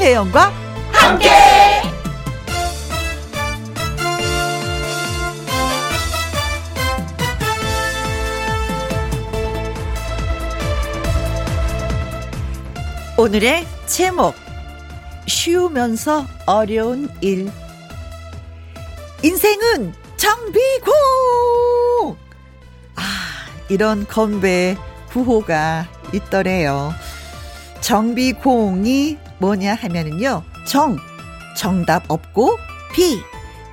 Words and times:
김혜영과 0.00 0.50
함께. 0.92 1.28
오늘의 13.18 13.66
제목 13.84 14.34
쉬우면서 15.26 16.24
어려운 16.46 17.10
일. 17.20 17.52
인생은 19.22 19.92
정비공 20.16 20.94
아 22.96 23.02
이런 23.68 24.06
건배 24.06 24.78
구호가 25.10 25.86
있더래요. 26.14 26.94
정비공이 27.82 29.18
뭐냐 29.40 29.74
하면은요 29.74 30.42
정 30.66 30.96
정답 31.56 32.04
없고 32.08 32.56
비 32.92 33.20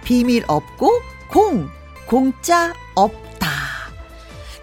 비밀 0.04 0.44
없고 0.48 0.92
공 1.30 1.70
공짜 2.08 2.74
없다 2.96 3.50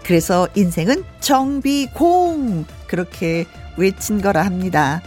그래서 0.03 0.47
인생은 0.55 1.03
정비공 1.19 2.65
그렇게 2.87 3.45
외친 3.77 4.21
거라 4.21 4.45
합니다. 4.45 5.01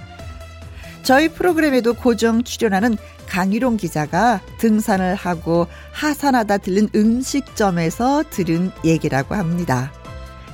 저희 1.02 1.28
프로그램에도 1.28 1.94
고정 1.94 2.42
출연하는 2.42 2.96
강희롱 3.28 3.76
기자가 3.76 4.40
등산을 4.58 5.14
하고 5.14 5.66
하산하다 5.92 6.58
들른 6.58 6.88
음식점에서 6.94 8.24
들은 8.30 8.72
얘기라고 8.84 9.34
합니다. 9.34 9.92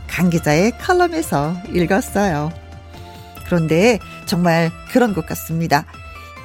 강 0.06 0.30
기자의 0.30 0.78
칼럼에서 0.78 1.56
읽었어요. 1.72 2.52
그런데 3.46 3.98
정말 4.26 4.70
그런 4.92 5.14
것 5.14 5.26
같습니다. 5.26 5.86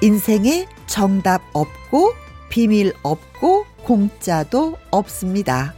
인생에 0.02 0.66
정답 0.88 1.42
없고 1.54 2.14
비밀 2.50 2.94
없고 3.04 3.66
공짜도 3.84 4.78
없습니다. 4.92 5.74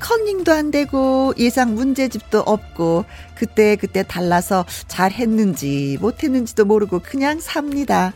컨닝도 0.00 0.52
안 0.52 0.70
되고 0.70 1.32
예상 1.38 1.74
문제집도 1.74 2.40
없고 2.40 3.04
그때 3.36 3.76
그때 3.76 4.02
달라서 4.02 4.64
잘 4.88 5.12
했는지 5.12 5.96
못 6.00 6.24
했는지도 6.24 6.64
모르고 6.64 7.00
그냥 7.00 7.38
삽니다. 7.40 8.14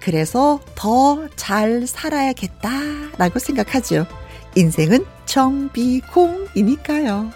그래서 0.00 0.60
더 0.74 1.28
잘 1.36 1.86
살아야겠다라고 1.86 3.38
생각하죠. 3.38 4.06
인생은 4.56 5.04
정비공이니까요. 5.26 7.30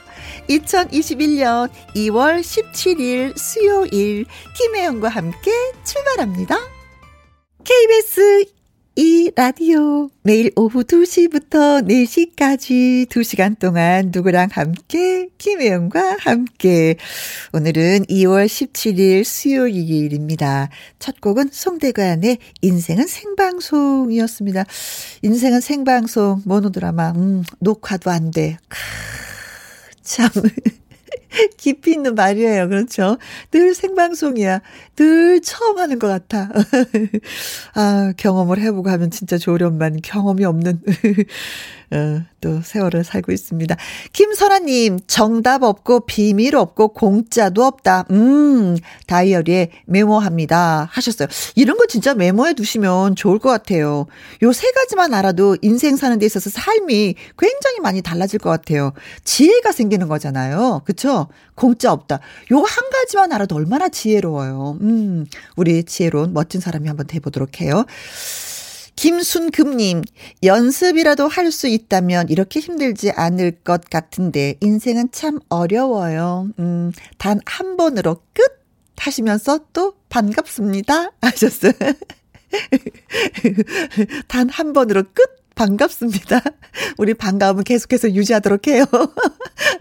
2021년 0.49 1.71
2월 1.95 2.41
17일 2.41 3.37
수요일 3.37 4.27
김혜영과 4.57 5.09
함께 5.09 5.51
출발합니다. 5.85 6.57
KBS 7.65 8.47
이 8.95 9.31
라디오 9.35 10.11
매일 10.21 10.53
오후 10.55 10.85
2시부터 10.85 11.83
4시까지 11.89 13.07
2시간 13.07 13.59
동안 13.59 14.11
누구랑 14.13 14.51
함께 14.53 15.31
김혜영과 15.39 16.19
함께 16.21 16.97
오늘은 17.55 18.05
2월 18.05 18.45
17일 18.45 19.25
수요일입니다. 19.25 20.69
첫 20.99 21.23
곡은 21.23 21.49
송대관의 21.53 22.37
인생은 22.61 23.07
생방송이었습니다. 23.07 24.67
인생은 25.23 25.63
생방송 25.63 26.43
모노드라마 26.45 27.13
음 27.17 27.45
녹화도 27.61 28.11
안 28.11 28.31
돼. 28.31 28.59
크, 28.69 28.77
참 30.03 30.29
깊이 31.57 31.93
있는 31.93 32.15
말이에요. 32.15 32.69
그렇죠? 32.69 33.19
늘 33.51 33.75
생방송이야. 33.75 34.61
늘 34.97 35.41
처음 35.41 35.79
하는 35.79 35.99
것 35.99 36.07
같아. 36.09 36.51
아, 37.75 38.13
경험을 38.17 38.61
해보고 38.61 38.91
하면 38.91 39.11
진짜 39.11 39.39
좋으련만 39.39 39.99
경험이 40.03 40.45
없는, 40.45 40.81
어, 41.93 42.23
또 42.41 42.61
세월을 42.63 43.03
살고 43.05 43.33
있습니다. 43.33 43.75
김선아님, 44.13 45.01
정답 45.07 45.63
없고 45.63 46.01
비밀 46.07 46.57
없고 46.57 46.89
공짜도 46.89 47.65
없다. 47.65 48.05
음, 48.11 48.77
다이어리에 49.07 49.71
메모합니다. 49.87 50.89
하셨어요. 50.91 51.29
이런 51.55 51.77
거 51.79 51.87
진짜 51.87 52.15
메모해 52.15 52.53
두시면 52.55 53.15
좋을 53.17 53.39
것 53.39 53.49
같아요. 53.51 54.07
요 54.43 54.53
세 54.53 54.71
가지만 54.73 55.15
알아도 55.15 55.57
인생 55.63 55.97
사는 55.97 56.19
데 56.19 56.27
있어서 56.27 56.51
삶이 56.51 57.15
굉장히 57.39 57.81
많이 57.81 58.03
달라질 58.03 58.39
것 58.39 58.51
같아요. 58.51 58.93
지혜가 59.25 59.73
생기는 59.73 60.09
거잖아요. 60.09 60.83
그쵸? 60.85 61.29
공짜 61.55 61.93
없다. 61.93 62.21
요 62.53 62.63
한 62.63 62.91
가지만 62.91 63.33
알아도 63.33 63.57
얼마나 63.57 63.89
지혜로워요. 63.89 64.79
음, 64.83 65.27
우리 65.57 65.85
지혜로운 65.85 66.33
멋진 66.33 66.61
사람이 66.61 66.89
한번 66.89 67.07
돼보도록 67.07 67.61
해요. 67.61 67.85
김순금님, 68.97 70.03
연습이라도 70.45 71.29
할 71.29 71.51
수 71.51 71.67
있다면 71.69 72.29
이렇게 72.29 72.61
힘들지 72.61 73.11
않을 73.11 73.53
것 73.65 73.89
같은데, 73.91 74.55
인생은 74.61 75.09
참 75.13 75.41
어려워요. 75.49 76.49
음, 76.59 76.93
단 77.19 77.41
한 77.47 77.77
번으로 77.77 78.23
끝! 78.33 78.43
하시면서 78.97 79.59
또 79.73 79.95
반갑습니다. 80.09 81.11
하셨어요. 81.23 81.73
단 84.29 84.49
한 84.51 84.73
번으로 84.73 85.03
끝! 85.15 85.42
반갑습니다. 85.55 86.41
우리 86.99 87.15
반가움은 87.15 87.65
계속해서 87.65 88.13
유지하도록 88.13 88.67
해요. 88.69 88.85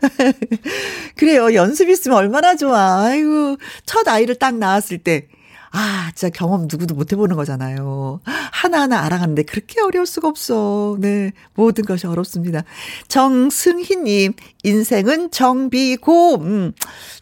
그래요. 1.16 1.54
연습 1.54 1.90
있으면 1.90 2.18
얼마나 2.18 2.56
좋아. 2.56 3.06
아이고, 3.06 3.58
첫 3.86 4.08
아이를 4.08 4.36
딱 4.36 4.56
낳았을 4.56 5.00
때. 5.00 5.28
아, 5.74 6.12
진짜 6.16 6.30
경험 6.38 6.68
누구도 6.70 6.96
못 6.96 7.12
해보는 7.14 7.36
거잖아요. 7.38 8.20
하나하나 8.52 9.00
알아가는데 9.06 9.44
그렇게 9.44 9.80
어려울 9.82 10.06
수가 10.06 10.28
없어. 10.28 10.98
네. 11.00 11.32
모든 11.54 11.86
것이 11.86 12.08
어렵습니다. 12.08 12.64
정승희님, 13.08 14.34
인생은 14.64 15.32
정비고, 15.32 16.36
음, 16.42 16.74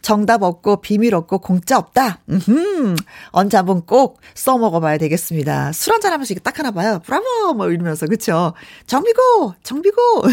정답 0.01 0.41
없고, 0.41 0.81
비밀 0.81 1.13
없고, 1.13 1.39
공짜 1.39 1.77
없다. 1.77 2.21
음, 2.29 2.95
언제 3.31 3.57
한번 3.57 3.85
꼭 3.85 4.19
써먹어봐야 4.33 4.97
되겠습니다. 4.97 5.71
술 5.71 5.93
한잔 5.93 6.11
하면서 6.11 6.33
이게 6.33 6.39
딱 6.39 6.57
하나 6.57 6.71
봐요. 6.71 6.99
브라보! 7.05 7.53
뭐 7.53 7.69
이러면서, 7.69 8.07
그쵸? 8.07 8.53
정비고! 8.87 9.53
정비고! 9.61 10.23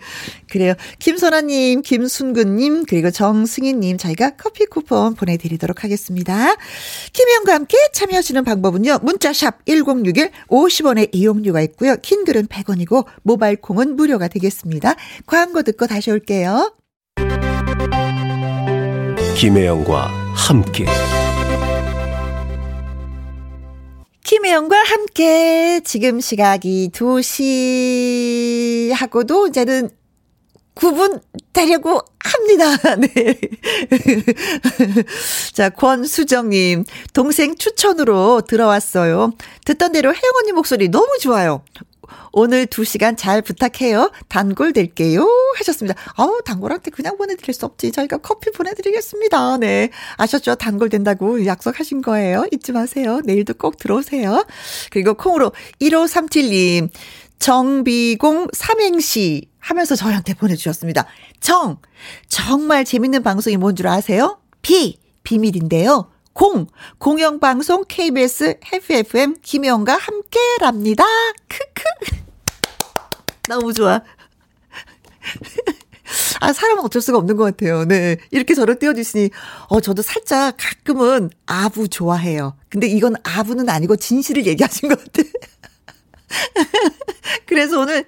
그래요. 0.50 0.74
김선아님, 0.98 1.82
김순근님, 1.82 2.86
그리고 2.86 3.10
정승희님, 3.10 3.98
저희가 3.98 4.30
커피 4.36 4.64
쿠폰 4.64 5.14
보내드리도록 5.14 5.84
하겠습니다. 5.84 6.54
김혜영과 7.12 7.52
함께 7.54 7.65
참여하시는 7.92 8.44
방법은요. 8.44 9.00
문자샵 9.02 9.66
1061 9.66 10.30
50원의 10.48 11.08
이용료가 11.12 11.60
있고요. 11.62 11.96
킹글은 11.96 12.46
100원이고 12.46 13.06
모바일 13.22 13.56
콩은 13.56 13.96
무료가 13.96 14.28
되겠습니다. 14.28 14.94
광고 15.26 15.62
듣고 15.62 15.86
다시 15.86 16.10
올게요. 16.10 16.74
김혜영과 19.36 20.06
함께 20.34 20.86
김혜영과 24.24 24.76
함께 24.76 25.80
지금 25.84 26.20
시각이 26.20 26.90
2시 26.92 28.92
하고도 28.92 29.48
이제는 29.48 29.90
9분 30.76 31.20
되려고 31.52 32.00
합니다. 32.20 32.76
네. 32.96 33.38
자, 35.52 35.70
권수정님, 35.70 36.84
동생 37.12 37.56
추천으로 37.56 38.42
들어왔어요. 38.42 39.32
듣던 39.64 39.92
대로 39.92 40.10
혜영 40.10 40.32
언니 40.38 40.52
목소리 40.52 40.88
너무 40.88 41.18
좋아요. 41.20 41.62
오늘 42.32 42.66
2시간 42.66 43.16
잘 43.16 43.40
부탁해요. 43.40 44.12
단골 44.28 44.74
될게요. 44.74 45.26
하셨습니다. 45.56 45.98
아우, 46.16 46.40
단골한테 46.44 46.90
그냥 46.90 47.16
보내드릴 47.16 47.54
수 47.54 47.64
없지. 47.64 47.92
저희가 47.92 48.18
커피 48.18 48.50
보내드리겠습니다. 48.50 49.56
네. 49.56 49.88
아셨죠? 50.18 50.56
단골 50.56 50.90
된다고 50.90 51.44
약속하신 51.46 52.02
거예요. 52.02 52.46
잊지 52.52 52.72
마세요. 52.72 53.20
내일도 53.24 53.54
꼭 53.54 53.78
들어오세요. 53.78 54.44
그리고 54.90 55.14
콩으로 55.14 55.52
1537님, 55.80 56.90
정비공 57.38 58.48
삼행시 58.52 59.48
하면서 59.66 59.96
저희한테 59.96 60.34
보내주셨습니다. 60.34 61.06
정, 61.40 61.78
정말 62.28 62.84
재밌는 62.84 63.24
방송이 63.24 63.56
뭔 63.56 63.74
줄 63.74 63.88
아세요? 63.88 64.38
비, 64.62 65.00
비밀인데요. 65.24 66.08
공, 66.32 66.66
공영방송 66.98 67.86
KBS 67.88 68.60
해피 68.72 68.94
FM 68.94 69.36
김영과 69.42 69.96
함께랍니다. 69.96 71.04
크크. 71.48 72.16
너무 73.48 73.72
좋아. 73.72 74.02
아, 76.40 76.52
사람은 76.52 76.84
어쩔 76.84 77.02
수가 77.02 77.18
없는 77.18 77.36
것 77.36 77.42
같아요. 77.44 77.84
네. 77.84 78.18
이렇게 78.30 78.54
저를 78.54 78.78
띄워주시니, 78.78 79.30
어, 79.68 79.80
저도 79.80 80.02
살짝 80.02 80.54
가끔은 80.56 81.30
아부 81.46 81.88
좋아해요. 81.88 82.56
근데 82.68 82.86
이건 82.86 83.16
아부는 83.24 83.68
아니고 83.68 83.96
진실을 83.96 84.46
얘기하신 84.46 84.90
것 84.90 85.02
같아요. 85.02 85.26
그래서 87.46 87.80
오늘 87.80 88.04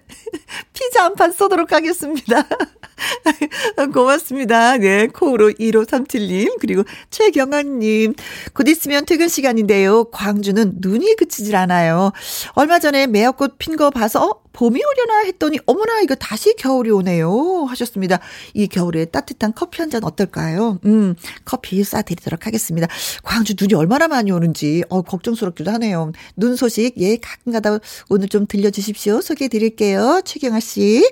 피자 0.89 1.05
한 1.05 1.15
판 1.15 1.33
쏘도록 1.33 1.73
하겠습니다. 1.73 2.45
고맙습니다. 3.93 4.77
네, 4.79 5.07
코으로 5.09 5.51
1537님, 5.51 6.57
그리고 6.61 6.85
최경환님. 7.11 8.15
곧 8.55 8.69
있으면 8.69 9.05
퇴근 9.05 9.29
시간인데요. 9.29 10.05
광주는 10.07 10.73
눈이 10.79 11.17
그치질 11.17 11.55
않아요. 11.57 12.13
얼마 12.55 12.79
전에 12.79 13.07
매화꽃 13.07 13.59
핀 13.59 13.77
거 13.77 13.91
봐서, 13.91 14.25
어? 14.25 14.41
봄이 14.59 14.81
오려나 14.85 15.21
했더니, 15.27 15.61
어머나, 15.67 16.01
이거 16.01 16.17
다시 16.17 16.57
겨울이 16.57 16.91
오네요. 16.91 17.67
하셨습니다. 17.69 18.19
이 18.55 18.67
겨울에 18.67 19.05
따뜻한 19.05 19.55
커피 19.55 19.81
한 19.83 19.89
잔 19.89 20.03
어떨까요? 20.03 20.81
음, 20.85 21.15
커피 21.45 21.81
쏴드리도록 21.81 22.43
하겠습니다. 22.43 22.89
광주 23.23 23.55
눈이 23.59 23.75
얼마나 23.75 24.09
많이 24.09 24.33
오는지, 24.33 24.83
어, 24.89 25.03
걱정스럽기도 25.03 25.71
하네요. 25.71 26.11
눈 26.37 26.57
소식, 26.57 26.95
예, 26.99 27.17
가끔 27.19 27.53
가다 27.53 27.79
오늘 28.09 28.29
좀 28.29 28.47
들려주십시오. 28.49 29.21
소개해 29.21 29.49
드릴게요. 29.49 30.23
최경아 30.25 30.59
씨. 30.59 31.09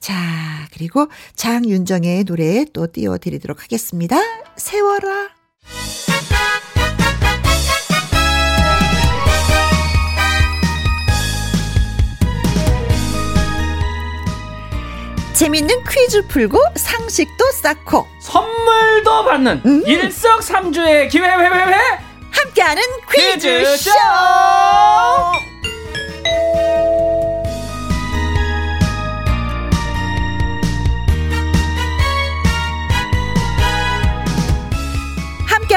자, 0.00 0.14
그리고 0.72 1.06
장윤정의 1.34 2.24
노래 2.24 2.64
또 2.72 2.86
띄워드리도록 2.90 3.62
하겠습니다. 3.62 4.16
세워라. 4.56 5.28
재밌는 15.36 15.84
퀴즈 15.84 16.26
풀고 16.28 16.58
상식도 16.76 17.50
쌓고 17.52 18.08
선물도 18.20 19.24
받는 19.26 19.62
음. 19.66 19.82
일석삼조의 19.86 21.10
기회 21.10 21.28
회회회 21.28 21.76
함께하는 22.30 22.82
퀴즈쇼. 23.12 23.66
퀴즈쇼. 23.66 23.90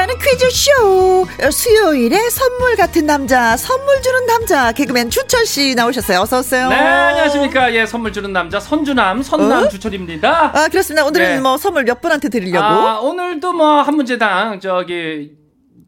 함께하는 0.00 0.14
퀴즈쇼. 0.18 1.26
수요일에 1.50 2.30
선물 2.30 2.76
같은 2.76 3.06
남자, 3.06 3.56
선물 3.56 4.00
주는 4.02 4.26
남자, 4.26 4.72
개그맨 4.72 5.10
주철 5.10 5.44
씨 5.46 5.74
나오셨어요. 5.74 6.20
어서 6.20 6.38
오세요. 6.40 6.68
네, 6.68 6.74
안녕하십니까. 6.76 7.74
예, 7.74 7.84
선물 7.86 8.12
주는 8.12 8.32
남자, 8.32 8.58
선주남, 8.60 9.22
선남 9.22 9.64
어? 9.64 9.68
주철입니다. 9.68 10.52
아, 10.58 10.68
그렇습니다. 10.68 11.04
오늘은 11.04 11.26
네. 11.26 11.40
뭐 11.40 11.56
선물 11.56 11.84
몇 11.84 12.00
분한테 12.00 12.28
드리려고? 12.28 12.64
아, 12.64 12.98
오늘도 13.00 13.52
뭐 13.52 13.80
한 13.82 13.94
문제당 13.96 14.60
저기 14.60 15.32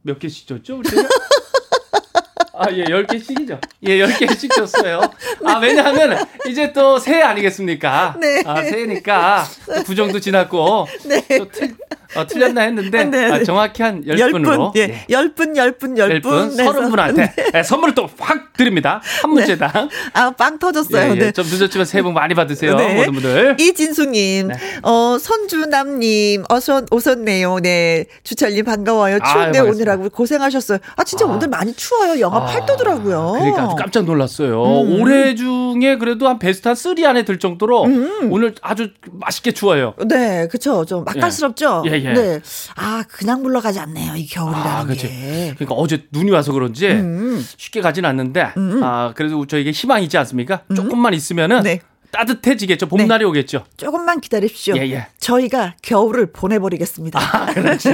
몇 0.02 0.18
개씩 0.18 0.46
줬죠? 0.48 0.78
우리가? 0.78 1.02
아, 2.54 2.66
예, 2.72 2.84
10개씩이죠. 2.84 3.58
예, 3.84 3.98
10개씩 3.98 4.54
줬어요. 4.54 5.00
아, 5.44 5.58
왜냐하면 5.58 6.18
이제 6.46 6.72
또 6.72 6.98
새해 6.98 7.22
아니겠습니까? 7.22 8.16
네. 8.20 8.42
아, 8.44 8.62
새해니까 8.62 9.44
구정도 9.86 10.20
지났고. 10.20 10.86
네. 11.06 11.24
또 11.38 11.48
틀, 11.48 11.74
어, 12.14 12.26
틀렸나 12.26 12.60
했는데 12.62 13.04
네, 13.04 13.28
네. 13.28 13.32
아, 13.32 13.42
정확히 13.42 13.82
한 13.82 14.04
10분으로. 14.04 14.72
10분, 14.72 14.76
예. 14.76 14.86
네. 14.88 15.06
10분, 15.08 15.54
10분, 15.56 15.96
10분. 15.96 16.22
10분, 16.22 16.56
30분한테 16.56 17.52
네. 17.52 17.62
선물을 17.62 17.94
또 17.94 18.08
확 18.18 18.52
드립니다. 18.52 19.00
한 19.22 19.30
문제당. 19.30 19.70
네. 19.72 19.88
아, 20.12 20.30
빵 20.30 20.58
터졌어요. 20.58 21.14
예, 21.16 21.18
예. 21.18 21.32
좀 21.32 21.46
늦었지만 21.46 21.86
새해 21.86 22.02
복 22.02 22.12
많이 22.12 22.34
받으세요. 22.34 22.74
모든 22.76 23.12
분들. 23.14 23.56
이진수 23.58 24.04
님, 24.06 24.50
어, 24.82 25.16
선주남 25.18 25.98
님, 26.00 26.44
어서 26.50 26.82
오셨네요. 26.90 27.60
네. 27.60 28.04
주철 28.24 28.50
님 28.52 28.64
반가워요. 28.66 29.18
추운데 29.32 29.58
아, 29.60 29.64
오느라고 29.64 30.10
고생하셨어요. 30.10 30.78
아, 30.96 31.04
진짜 31.04 31.24
아. 31.24 31.28
오늘 31.28 31.48
많이 31.48 31.72
추워요. 31.74 32.20
영하 32.20 32.41
아. 32.41 32.41
8도더라고요. 32.46 33.32
그러니까 33.38 33.74
깜짝 33.76 34.04
놀랐어요. 34.04 34.62
음. 34.62 35.00
올해 35.00 35.34
중에 35.34 35.96
그래도 35.98 36.28
한 36.28 36.38
베스트 36.38 36.68
한 36.68 36.74
3 36.74 36.96
안에 37.04 37.24
들 37.24 37.38
정도로 37.38 37.84
음. 37.84 38.32
오늘 38.32 38.54
아주 38.62 38.90
맛있게 39.12 39.52
추워요. 39.52 39.94
네, 40.06 40.48
그쵸. 40.48 40.84
좀 40.84 41.04
맛깔스럽죠? 41.04 41.84
예, 41.86 41.92
예. 41.92 42.12
네. 42.12 42.40
아, 42.76 43.04
그냥 43.08 43.42
물러가지 43.42 43.78
않네요. 43.78 44.16
이 44.16 44.26
겨울이라는 44.26 44.70
아, 44.70 44.84
그치. 44.84 45.08
게. 45.08 45.54
그러니까 45.56 45.74
어제 45.74 46.04
눈이 46.12 46.30
와서 46.30 46.52
그런지 46.52 46.88
음. 46.88 47.44
쉽게 47.56 47.80
가진 47.80 48.04
않는데, 48.04 48.52
음. 48.56 48.80
아, 48.82 49.12
그래도 49.14 49.46
저에게 49.46 49.70
희망이 49.70 50.04
있지 50.04 50.18
않습니까? 50.18 50.62
음. 50.70 50.74
조금만 50.74 51.14
있으면은 51.14 51.62
네. 51.62 51.80
따뜻해지겠죠. 52.12 52.86
봄날이 52.86 53.20
네. 53.20 53.24
오겠죠. 53.24 53.64
조금만 53.76 54.20
기다리십시오. 54.20 54.76
예, 54.76 54.82
예. 54.90 55.06
저희가 55.18 55.74
겨울을 55.82 56.32
보내버리겠습니다. 56.32 57.18
아, 57.18 57.46
그렇죠. 57.46 57.90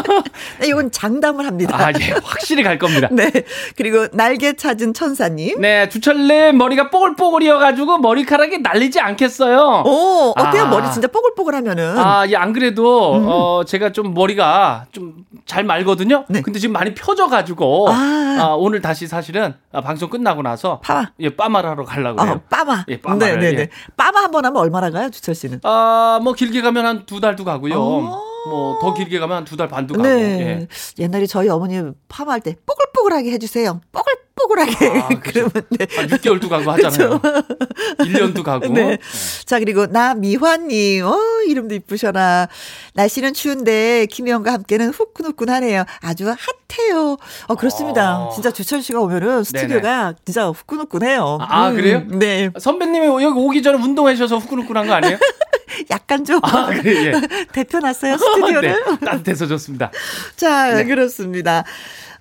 네, 0.60 0.68
이건 0.68 0.92
장담을 0.92 1.46
합니다. 1.46 1.76
아, 1.76 1.90
예. 1.98 2.12
확실히 2.22 2.62
갈 2.62 2.78
겁니다. 2.78 3.08
네. 3.10 3.32
그리고 3.76 4.08
날개 4.08 4.52
찾은 4.54 4.92
천사님. 4.92 5.60
네. 5.60 5.88
주철님 5.88 6.58
머리가 6.58 6.90
뽀글뽀글이어가지고 6.90 7.98
머리카락이 7.98 8.58
날리지 8.58 9.00
않겠어요. 9.00 9.84
오, 9.86 10.34
어때요? 10.36 10.64
아. 10.64 10.66
머리 10.66 10.92
진짜 10.92 11.08
뽀글뽀글하면은. 11.08 11.98
아, 11.98 12.26
예. 12.28 12.36
안 12.36 12.52
그래도, 12.52 13.16
음. 13.16 13.24
어, 13.26 13.64
제가 13.64 13.92
좀 13.92 14.12
머리가 14.12 14.86
좀 14.92 15.26
잘 15.46 15.62
말거든요. 15.62 16.24
네. 16.28 16.42
근데 16.42 16.58
지금 16.58 16.72
많이 16.72 16.92
펴져가지고. 16.92 17.88
아. 17.88 18.36
아 18.38 18.44
오늘 18.58 18.82
다시 18.82 19.06
사실은 19.06 19.54
방송 19.72 20.10
끝나고 20.10 20.42
나서. 20.42 20.80
파마. 20.80 21.06
예, 21.20 21.30
빠마를 21.34 21.70
하러 21.70 21.84
가려고 21.84 22.22
해요. 22.22 22.32
어, 22.32 22.48
빠마. 22.50 22.84
예, 22.88 23.00
빠마. 23.00 23.16
네, 23.18 23.36
네네. 23.50 23.62
예. 23.62 23.68
빠마 23.96 24.20
한 24.20 24.30
번 24.30 24.44
하면 24.44 24.60
얼마나 24.60 24.90
가요, 24.90 25.10
주철 25.10 25.34
씨는? 25.34 25.60
아, 25.62 26.20
뭐 26.22 26.32
길게 26.32 26.60
가면 26.62 26.84
한 26.86 27.06
두 27.06 27.20
달도 27.20 27.44
가고요. 27.44 27.74
어. 27.80 28.22
뭐더 28.48 28.94
길게 28.94 29.18
가면 29.18 29.36
한 29.38 29.44
두 29.44 29.56
달 29.56 29.68
반도 29.68 29.94
가고. 29.94 30.06
네. 30.08 30.40
예. 30.40 30.68
옛날에 31.02 31.26
저희 31.26 31.48
어머니 31.48 31.80
파마할 32.08 32.40
때 32.40 32.54
뽀글뽀글하게 32.66 33.30
해주세요. 33.32 33.80
뽀글 33.92 34.12
뽀글하게. 34.36 34.86
아, 35.00 35.08
그러면 35.22 35.50
네. 35.70 35.86
한 35.96 36.06
6개월도 36.08 36.48
가고 36.48 36.70
하잖아요. 36.72 37.20
1년도 38.00 38.42
가고. 38.42 38.68
네. 38.68 38.84
네. 38.84 38.98
자, 39.44 39.58
그리고 39.58 39.86
나 39.86 40.14
미환님. 40.14 41.04
어, 41.04 41.16
이름도 41.48 41.74
이쁘셔라. 41.74 42.48
날씨는 42.94 43.34
추운데 43.34 44.06
김혜영과 44.06 44.52
함께는 44.52 44.90
후끈후끈하네요. 44.90 45.84
아주 46.00 46.26
핫해요. 46.28 47.16
어, 47.46 47.54
그렇습니다. 47.54 48.18
어. 48.18 48.30
진짜 48.34 48.50
주철 48.50 48.82
씨가 48.82 49.00
오면은 49.00 49.42
스튜디오가 49.44 50.02
네네. 50.04 50.14
진짜 50.24 50.48
후끈후끈해요. 50.48 51.38
아, 51.40 51.70
음, 51.70 51.76
그래요? 51.76 52.02
네. 52.08 52.50
선배님이 52.58 53.06
여기 53.06 53.26
오기 53.26 53.62
전에 53.62 53.78
운동하셔서 53.78 54.38
후끈후끈한 54.38 54.86
거 54.86 54.92
아니에요? 54.92 55.18
약간 55.90 56.24
좀 56.24 56.40
아, 56.42 56.66
그래, 56.66 57.06
예. 57.06 57.12
대표 57.52 57.80
났어요 57.80 58.16
스튜디오를 58.16 58.84
네, 59.00 59.06
따뜻해서 59.06 59.46
좋습니다. 59.46 59.90
자 60.36 60.72
네. 60.74 60.84
그렇습니다. 60.84 61.64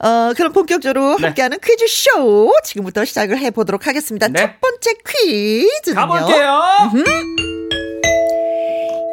어, 0.05 0.33
그럼 0.35 0.53
본격적으로 0.53 1.17
네. 1.17 1.25
함께하는 1.25 1.57
퀴즈쇼 1.63 2.53
지금부터 2.63 3.05
시작을 3.05 3.39
해보도록 3.39 3.87
하겠습니다. 3.87 4.27
네. 4.27 4.39
첫 4.39 4.61
번째 4.61 4.93
퀴즈는요. 5.03 5.95
가볼게요. 5.95 6.61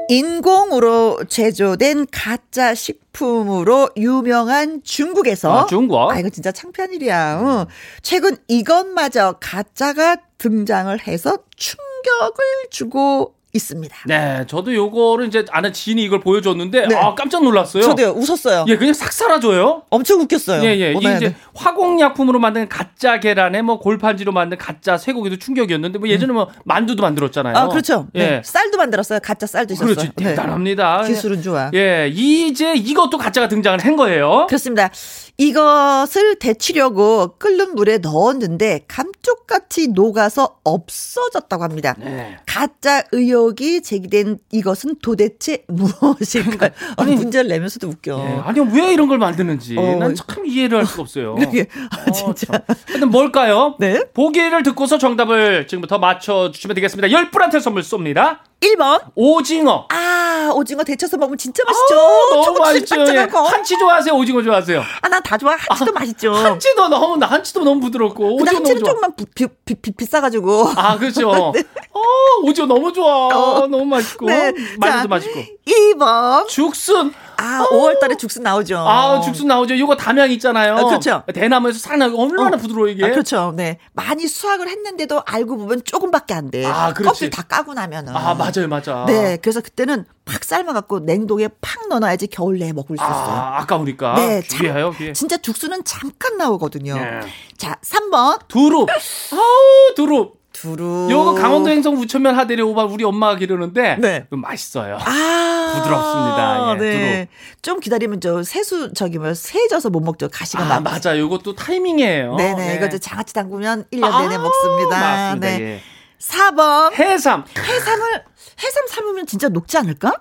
인공으로 0.09 1.25
제조된 1.27 2.09
가짜 2.13 2.75
식품으로 2.75 3.89
유명한 3.97 4.83
중국에서 4.85 5.61
아, 5.61 5.67
중국? 5.67 6.11
아 6.11 6.19
이거 6.19 6.29
진짜 6.29 6.53
창피한 6.53 6.93
일이야. 6.93 7.41
어. 7.41 7.67
최근 8.03 8.37
이것마저 8.49 9.37
가짜가 9.41 10.17
등장을 10.37 10.95
해서 11.07 11.39
충격을 11.57 12.45
주고 12.71 13.35
있습니다. 13.55 13.95
네, 14.07 14.45
저도 14.47 14.75
요거를 14.75 15.27
이제 15.27 15.45
아는 15.51 15.73
지인이 15.75 16.03
이걸 16.03 16.21
보여줬는데 16.21 16.87
네. 16.89 16.97
아 16.97 17.15
깜짝 17.15 17.45
놀랐어요. 17.45 17.83
저도요, 17.83 18.11
웃었어요. 18.17 18.65
예, 18.69 18.77
그냥 18.77 18.95
싹 18.95 19.13
사라져요. 19.13 19.83
엄청 19.91 20.21
웃겼어요. 20.21 20.63
예, 20.65 20.69
예. 20.81 20.93
이게 20.93 21.17
이제 21.17 21.35
화공약품으로 21.55 22.39
만든 22.39 22.67
가짜 22.69 23.21
계란에 23.21 23.61
뭐 23.61 23.79
골판지로 23.79 24.33
만든 24.33 24.57
가짜 24.57 24.97
쇠고기도 24.97 25.37
충격이었는데 25.37 25.99
뭐 25.99 26.09
예전에 26.09 26.33
뭐 26.33 26.49
만두도 26.65 27.03
만들었잖아요. 27.03 27.55
아, 27.55 27.69
그렇죠. 27.69 28.09
예, 28.15 28.19
네. 28.27 28.43
쌀도 28.43 28.79
만들었어요. 28.79 29.21
가짜 29.23 29.47
쌀도 29.47 29.75
있었어요. 29.75 29.95
그렇지, 29.95 30.13
대단합니다. 30.17 31.03
네. 31.03 31.09
기술은 31.09 31.43
좋아. 31.43 31.71
예, 31.75 32.09
이제 32.11 32.73
이것도 32.75 33.19
가짜가 33.19 33.49
등장을 33.49 33.79
한 33.85 33.97
거예요. 33.97 34.47
그렇습니다. 34.49 34.91
이것을 35.39 36.37
데치려고 36.39 37.37
끓는 37.39 37.75
물에 37.75 37.99
넣었는데 37.99 38.85
감쪽같이 38.87 39.89
녹아서 39.89 40.59
없어졌다고 40.63 41.65
합니다. 41.65 41.95
네. 41.99 42.37
가짜 42.47 43.03
의혹이 43.13 43.83
제기된 43.83 44.39
이것은 44.53 44.97
도대체 45.03 45.65
무엇일까요? 45.69 46.71
아니, 46.97 47.17
문제를 47.17 47.49
내면서도 47.49 47.89
웃겨. 47.89 48.17
네. 48.17 48.41
아니 48.45 48.61
왜 48.61 48.93
이런 48.93 49.09
걸 49.09 49.19
만드는지 49.19 49.77
어. 49.79 49.97
난참 49.97 50.47
이해를 50.47 50.79
할 50.79 50.87
수가 50.87 51.03
없어요. 51.03 51.35
그러게. 51.37 51.67
아, 51.91 52.11
진짜. 52.11 52.55
어, 52.55 52.75
하여튼 52.87 53.11
뭘까요? 53.11 53.77
네. 53.79 54.05
보기를 54.13 54.63
듣고서 54.63 54.99
정답을 54.99 55.67
지금부터 55.67 55.99
맞춰 55.99 56.51
주시면 56.53 56.75
되겠습니다. 56.75 57.09
10분한테 57.09 57.61
선물 57.61 57.83
쏩니다. 57.83 58.39
1번. 58.63 59.01
오징어. 59.17 59.87
아, 59.91 60.53
오징어 60.55 60.85
데쳐서 60.85 61.17
먹으면 61.17 61.37
진짜 61.37 61.63
맛있죠. 61.67 61.97
아, 61.99 62.45
너무 62.45 62.59
맛있죠. 62.59 63.01
예. 63.15 63.29
한치 63.51 63.77
좋아하세요? 63.79 64.15
오징어 64.15 64.43
좋아하세요? 64.43 64.83
아, 65.03 65.09
난 65.09 65.23
다 65.23 65.37
좋아. 65.39 65.57
한치도 65.69 65.91
아, 65.91 66.01
맛있죠. 66.01 66.33
한치도 66.35 66.89
너무, 66.89 67.17
나 67.17 67.27
한치도 67.27 67.65
너무 67.65 67.81
부드럽고. 67.81 68.35
오징어 68.37 68.59
한치는 68.59 68.85
조금만 68.85 69.15
비, 69.35 69.47
비, 69.65 69.75
비, 69.75 69.91
비싸가지고. 69.93 70.73
아, 70.77 70.97
그렇죠. 70.99 71.53
네. 71.55 71.63
어, 71.93 72.01
오징어 72.45 72.67
너무 72.67 72.93
좋아. 72.93 73.29
어. 73.29 73.67
너무 73.67 73.85
맛있고. 73.85 74.27
네. 74.27 74.53
마늘도 74.79 75.09
맛있고. 75.09 75.41
2번. 75.67 76.47
죽순. 76.49 77.13
아, 77.37 77.67
5월 77.71 77.99
달에 78.01 78.17
죽순 78.17 78.43
나오죠. 78.43 78.79
아, 78.79 79.21
죽순 79.21 79.49
나오죠. 79.49 79.79
요거 79.79 79.97
담양 79.97 80.31
있잖아요. 80.33 80.77
아, 80.77 80.85
그렇죠. 80.85 81.23
대나무에서 81.33 81.79
살아나고 81.79 82.21
얼마나 82.23 82.57
어. 82.57 82.61
부드러워 82.61 82.89
이게. 82.89 83.05
아, 83.05 83.11
그렇죠. 83.11 83.53
네. 83.57 83.79
많이 83.93 84.27
수확을 84.27 84.69
했는데도 84.69 85.23
알고 85.25 85.57
보면 85.57 85.83
조금밖에 85.85 86.35
안 86.35 86.51
돼. 86.51 86.65
아, 86.67 86.93
그렇지. 86.93 87.09
껍질 87.09 87.31
다 87.31 87.43
까고 87.43 87.75
나면은. 87.75 88.15
아, 88.15 88.35
맞아요, 88.35 88.69
맞아. 88.69 89.05
네. 89.07 89.37
그래서 89.37 89.61
그때는 89.61 90.05
팍 90.25 90.45
삶아 90.45 90.73
갖고 90.73 91.01
냉동에 91.01 91.49
팍 91.61 91.89
넣어 91.89 91.99
놔야지 91.99 92.29
겨울 92.29 92.59
내에 92.59 92.73
먹을 92.73 92.97
수 92.97 93.03
있어요. 93.05 93.11
아, 93.13 93.59
아까우니까. 93.61 94.15
네. 94.15 94.43
귀해요, 94.43 94.93
귀해. 94.93 95.13
진짜 95.13 95.37
죽순은 95.37 95.85
잠깐 95.85 96.37
나오거든요. 96.37 96.95
네. 96.95 97.21
자, 97.57 97.77
3번. 97.83 98.47
두릅. 98.49 98.89
아우, 99.33 99.95
두릅. 99.95 100.42
두루. 100.63 101.09
요거 101.11 101.35
강원도 101.35 101.71
행성 101.71 101.97
우천면 101.97 102.37
하대리 102.37 102.63
오바 102.63 102.85
우리 102.85 103.03
엄마가 103.05 103.37
기르는데 103.37 103.97
네. 103.97 104.27
맛있어요. 104.31 104.97
아. 105.01 105.73
부드럽습니다. 105.75 106.75
예, 106.75 106.79
네. 106.79 107.29
좀 107.63 107.81
기다리면 107.81 108.21
저 108.21 108.43
세수, 108.45 108.93
저기 108.93 109.19
뭐, 109.19 109.35
세져서 109.35 109.91
못 109.91 110.01
먹죠. 110.01 110.29
가시가 110.29 110.65
아, 110.65 110.69
나. 110.69 110.81
맞아. 110.81 111.19
요것도 111.19 111.55
타이밍이에요. 111.57 112.37
네네. 112.37 112.55
네. 112.55 112.75
이거 112.77 112.89
저 112.89 112.99
장아찌 112.99 113.35
담그면 113.35 113.87
1년 113.93 114.23
내내 114.23 114.35
아, 114.37 114.39
먹습니다. 114.39 115.01
맞습니다. 115.01 115.49
네. 115.49 115.61
예. 115.61 115.81
4번. 116.21 116.93
해삼. 116.97 117.45
해삼을, 117.59 118.25
해삼 118.63 118.87
삶으면 118.89 119.27
진짜 119.27 119.49
녹지 119.49 119.77
않을까? 119.79 120.13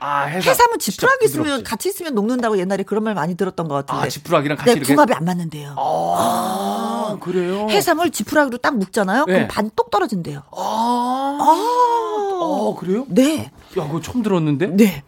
아, 0.00 0.22
해삼. 0.24 0.50
해삼은 0.50 0.78
지푸라기 0.78 1.24
있으면 1.26 1.44
부드럽지. 1.44 1.64
같이 1.64 1.88
있으면 1.90 2.14
녹는다고 2.14 2.58
옛날에 2.58 2.82
그런 2.82 3.04
말 3.04 3.14
많이 3.14 3.36
들었던 3.36 3.68
것 3.68 3.74
같은데. 3.74 4.06
아, 4.06 4.08
지푸라기랑 4.08 4.56
같이 4.56 4.74
네. 4.74 4.80
궁합이 4.80 5.12
안 5.12 5.24
맞는데요. 5.24 5.74
아, 5.78 7.16
그래요? 7.20 7.66
해삼을 7.70 8.10
지푸라기로 8.10 8.58
딱 8.58 8.76
묶잖아요. 8.76 9.24
네. 9.26 9.32
그럼 9.34 9.48
반 9.48 9.70
똑 9.76 9.90
떨어진대요. 9.90 10.42
아. 10.56 11.38
아. 11.40 12.38
어, 12.42 12.74
그래요? 12.78 13.04
네. 13.08 13.50
야, 13.78 13.86
그거 13.86 14.00
처음 14.00 14.22
들었는데? 14.22 14.66
네. 14.68 15.02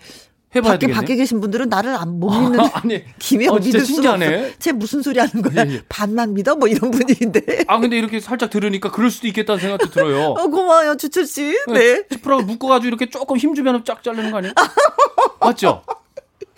해봐야 0.55 0.73
밖에 0.73 0.87
되겠네. 0.87 0.95
밖에 1.01 1.17
계신 1.17 1.41
분들은 1.41 1.69
나를 1.69 1.95
안 1.97 2.13
못 2.21 2.31
믿는 2.31 2.61
아니, 2.75 3.03
김혜영 3.19 3.55
어, 3.55 3.59
진짜 3.61 3.79
믿을 3.79 3.87
신기하네. 3.87 4.55
쟤 4.59 4.73
무슨 4.73 5.03
소리 5.03 5.19
하는 5.19 5.41
거야? 5.43 5.65
예, 5.67 5.73
예. 5.75 5.83
반만 5.89 6.35
믿어? 6.35 6.55
뭐 6.57 6.69
이런 6.69 6.91
분위기인데. 6.91 7.65
아, 7.67 7.79
근데 7.81 7.97
이렇게 7.99 8.21
살짝 8.21 8.51
들으니까 8.51 8.91
그럴 8.91 9.11
수도 9.11 9.27
있겠다는 9.29 9.61
생각도 9.61 9.91
들어요. 9.91 10.35
어, 10.39 10.47
고마워요, 10.49 10.97
주철 10.97 11.27
씨. 11.27 11.57
네. 11.69 12.03
지푸라기 12.11 12.45
묶어가지고 12.45 12.89
이렇게 12.89 13.09
조금 13.09 13.37
힘 13.39 13.55
주면 13.55 13.83
쫙 13.85 14.03
자르는 14.03 14.31
거 14.31 14.39
아니에요? 14.39 14.53
맞죠? 15.41 15.83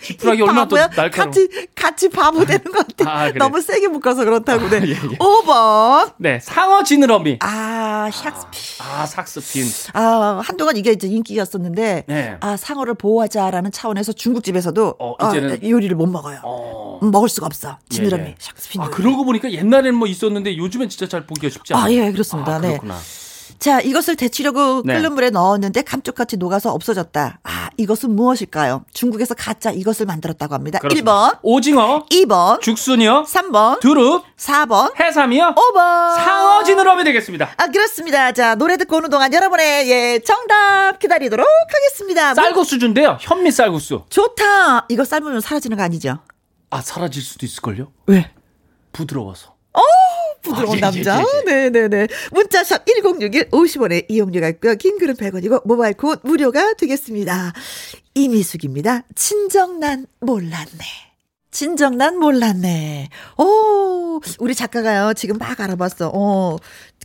지푸라기 0.05 0.39
이 0.39 0.43
얼마나 0.43 0.69
또? 0.69 0.77
날카로워. 0.77 1.11
같이 1.11 1.49
같이 1.75 2.09
바보 2.09 2.45
되는 2.45 2.63
것 2.65 2.87
같아. 2.87 3.11
아, 3.11 3.27
그래. 3.29 3.39
너무 3.39 3.61
세게 3.61 3.89
묶어서 3.89 4.25
그렇다고. 4.25 4.69
네. 4.69 4.77
아, 4.79 4.81
예, 4.85 4.91
예. 4.91 4.95
5번. 5.19 6.13
네, 6.19 6.39
상어 6.41 6.83
지느러미. 6.85 7.39
아, 7.41 8.09
샥스피. 8.13 8.83
아, 8.83 9.07
삭스핀. 9.07 9.67
아, 9.95 10.41
한동안 10.45 10.77
이게 10.77 10.93
이제 10.93 11.09
인기였었는데, 11.09 12.05
네. 12.07 12.37
아, 12.41 12.57
상어를 12.57 12.95
보호하자라는 12.95 13.73
차원에서 13.73 14.13
중국집에서도 14.13 14.97
어, 14.99 15.15
아, 15.19 15.31
이제는- 15.31 15.69
요리를 15.69 15.97
못 15.97 16.07
먹어요. 16.09 16.41
어. 16.45 17.01
음, 17.03 17.11
먹을 17.11 17.29
수가 17.29 17.47
없어. 17.47 17.79
지느러미, 17.89 18.23
예, 18.25 18.29
예. 18.29 18.35
샥스피. 18.39 18.81
아, 18.81 18.91
그러고 18.91 19.25
보니까 19.25 19.51
옛날에는 19.53 19.95
뭐 19.99 20.07
있었는데 20.07 20.57
요즘엔 20.57 20.89
진짜 20.89 21.09
잘 21.09 21.27
보기가 21.27 21.49
쉽지 21.51 21.75
않아요. 21.75 21.87
아, 21.87 21.91
예, 22.07 22.13
그렇습니다. 22.13 22.57
아, 22.57 22.61
네. 22.61 22.69
그렇구나. 22.69 22.99
자, 23.59 23.81
이것을 23.81 24.17
데치려고 24.17 24.83
네. 24.85 24.95
끓는 24.95 25.15
물에 25.15 25.31
넣었는데 25.31 25.83
감쪽같이 25.83 26.37
녹아서 26.37 26.73
없어졌다. 26.73 27.39
아, 27.43 27.71
이것은 27.77 28.11
무엇일까요? 28.15 28.85
중국에서 28.93 29.35
가짜 29.35 29.71
이것을 29.71 30.07
만들었다고 30.07 30.55
합니다. 30.55 30.79
그렇습니다. 30.79 31.13
1번, 31.33 31.39
오징어, 31.43 32.05
2번, 32.11 32.61
죽순이요, 32.61 33.25
3번, 33.29 33.81
두릅, 33.81 34.25
4번, 34.37 34.99
해삼이요, 35.01 35.55
5번. 35.57 36.15
상어 36.17 36.65
지느러미 36.65 37.05
되겠습니다. 37.05 37.55
아, 37.57 37.67
그렇습니다. 37.69 38.33
자, 38.33 38.55
노래 38.55 38.77
듣고 38.77 38.97
오는 38.97 39.11
동안 39.11 39.33
여러분의 39.33 39.91
예, 39.91 40.19
정답 40.21 40.99
기다리도록 40.99 41.47
하겠습니다. 41.69 42.35
뭐, 42.35 42.43
쌀국수 42.45 42.79
준대요. 42.79 43.19
현미 43.21 43.51
쌀국수. 43.51 44.05
좋다. 44.11 44.87
이거 44.89 45.05
삶으면 45.05 45.41
사라지는 45.41 45.77
거 45.77 45.83
아니죠? 45.83 46.19
아, 46.71 46.81
사라질 46.81 47.23
수도 47.23 47.47
있을걸요? 47.47 47.93
왜? 48.07 48.31
부드러워서. 48.93 49.54
부드러운 50.45 50.75
아, 50.75 50.77
예, 50.77 50.81
남자. 50.81 51.21
예, 51.21 51.25
예, 51.51 51.69
네네네. 51.71 52.09
문자샵 52.33 52.85
1061 52.87 53.51
50원에 53.51 54.05
이용료가 54.09 54.49
있고요. 54.51 54.75
긴 54.77 54.99
글은 54.99 55.15
100원이고 55.17 55.67
모바일 55.67 55.95
콘 55.95 56.17
무료가 56.23 56.75
되겠습니다. 56.75 57.53
이미숙입니다. 58.15 59.03
친정난 59.15 60.07
몰랐네. 60.21 61.05
진정 61.51 61.97
난 61.97 62.19
몰랐네. 62.19 63.09
오, 63.39 64.21
우리 64.41 64.55
작가가요, 64.55 65.15
지금 65.15 65.39
막 65.39 65.59
알아봤어. 65.61 66.11
어, 66.13 66.57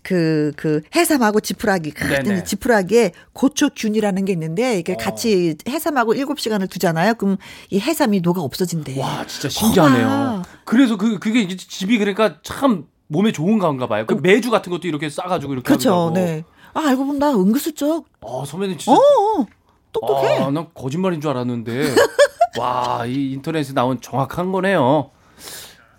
그, 0.03 0.51
그, 0.55 0.81
해삼하고 0.95 1.39
지푸라기. 1.39 1.91
그랬더니 1.91 2.43
지푸라기에 2.45 3.11
고초균이라는 3.33 4.25
게 4.25 4.33
있는데, 4.33 4.79
이게 4.79 4.93
어. 4.93 4.97
같이 4.97 5.55
해삼하고 5.67 6.13
7시간을 6.13 6.69
두잖아요. 6.69 7.15
그럼 7.15 7.37
이 7.69 7.79
해삼이 7.79 8.21
녹아 8.21 8.41
없어진대. 8.41 8.99
와, 8.99 9.25
진짜 9.27 9.49
신기하네요. 9.49 10.07
와. 10.07 10.43
그래서 10.65 10.97
그, 10.97 11.19
그게 11.19 11.41
이제 11.41 11.55
집이 11.55 11.97
그러니까 11.97 12.37
참 12.43 12.85
몸에 13.07 13.31
좋은 13.31 13.59
건가 13.59 13.87
봐요. 13.87 14.05
그 14.05 14.13
메주 14.21 14.51
같은 14.51 14.71
것도 14.71 14.87
이렇게 14.87 15.09
싸가지고 15.09 15.53
이렇게. 15.53 15.65
그렇죠. 15.65 16.11
네. 16.13 16.43
아, 16.73 16.87
알고 16.87 17.05
보면 17.05 17.19
나 17.19 17.31
은근슬쩍. 17.31 18.05
어, 18.21 18.45
선배님 18.45 18.75
어, 18.75 18.77
진짜. 18.77 18.91
어, 18.93 19.45
똑똑해. 19.91 20.37
아, 20.37 20.51
난 20.51 20.67
거짓말인 20.73 21.19
줄 21.19 21.31
알았는데. 21.31 21.95
와, 22.57 23.05
이 23.05 23.33
인터넷에 23.33 23.73
나온 23.73 23.99
정확한 24.01 24.51
거네요. 24.51 25.11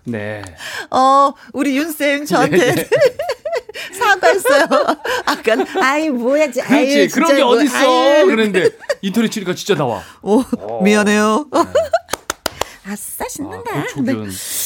네. 0.04 0.42
어, 0.90 1.32
우리 1.52 1.76
윤쌤 1.76 2.24
저한테 2.24 2.56
네, 2.56 2.74
네. 2.74 2.88
사과했어요. 4.20 4.66
아까, 5.26 5.56
아이, 5.82 6.10
뭐야 6.10 6.50
지. 6.50 6.60
아유, 6.62 6.68
그렇지. 6.68 7.08
진짜 7.08 7.14
그런 7.14 7.36
게 7.36 7.42
뭐, 7.42 7.52
어딨어. 7.56 7.76
아유. 7.76 8.26
그랬는데 8.26 8.70
인터넷 9.02 9.30
치니까 9.30 9.54
진짜 9.54 9.74
나와. 9.74 10.02
오, 10.22 10.42
미안해요. 10.82 11.46
아싸, 12.86 13.24
아, 13.24 13.28
신난다. 13.28 13.86
네. 13.98 14.12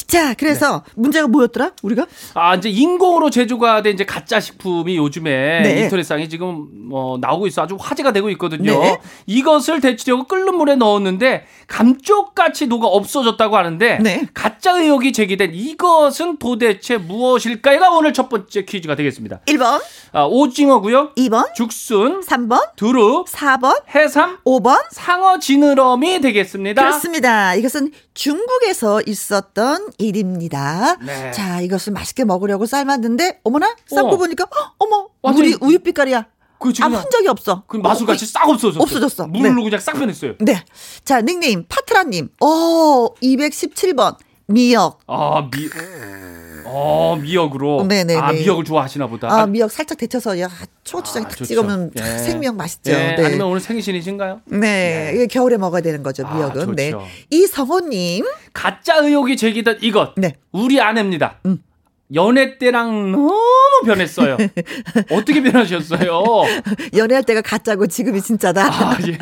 자, 0.07 0.33
그래서 0.35 0.83
문제가 0.95 1.27
뭐였더라? 1.27 1.71
우리가? 1.81 2.05
아, 2.33 2.55
이제 2.55 2.69
인공으로 2.69 3.29
제조가 3.29 3.81
된 3.81 3.93
이제 3.95 4.05
가짜 4.05 4.39
식품이 4.39 4.97
요즘에 4.97 5.61
네. 5.61 5.81
인터넷상에 5.83 6.27
지금 6.27 6.67
뭐 6.89 7.17
나오고 7.19 7.47
있어 7.47 7.63
아주 7.63 7.77
화제가 7.79 8.13
되고 8.13 8.29
있거든요. 8.31 8.79
네. 8.79 8.99
이것을 9.25 9.81
데치려고 9.81 10.25
끓는 10.25 10.55
물에 10.55 10.75
넣었는데 10.75 11.45
감쪽같이 11.67 12.67
녹아 12.67 12.87
없어졌다고 12.87 13.57
하는데 13.57 13.97
네. 14.01 14.27
가짜 14.33 14.77
의혹이 14.77 15.11
제기된 15.13 15.51
이것은 15.53 16.37
도대체 16.37 16.97
무엇일까요가 16.97 17.89
오늘 17.91 18.13
첫 18.13 18.29
번째 18.29 18.65
퀴즈가 18.65 18.95
되겠습니다. 18.95 19.39
1번, 19.47 19.81
아, 20.11 20.25
오징어고요. 20.25 21.13
2번, 21.15 21.53
죽순, 21.55 22.21
3번, 22.21 22.75
두릅, 22.75 23.25
4번, 23.27 23.81
해삼, 23.93 24.37
5번. 24.45 24.79
상어 24.91 25.39
지느러미 25.39 26.21
되겠습니다. 26.21 26.81
그렇습니다. 26.81 27.55
이것은 27.55 27.91
중국에서 28.13 29.01
있었던 29.05 29.89
일입니다. 29.97 30.97
네. 31.05 31.31
자, 31.31 31.61
이것을 31.61 31.93
맛있게 31.93 32.25
먹으려고 32.25 32.65
삶았는데, 32.65 33.41
어머나? 33.43 33.75
삶고 33.87 34.15
어. 34.15 34.17
보니까, 34.17 34.45
헉, 34.53 34.73
어머, 34.77 35.07
완전히- 35.21 35.49
물이 35.55 35.57
우유 35.61 35.79
빛깔이야. 35.79 36.27
그 36.57 36.71
지금 36.73 36.87
아무 36.87 36.97
흔적이 36.97 37.27
없어. 37.27 37.63
그 37.67 37.77
마술같이 37.77 38.23
어, 38.23 38.27
싹 38.27 38.47
없어졌어. 38.49 38.81
없어졌어. 38.81 39.27
물로 39.27 39.55
네. 39.55 39.63
그냥 39.65 39.79
싹 39.79 39.93
변했어요. 39.93 40.35
네. 40.39 40.63
자, 41.03 41.21
닉네임, 41.21 41.65
파트라님. 41.67 42.29
오, 42.41 43.13
217번. 43.21 44.15
미역. 44.47 44.99
아, 45.07 45.49
미, 45.51 45.67
어, 46.65 47.17
미역으로. 47.21 47.85
네네네. 47.85 48.19
아, 48.19 48.31
미역을 48.31 48.63
좋아하시나 48.63 49.07
보다. 49.07 49.29
아, 49.31 49.45
미역 49.45 49.71
살짝 49.71 49.97
데쳐서, 49.97 50.39
야, 50.39 50.49
초고추장 50.83 51.23
아, 51.25 51.27
탁. 51.27 51.43
찍으면 51.43 51.91
예. 51.97 52.03
생미역 52.19 52.55
맛있죠. 52.55 52.91
예, 52.91 53.15
네. 53.17 53.25
아니면 53.25 53.47
오늘 53.47 53.59
생신이신가요? 53.59 54.41
네. 54.45 55.11
이게 55.15 55.27
겨울에 55.27 55.57
먹어야 55.57 55.81
되는 55.81 56.03
거죠, 56.03 56.25
아, 56.25 56.33
미역은. 56.35 56.65
좋죠. 56.65 56.73
네. 56.75 56.93
이성호님. 57.29 58.25
가짜 58.53 58.95
의혹이 58.97 59.37
제기된 59.37 59.77
이것. 59.81 60.13
네. 60.17 60.35
우리 60.51 60.79
아내입니다. 60.81 61.39
음. 61.45 61.59
연애 62.15 62.57
때랑 62.57 63.11
너무 63.11 63.33
변했어요. 63.85 64.37
어떻게 65.11 65.41
변하셨어요? 65.43 66.23
연애할 66.95 67.23
때가 67.23 67.41
가짜고 67.41 67.87
지금이 67.87 68.21
진짜다. 68.21 68.65
아, 68.65 68.97
예. 69.07 69.17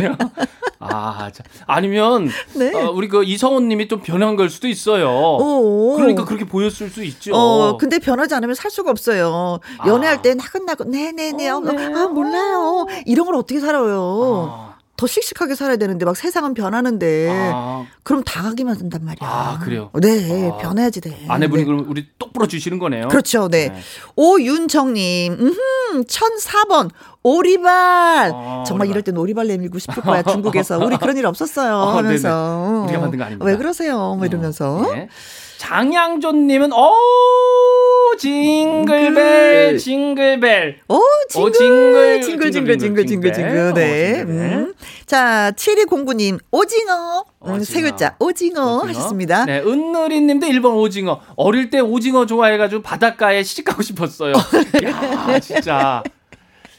아, 0.79 1.31
자. 1.33 1.43
아니면 1.65 2.29
네. 2.55 2.73
어, 2.73 2.91
우리 2.91 3.07
그 3.07 3.23
이성훈 3.23 3.67
님이 3.67 3.87
좀 3.87 4.01
변한 4.01 4.35
걸 4.35 4.49
수도 4.49 4.67
있어요. 4.67 5.09
오. 5.09 5.95
그러니까 5.95 6.25
그렇게 6.25 6.45
보였을 6.45 6.89
수 6.89 7.03
있죠. 7.03 7.33
어, 7.33 7.77
근데 7.77 7.99
변하지 7.99 8.35
않으면 8.35 8.53
살 8.55 8.69
수가 8.69 8.91
없어요. 8.91 9.59
아. 9.79 9.87
연애할 9.87 10.21
때 10.21 10.33
나긋나긋, 10.35 10.87
네네네, 10.89 11.49
어, 11.49 11.57
어, 11.57 11.59
네. 11.61 11.85
아, 11.93 12.07
몰라요. 12.07 12.85
이런 13.05 13.25
걸 13.25 13.35
어떻게 13.35 13.59
살아요. 13.59 14.49
아, 14.51 14.72
더 14.95 15.07
씩씩하게 15.07 15.55
살아야 15.55 15.77
되는데, 15.77 16.05
막 16.05 16.15
세상은 16.15 16.53
변하는데, 16.53 17.51
아, 17.53 17.85
그럼 18.03 18.23
당하기만 18.23 18.77
한단 18.79 19.03
말이야. 19.03 19.27
아, 19.27 19.59
그래요? 19.59 19.89
네, 19.99 20.49
아. 20.51 20.57
변해야지 20.57 21.01
돼. 21.01 21.25
아내분이 21.27 21.63
네. 21.63 21.65
그럼 21.65 21.85
우리 21.89 22.07
똑부러 22.19 22.45
주시는 22.47 22.77
거네요. 22.79 23.07
그렇죠, 23.07 23.47
네. 23.49 23.69
네. 23.69 23.81
오윤정님, 24.15 25.33
음, 25.33 26.03
1004번, 26.03 26.89
오리발. 27.23 28.31
어, 28.33 28.63
정말 28.67 28.85
오리발. 28.85 28.87
이럴 28.87 29.01
땐 29.01 29.17
오리발 29.17 29.47
내밀고 29.47 29.79
싶을 29.79 30.03
거야, 30.03 30.21
중국에서. 30.23 30.77
우리 30.77 30.97
그런 30.97 31.17
일 31.17 31.25
없었어요. 31.25 31.73
어, 31.77 31.97
하면서. 31.97 32.83
우리가 32.85 32.99
만든 32.99 33.17
거 33.17 33.25
아닙니다. 33.25 33.45
왜 33.45 33.57
그러세요? 33.57 34.15
뭐 34.15 34.25
이러면서. 34.25 34.91
네. 34.93 35.09
장양조님은 35.63 36.73
어 36.73 36.91
오, 36.91 38.17
징글벨, 38.17 39.77
징글벨. 39.77 40.79
오, 40.89 40.99
징글, 41.29 41.47
오, 41.47 41.51
징글, 41.53 42.21
징글, 42.21 42.51
징글, 42.51 42.77
징글, 42.77 43.05
징글, 43.07 43.33
징글. 43.33 43.73
네. 43.73 44.21
음. 44.23 44.73
자, 45.05 45.53
7209님, 45.55 46.37
오징어. 46.51 47.23
음, 47.47 47.63
세 47.63 47.79
오징어. 47.79 47.89
글자, 47.89 48.15
오징어, 48.19 48.79
하셨습니다. 48.79 49.45
네, 49.45 49.61
은느리님도 49.61 50.47
1번 50.47 50.75
오징어. 50.75 51.21
어릴 51.37 51.69
때 51.69 51.79
오징어 51.79 52.25
좋아해가지고 52.25 52.81
바닷가에 52.81 53.41
시집 53.41 53.63
가고 53.65 53.81
싶었어요. 53.81 54.33
야, 54.83 55.39
진짜. 55.39 56.03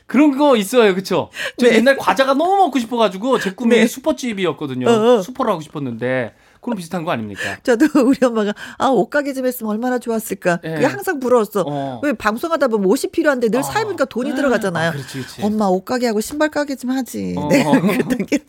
그런 0.06 0.36
거 0.36 0.56
있어요, 0.56 0.94
그쵸? 0.94 1.30
저 1.56 1.68
네. 1.68 1.76
옛날 1.76 1.96
과자가 1.96 2.34
너무 2.34 2.56
먹고 2.56 2.78
싶어가지고 2.78 3.38
제 3.38 3.50
꿈이 3.52 3.76
네. 3.76 3.86
슈퍼집이었거든요. 3.86 4.86
어, 4.86 5.14
어. 5.14 5.22
슈퍼를 5.22 5.50
하고 5.50 5.62
싶었는데 5.62 6.34
그럼 6.64 6.76
비슷한 6.78 7.04
거 7.04 7.10
아닙니까? 7.10 7.58
저도 7.62 7.86
우리 8.08 8.18
엄마가 8.24 8.54
아 8.78 8.88
옷가게 8.88 9.34
좀 9.34 9.46
했으면 9.46 9.70
얼마나 9.70 9.98
좋았을까. 9.98 10.60
예. 10.64 10.74
그게 10.74 10.86
항상 10.86 11.20
부러웠어. 11.20 11.64
어. 11.66 12.00
왜 12.02 12.12
방송하다 12.14 12.68
보면 12.68 12.86
옷이 12.90 13.10
필요한데 13.12 13.50
늘 13.50 13.60
아. 13.60 13.62
사입으니까 13.62 14.06
돈이 14.06 14.34
들어가잖아요. 14.34 14.88
아, 14.88 14.92
그렇지, 14.92 15.12
그렇지. 15.18 15.42
엄마 15.42 15.66
옷가게 15.66 16.06
하고 16.06 16.20
신발 16.20 16.48
가게 16.50 16.74
좀 16.76 16.90
하지. 16.90 17.34
어. 17.36 17.48
네. 17.48 17.62
그랬던 17.68 18.26
기억이. 18.26 18.44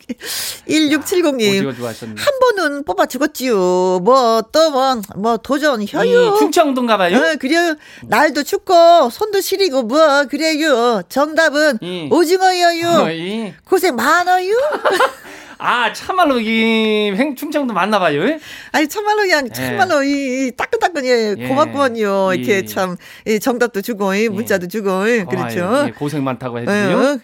1670님. 0.68 1.48
오징어 1.56 1.72
좋아하셨네. 1.74 2.14
한 2.18 2.38
번은 2.56 2.84
뽑아 2.84 3.06
죽었지요. 3.06 4.00
뭐 4.02 4.42
또뭐 4.50 5.00
뭐 5.16 5.36
도전 5.36 5.82
이 5.82 5.86
혀요. 5.88 6.36
충청도인가 6.38 6.96
봐요. 6.96 7.16
어, 7.16 7.36
그래요. 7.38 7.76
날도 8.04 8.42
춥고 8.42 9.10
손도 9.10 9.40
시리고 9.40 9.82
뭐 9.82 10.24
그래요. 10.24 11.02
정답은 11.08 11.78
이. 11.82 12.08
오징어예요. 12.10 12.88
어, 12.88 13.10
이. 13.10 13.52
고생 13.64 13.94
많아요. 13.96 14.54
아, 15.58 15.92
참말로 15.92 16.38
이 16.40 17.12
행- 17.16 17.34
충청도 17.34 17.72
맞나 17.72 17.98
봐요. 17.98 18.22
예? 18.28 18.38
아니 18.72 18.88
참말로 18.88 19.22
그냥 19.22 19.48
참말로 19.50 20.02
이, 20.02 20.48
이 20.48 20.52
따끈따끈 20.56 21.04
예, 21.06 21.34
예. 21.38 21.48
고맙구먼요. 21.48 22.34
이렇게 22.34 22.56
예. 22.58 22.64
참이 22.66 22.96
정답도 23.40 23.80
주고 23.82 24.14
이 24.14 24.28
문자도 24.28 24.68
주고 24.68 25.06
이, 25.06 25.24
그렇죠. 25.24 25.84
예, 25.86 25.92
고생 25.92 26.24
많다고 26.24 26.58
예, 26.60 26.62
해주고요. 26.66 27.18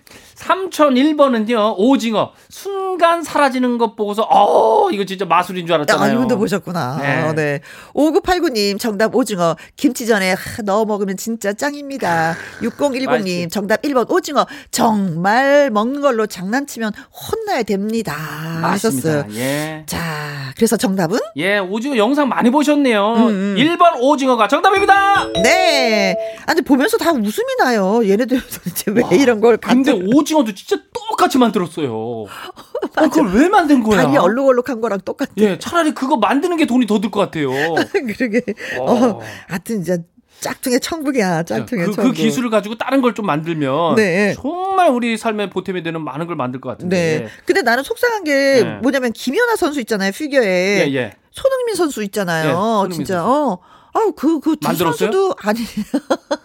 어. 0.48 0.68
3001번은요, 0.70 1.74
오징어. 1.78 2.32
순간 2.48 3.22
사라지는 3.22 3.78
것 3.78 3.96
보고서, 3.96 4.26
어, 4.30 4.90
이거 4.90 5.04
진짜 5.04 5.24
마술인 5.24 5.66
줄 5.66 5.74
아, 5.74 5.76
알았잖아요. 5.76 6.14
이분도 6.14 6.38
보셨구나. 6.38 6.98
네. 7.00 7.32
네. 7.34 7.60
5989님, 7.94 8.78
정답 8.78 9.14
오징어. 9.14 9.56
김치전에 9.76 10.32
하, 10.32 10.62
넣어 10.64 10.84
먹으면 10.84 11.16
진짜 11.16 11.52
짱입니다. 11.52 12.36
6010님, 12.60 13.06
맛있지. 13.06 13.48
정답 13.50 13.72
정답 13.72 13.82
1번 13.82 14.10
오징어. 14.10 14.46
정말 14.70 15.70
먹는 15.70 16.00
걸로 16.00 16.26
장난치면 16.26 16.92
혼나야 17.10 17.62
됩니다. 17.62 18.14
맞습니다. 18.60 19.08
하셨어요. 19.18 19.24
예. 19.34 19.84
자, 19.86 20.52
그래서 20.56 20.76
정답은? 20.76 21.18
예, 21.36 21.58
오징어 21.58 21.96
영상 21.96 22.28
많이 22.28 22.50
보셨네요. 22.50 23.14
음, 23.14 23.28
음. 23.28 23.54
1번 23.58 24.00
오징어가 24.00 24.48
정답입니다! 24.48 25.28
네. 25.42 26.16
아니, 26.46 26.60
보면서 26.62 26.98
다 26.98 27.12
웃음이 27.12 27.56
나요. 27.58 28.02
얘네들 28.04 28.40
도대체 28.52 28.90
왜 28.90 29.02
이런 29.16 29.40
걸 29.40 29.56
근데 29.56 29.92
갖다 29.92 30.04
오징어도 30.32 30.54
진짜 30.54 30.82
똑같이 30.92 31.38
만들었어요. 31.38 31.92
어, 32.96 33.08
그걸 33.10 33.32
왜 33.34 33.48
만든 33.48 33.82
거야? 33.82 34.02
다리 34.02 34.16
얼룩얼룩한 34.16 34.80
거랑 34.80 35.00
똑같아. 35.04 35.30
예, 35.38 35.58
차라리 35.58 35.92
그거 35.94 36.16
만드는 36.16 36.56
게 36.56 36.66
돈이 36.66 36.86
더 36.86 36.98
들 37.02 37.10
것 37.10 37.20
같아요. 37.20 37.50
그러게. 37.92 38.42
어. 38.78 38.92
어, 38.92 39.20
하여튼 39.48 39.82
진짜 39.82 40.02
짝퉁의 40.40 40.80
천국이야. 40.80 41.42
짝퉁의 41.44 41.86
그, 41.86 41.92
천국. 41.92 42.10
그 42.10 42.14
기술을 42.16 42.50
가지고 42.50 42.76
다른 42.76 43.00
걸 43.02 43.12
좀 43.14 43.26
만들면 43.26 43.94
네. 43.96 44.34
정말 44.34 44.90
우리 44.90 45.16
삶에 45.16 45.50
보탬이 45.50 45.82
되는 45.82 46.02
많은 46.02 46.26
걸 46.26 46.36
만들 46.36 46.60
것 46.60 46.70
같은데. 46.70 47.20
네. 47.20 47.28
근데 47.44 47.62
나는 47.62 47.82
속상한 47.84 48.24
게 48.24 48.32
네. 48.64 48.78
뭐냐면 48.82 49.12
김연아 49.12 49.56
선수 49.56 49.80
있잖아요. 49.80 50.12
피겨에. 50.12 50.86
예, 50.88 50.94
예. 50.94 51.12
손흥민 51.30 51.74
선수 51.76 52.02
있잖아요. 52.04 52.46
네, 52.46 52.52
손흥민 52.52 52.90
진짜. 52.96 53.20
선수. 53.20 53.30
어. 53.32 53.58
아우 53.94 54.12
그 54.12 54.40
그 54.40 54.56
두 54.56 54.68
만들었어요? 54.68 55.12
선수도 55.12 55.34
아니 55.42 55.60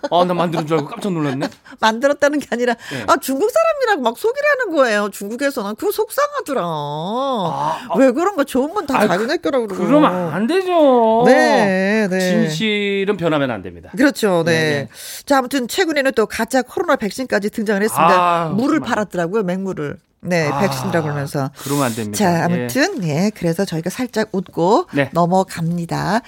어, 0.10 0.24
나 0.25 0.34
만드는 0.34 0.68
줄 0.68 0.77
알고 0.77 0.89
깜짝 0.89 1.13
놀랐네. 1.13 1.48
만들었다는 1.80 2.39
게 2.39 2.48
아니라 2.51 2.74
네. 2.92 3.04
아 3.08 3.16
중국 3.18 3.50
사람이라고 3.50 4.01
막 4.01 4.18
하는 4.60 4.75
거예요. 4.75 5.10
중국에서는 5.12 5.75
그거 5.75 5.92
속상하더라. 5.92 6.62
아, 6.63 7.88
왜 7.98 8.12
그런 8.12 8.36
거 8.36 8.44
좋은 8.44 8.74
건다 8.74 9.00
아, 9.00 9.08
자기네 9.08 9.38
거라고 9.38 9.68
그러고. 9.68 9.86
그러면 9.86 10.34
안 10.34 10.46
되죠. 10.48 11.24
네, 11.25 12.08
네. 12.10 12.20
진실은 12.20 13.16
변하면 13.18 13.50
안 13.51 13.62
됩니다. 13.62 13.92
그렇죠, 13.96 14.44
네. 14.46 14.51
네, 14.51 14.89
자, 15.25 15.38
아무튼 15.38 15.68
최근에는 15.68 16.12
또 16.16 16.25
가짜 16.25 16.62
코로나 16.62 16.96
백신까지 16.96 17.50
등장을 17.50 17.82
했습니다. 17.82 18.13
아, 18.13 18.50
물을 18.50 18.80
정말. 18.80 18.89
팔았더라고요, 18.89 19.43
맹물을. 19.43 19.98
네, 20.22 20.50
아, 20.50 20.60
백신이라고 20.60 21.04
그러면서. 21.04 21.52
그러면 21.60 21.86
안 21.86 21.95
됩니다. 21.95 22.17
자, 22.17 22.34
예. 22.39 22.41
아무튼, 22.43 23.04
예, 23.08 23.32
그래서 23.36 23.63
저희가 23.65 23.89
살짝 23.89 24.30
웃고 24.34 24.88
네. 24.93 25.10
넘어갑니다. 25.13 26.22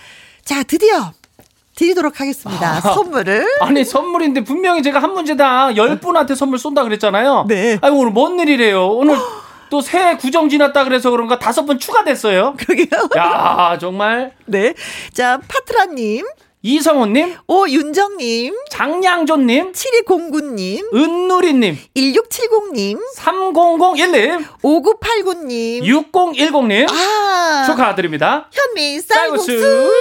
자, 0.49 0.63
드디어 0.63 1.11
드리도록 1.75 2.19
하겠습니다. 2.19 2.81
선물을. 2.81 3.45
아니 3.61 3.85
선물인데 3.85 4.43
분명히 4.45 4.81
제가 4.81 4.97
한 4.97 5.13
문제당 5.13 5.77
열 5.77 5.99
분한테 5.99 6.33
선물 6.33 6.57
쏜다 6.57 6.81
그랬잖아요. 6.85 7.45
네. 7.47 7.77
아니 7.83 7.95
오늘 7.95 8.11
뭔 8.11 8.39
일이래요? 8.39 8.87
오늘 8.87 9.15
또새 9.69 10.17
구정 10.17 10.49
지났다 10.49 10.85
그래서 10.85 11.11
그런가 11.11 11.37
다섯 11.37 11.65
번 11.67 11.77
추가됐어요. 11.77 12.55
그러게요. 12.57 13.09
야 13.15 13.77
정말 13.79 14.33
네. 14.47 14.73
자, 15.13 15.39
파트라님, 15.47 16.25
이성호님, 16.61 17.35
오윤정님, 17.47 18.53
장양조님, 18.69 19.71
7209님, 19.71 20.93
은누리님, 20.93 21.77
1670님, 21.95 22.99
3001님, 23.15 24.45
5989님. 24.61 25.83
6010님 25.83 26.91
아, 26.91 27.63
축하드립니다. 27.65 28.49
현미 28.51 28.99
쌀국수 28.99 29.45
쌀국수. 29.47 29.91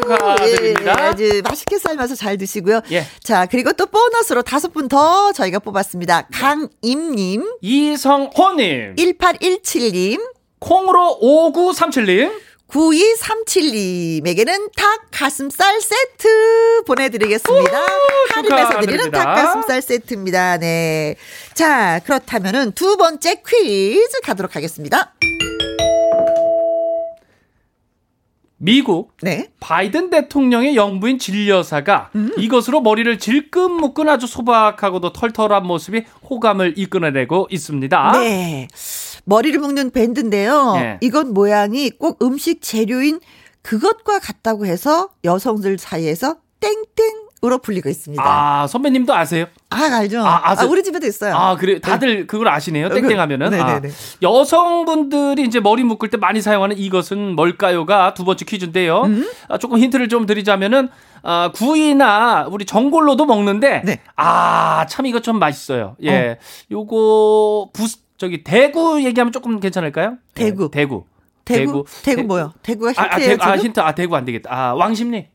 축하드립니다. 0.00 0.96
예, 0.98 1.02
아주 1.08 1.40
맛있게 1.44 1.78
삶아서 1.78 2.14
잘 2.14 2.36
드시고요. 2.36 2.80
예. 2.92 3.04
자, 3.22 3.46
그리고 3.46 3.72
또 3.72 3.86
보너스로 3.86 4.42
다섯 4.42 4.72
분 4.72 4.88
더 4.88 5.32
저희가 5.32 5.58
뽑았습니다. 5.60 6.28
강임님, 6.32 7.44
이성호님, 7.60 8.96
1817님, 8.96 10.20
콩으로 10.58 11.18
5937님, 11.22 12.32
9237님에게는 12.68 14.70
닭 14.76 15.06
가슴살 15.10 15.80
세트 15.80 16.82
보내드리겠습니다. 16.86 17.80
할인해서 18.30 18.80
드리는. 18.80 19.10
닭 19.10 19.34
가슴살 19.34 19.82
세트입니다. 19.82 20.58
네. 20.58 21.16
자, 21.54 22.00
그렇다면은 22.04 22.72
두 22.72 22.96
번째 22.96 23.42
퀴즈 23.46 24.20
가도록 24.22 24.56
하겠습니다. 24.56 25.14
미국 28.62 29.16
네. 29.22 29.50
바이든 29.58 30.10
대통령의 30.10 30.76
영부인 30.76 31.18
질 31.18 31.48
여사가 31.48 32.10
음. 32.14 32.30
이것으로 32.36 32.82
머리를 32.82 33.18
질끈 33.18 33.72
묶은 33.72 34.06
아주 34.06 34.26
소박하고도 34.26 35.14
털털한 35.14 35.66
모습이 35.66 36.04
호감을 36.28 36.74
이끌어내고 36.76 37.48
있습니다. 37.50 38.12
네. 38.12 38.68
머리를 39.24 39.58
묶는 39.58 39.92
밴드인데요. 39.92 40.74
예. 40.76 40.98
이건 41.00 41.32
모양이 41.32 41.88
꼭 41.88 42.22
음식 42.22 42.60
재료인 42.60 43.20
그것과 43.62 44.18
같다고 44.18 44.66
해서 44.66 45.08
여성들 45.24 45.78
사이에서 45.78 46.36
땡땡 46.60 47.29
으로 47.42 47.56
불리고 47.56 47.88
있습니다. 47.88 48.22
아, 48.22 48.62
아 48.62 48.66
선배님도 48.66 49.14
아세요? 49.14 49.46
알죠. 49.70 50.20
아, 50.20 50.50
아? 50.50 50.64
우리 50.66 50.82
집에도 50.82 51.06
있어요. 51.06 51.34
아 51.34 51.56
그래 51.56 51.80
다들 51.80 52.26
그걸 52.26 52.48
아시네요. 52.48 52.90
땡땡하면은 52.90 53.54
아. 53.58 53.80
여성분들이 54.20 55.44
이제 55.44 55.58
머리 55.58 55.82
묶을 55.82 56.10
때 56.10 56.18
많이 56.18 56.42
사용하는 56.42 56.76
이것은 56.76 57.36
뭘까요가 57.36 58.12
두 58.12 58.24
번째 58.26 58.44
퀴즈인데요. 58.44 59.02
음? 59.04 59.26
아, 59.48 59.56
조금 59.56 59.78
힌트를 59.78 60.10
좀 60.10 60.26
드리자면은 60.26 60.90
아, 61.22 61.50
구이나 61.54 62.46
우리 62.50 62.66
전골로도 62.66 63.24
먹는데 63.24 63.82
네. 63.86 64.00
아참 64.16 65.06
이거 65.06 65.20
좀 65.20 65.38
맛있어요. 65.38 65.96
예, 66.04 66.38
요거 66.70 67.70
부 67.72 67.86
저기 68.18 68.44
대구 68.44 69.02
얘기하면 69.02 69.32
조금 69.32 69.60
괜찮을까요? 69.60 70.18
대구. 70.34 70.70
네, 70.70 70.80
대구. 70.80 71.04
대구, 71.42 71.84
대구, 72.04 72.20
대- 72.20 72.22
뭐요? 72.22 72.52
대구가 72.62 72.92
아, 72.96 73.02
아, 73.02 73.16
힌트예요, 73.16 73.28
대구, 73.30 73.44
아? 73.44 73.56
힌트, 73.56 73.80
아, 73.80 73.92
대구 73.92 74.14
안 74.14 74.24
되겠다. 74.24 74.50
아, 74.52 74.74
왕십리. 74.74 75.26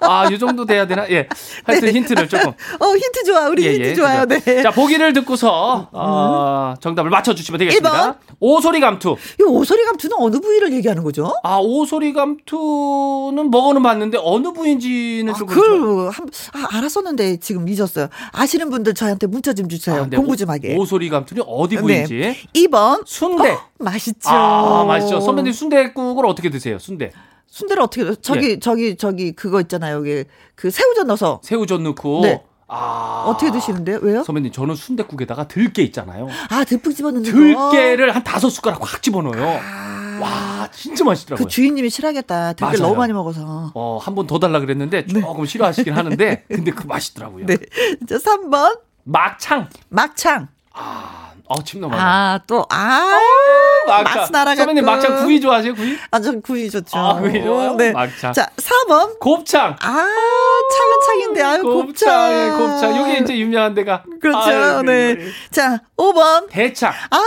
아, 0.00 0.28
이 0.30 0.38
정도 0.38 0.66
돼야 0.66 0.86
되나? 0.86 1.08
예. 1.10 1.28
하여튼 1.64 1.92
힌트를 1.92 2.28
조금. 2.28 2.48
어, 2.50 2.86
힌트 2.96 3.24
좋아. 3.24 3.48
우리 3.48 3.64
예, 3.66 3.72
힌트 3.74 3.88
예, 3.88 3.94
좋아요. 3.94 4.26
그죠. 4.26 4.44
네. 4.44 4.62
자, 4.62 4.70
보기를 4.70 5.12
듣고서, 5.14 5.88
어, 5.92 6.74
정답을 6.80 7.10
맞춰 7.10 7.34
주시면 7.34 7.58
되겠습니다. 7.58 7.90
일 7.90 7.94
번. 7.94 8.14
오소리 8.40 8.80
감투. 8.80 9.16
이 9.40 9.42
오소리 9.44 9.84
감투는 9.84 10.16
어느 10.18 10.38
부위를 10.40 10.72
얘기하는 10.74 11.02
거죠? 11.02 11.32
아, 11.42 11.58
오소리 11.58 12.12
감투는 12.12 13.50
먹어는 13.50 13.82
봤는데 13.82 14.18
어느 14.22 14.52
부위인지는 14.52 15.32
아, 15.32 15.36
좀. 15.36 15.46
그걸 15.46 16.10
한, 16.10 16.28
아, 16.52 16.76
알았었는데 16.76 17.38
지금 17.38 17.66
잊었어요. 17.68 18.08
아시는 18.32 18.68
분들 18.70 18.94
저한테 18.94 19.26
문자 19.26 19.54
좀 19.54 19.68
주세요. 19.68 20.02
아, 20.02 20.06
네. 20.10 20.16
공부 20.16 20.36
좀 20.36 20.50
하게. 20.50 20.76
오소리 20.76 21.08
감투는 21.08 21.44
어디 21.46 21.76
부위인지. 21.76 22.14
네. 22.14 22.36
2번. 22.54 23.02
순대. 23.06 23.56
맛있죠. 23.78 24.28
아, 24.28 24.84
맛있죠. 24.84 25.20
선배님 25.20 25.52
순대국을 25.52 26.26
어떻게 26.26 26.50
드세요? 26.50 26.78
순대. 26.78 27.10
순대를 27.54 27.82
어떻게 27.84 28.14
저기 28.20 28.50
예. 28.50 28.58
저기 28.58 28.96
저기 28.96 29.30
그거 29.32 29.60
있잖아요. 29.60 29.96
여기 29.98 30.24
그 30.56 30.70
새우젓 30.72 31.06
넣어서 31.06 31.40
새우젓 31.44 31.80
넣고. 31.82 32.22
네. 32.22 32.42
아. 32.66 33.26
어떻게 33.28 33.52
드시는데요? 33.52 33.98
왜요? 34.02 34.24
선배님, 34.24 34.50
저는 34.50 34.74
순대국에다가 34.74 35.46
들깨 35.46 35.82
있잖아요. 35.84 36.26
아, 36.50 36.64
듬뿍 36.64 36.92
집어넣는 36.96 37.22
거. 37.54 37.70
들깨를 37.70 38.12
한 38.12 38.24
다섯 38.24 38.48
숟가락 38.50 38.80
확 38.82 39.00
집어넣어요. 39.02 39.60
아. 39.62 40.18
와, 40.20 40.68
진짜 40.72 41.04
맛있더라고요. 41.04 41.44
그 41.44 41.48
주인님이 41.50 41.90
싫어하겠다. 41.90 42.54
들깨 42.54 42.64
맞아요. 42.64 42.78
너무 42.88 42.96
많이 42.96 43.12
먹어서. 43.12 43.70
어, 43.74 43.98
한 44.02 44.14
번 44.16 44.26
더 44.26 44.38
달라 44.40 44.58
그랬는데 44.58 45.06
조금 45.06 45.44
싫어하시긴 45.46 45.92
하는데 45.92 46.44
근데 46.48 46.70
그 46.72 46.86
맛있더라고요. 46.88 47.46
네. 47.46 47.56
자, 48.08 48.16
3번. 48.16 48.80
막창. 49.04 49.68
막창. 49.90 50.48
아, 50.72 51.30
어, 51.46 51.62
침 51.62 51.80
넘어가. 51.80 52.02
아, 52.02 52.40
또, 52.46 52.64
아. 52.70 53.18
막창. 53.86 54.14
맛 54.22 54.30
날아갔고. 54.30 54.56
선배님 54.56 54.84
막창 54.84 55.16
구이 55.24 55.40
좋아하세요? 55.40 55.74
구이? 55.74 55.98
아, 56.10 56.20
전 56.20 56.40
구이 56.40 56.70
좋죠. 56.70 56.96
아, 56.96 57.20
구이 57.20 57.42
좋아요? 57.42 57.74
네. 57.76 57.92
막창. 57.92 58.32
자, 58.32 58.48
4번. 58.56 59.18
곱창. 59.18 59.76
아, 59.80 60.08
차근차근인데, 60.72 61.42
아유, 61.42 61.62
곱창. 61.62 62.56
곱창. 62.56 62.58
곱창. 62.58 62.96
여기 62.96 63.22
이제 63.22 63.38
유명한 63.38 63.74
데가. 63.74 64.04
그렇죠. 64.20 64.38
아유, 64.50 64.82
네. 64.82 65.14
그리고 65.16 65.30
자, 65.50 65.80
5번. 65.98 66.48
대창. 66.48 66.92
아, 67.10 67.20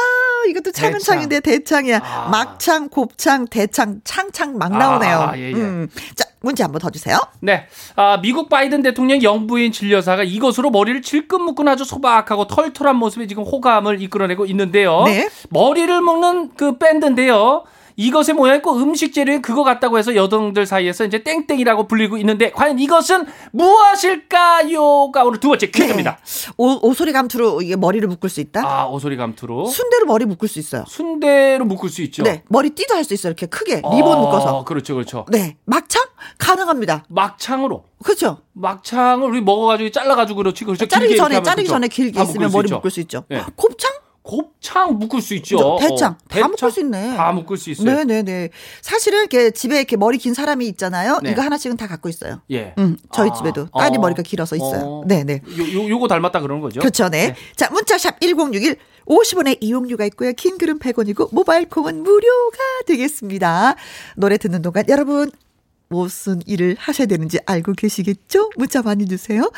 이것도 0.50 0.72
차근차근인데 0.72 1.40
대창 1.42 1.86
이야. 1.86 2.00
아. 2.04 2.30
막창, 2.32 2.90
곱창, 2.90 3.46
대창, 3.48 4.02
창창 4.04 4.58
막 4.58 4.76
나오네요. 4.76 5.18
아, 5.32 5.38
예, 5.38 5.52
예. 5.52 5.54
음. 5.54 5.88
자, 6.16 6.26
문제 6.42 6.64
한번 6.64 6.80
더 6.80 6.90
주세요. 6.90 7.18
네. 7.40 7.66
아, 7.96 8.20
미국 8.22 8.50
바이든 8.50 8.84
대통령 8.84 9.22
영부인 9.24 9.72
진여사가 9.72 10.24
이것으로 10.24 10.70
머리를 10.70 11.02
질끈 11.02 11.42
묶은 11.42 11.68
아주 11.68 11.84
소박하고 11.84 12.48
털털한 12.48 12.96
모습에 12.96 13.28
지금 13.28 13.44
호감을 13.44 14.02
이끌어내고 14.02 14.46
있는데요. 14.46 15.04
네. 15.06 15.30
머리를 15.50 16.02
묶는 16.02 16.52
그 16.56 16.78
밴드인데요. 16.78 17.64
이것의 18.00 18.36
모양이 18.36 18.62
꼭 18.62 18.78
음식 18.80 19.12
재료인 19.12 19.42
그거 19.42 19.64
같다고 19.64 19.98
해서 19.98 20.16
여성들 20.16 20.68
사이에서 20.68 21.04
이제 21.06 21.24
땡땡이라고 21.24 21.88
불리고 21.88 22.18
있는데 22.20 22.52
과연 22.52 22.78
이것은 22.78 23.26
무엇일까요?가 23.52 25.24
오늘 25.24 25.40
두 25.40 25.48
번째 25.50 25.72
퀴즈입니다. 25.72 26.20
오, 26.58 26.88
오소리 26.88 27.12
감투로 27.12 27.64
이게 27.64 27.76
머리를 27.76 28.08
묶을 28.08 28.30
수 28.30 28.40
있다? 28.40 28.62
아, 28.64 28.86
오소리 28.88 29.18
감투로 29.18 29.66
순대로 29.66 30.06
머리 30.06 30.26
묶을 30.26 30.48
수 30.48 30.60
있어요. 30.60 30.84
순대로 30.88 31.66
묶을 31.66 31.90
수 31.90 32.04
있죠. 32.04 32.22
네. 32.24 32.44
머리띠도 32.50 32.94
할 32.94 33.04
수 33.08 33.14
있어요. 33.16 33.32
이렇게 33.32 33.46
크게. 33.48 33.78
리본 33.78 34.02
어, 34.04 34.22
묶어서. 34.22 34.64
그렇죠, 34.66 34.94
그렇죠. 34.94 35.26
네. 35.32 35.56
막창? 35.66 36.04
가능합니다. 36.38 37.06
막창으로 37.10 37.86
그렇죠. 38.04 38.40
막창을 38.54 39.30
우리 39.30 39.42
먹어가지고 39.42 39.90
잘라가지고 39.92 40.38
그렇지, 40.38 40.66
그렇죠. 40.66 40.86
자르기 40.88 41.16
전에, 41.16 41.36
자르기 41.42 41.68
그렇죠. 41.68 41.70
전에 41.76 41.88
길게 41.88 42.12
다 42.18 42.24
있으면 42.24 42.52
머리. 42.52 42.70
묶을 42.70 42.92
수 42.92 43.00
있죠. 43.00 43.24
네. 43.30 43.42
곱창? 43.56 43.92
곱창 44.28 45.00
묶을 45.00 45.22
수 45.22 45.34
있죠. 45.36 45.78
대창. 45.80 46.12
어, 46.12 46.18
다 46.28 46.48
묶을 46.50 46.70
수 46.70 46.82
있네. 46.82 47.16
다 47.16 47.32
묶을 47.32 47.56
수 47.56 47.70
있어요. 47.72 48.04
네네네. 48.04 48.50
사실은 48.82 49.20
이렇게 49.20 49.52
집에 49.52 49.78
이렇게 49.78 49.96
머리 49.96 50.18
긴 50.18 50.34
사람이 50.34 50.68
있잖아요. 50.68 51.22
네. 51.24 51.32
이거 51.32 51.42
하나씩은 51.42 51.78
다 51.78 51.88
갖고 51.88 52.10
있어요. 52.10 52.42
예. 52.52 52.76
음, 52.78 52.98
저희 53.14 53.30
아, 53.30 53.34
집에도 53.34 53.68
딸이 53.68 53.98
어, 53.98 54.02
머리가 54.02 54.24
길어서 54.24 54.58
있어요. 54.58 54.82
어. 54.82 55.04
네네. 55.08 55.44
요, 55.58 55.82
요, 55.82 55.90
요거 55.90 56.10
닮았다 56.10 56.42
그러는 56.42 56.62
거죠? 56.62 56.82
그렇죠, 56.82 57.08
네. 57.08 57.36
자, 57.56 57.70
문자샵 57.72 58.20
1061. 58.20 58.76
50원의 59.06 59.60
이용료가 59.62 60.04
있고요. 60.08 60.34
긴 60.34 60.58
글은 60.58 60.80
100원이고 60.80 61.34
모바일 61.34 61.70
콩은 61.70 62.04
무료가 62.04 62.58
되겠습니다. 62.86 63.76
노래 64.18 64.38
듣는 64.38 64.62
동안 64.62 64.84
여러분 64.90 65.32
무슨 65.88 66.42
일을 66.46 66.76
하셔야 66.78 67.08
되는지 67.08 67.40
알고 67.46 67.72
계시겠죠? 67.72 68.50
문자 68.58 68.82
많이 68.82 69.08
주세요. 69.08 69.50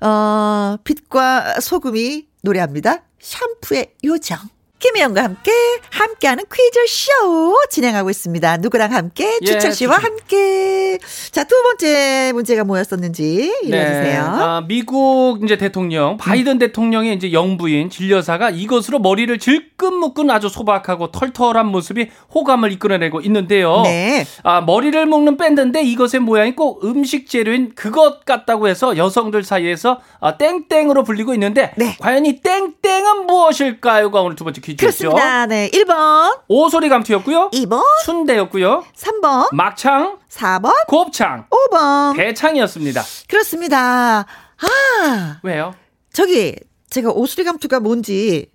어, 0.00 0.76
빛과 0.82 1.60
소금이 1.60 2.26
노래합니다. 2.46 3.02
샴푸의 3.18 3.94
요정. 4.04 4.55
김혜영과 4.78 5.24
함께 5.24 5.50
함께하는 5.90 6.44
퀴즈쇼 6.52 7.56
진행하고 7.70 8.10
있습니다. 8.10 8.58
누구랑 8.58 8.92
함께? 8.92 9.38
예, 9.40 9.46
주철 9.46 9.72
씨와. 9.72 9.96
함께. 9.96 10.98
자, 11.30 11.44
두 11.44 11.54
번째 11.62 12.32
문제가 12.34 12.64
뭐였었는지 12.64 13.52
읽어주세요. 13.64 14.22
아, 14.22 14.64
미국 14.66 15.40
이제 15.42 15.56
대통령 15.56 16.16
바이든 16.18 16.58
대통령의 16.58 17.14
이제 17.14 17.32
영부인 17.32 17.88
진여사가 17.88 18.50
이것으로 18.50 18.98
머리를 18.98 19.38
질끈 19.38 19.94
묶은 19.94 20.30
아주 20.30 20.48
소박하고 20.48 21.10
털털한 21.10 21.66
모습이 21.66 22.10
호감을 22.34 22.72
이끌어내고 22.72 23.22
있는데요. 23.22 23.82
네. 23.82 24.26
아, 24.42 24.60
머리를 24.60 25.06
묶는 25.06 25.38
밴드인데 25.38 25.82
이것의 25.82 26.20
모양이 26.20 26.54
꼭 26.54 26.84
음식 26.84 27.28
재료인 27.28 27.72
그것 27.74 28.24
같다고 28.24 28.68
해서 28.68 28.96
여성들 28.96 29.42
사이에서 29.42 30.00
아, 30.20 30.36
땡땡으로 30.36 31.02
불리고 31.04 31.32
있는데 31.34 31.72
네. 31.76 31.96
과연 32.00 32.26
이 32.26 32.40
땡땡은 32.40 33.26
무엇일까요가 33.26 34.20
오늘 34.20 34.36
두 34.36 34.44
번째 34.44 34.60
퀴즈였죠. 34.66 35.10
그렇습니다. 35.10 35.46
네. 35.46 35.70
1번, 35.70 36.40
오소리 36.48 36.88
감투였고요. 36.88 37.50
2번, 37.52 37.82
순대였고요. 38.04 38.84
3번, 38.96 39.54
막창, 39.54 40.18
4번, 40.28 40.72
곱창, 40.88 41.46
5번. 41.50 42.16
대창이었습니다. 42.16 43.02
그렇습니다. 43.28 44.26
아, 44.58 45.40
왜요? 45.42 45.74
저기, 46.12 46.56
제가 46.90 47.10
오수리 47.10 47.44
감투가 47.44 47.80
뭔지, 47.80 48.46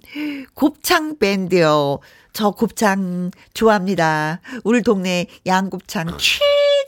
곱창 0.55 1.19
밴드요. 1.19 2.01
저 2.33 2.51
곱창 2.51 3.31
좋아합니다. 3.55 4.41
우리 4.63 4.83
동네 4.83 5.27
양곱창 5.47 6.07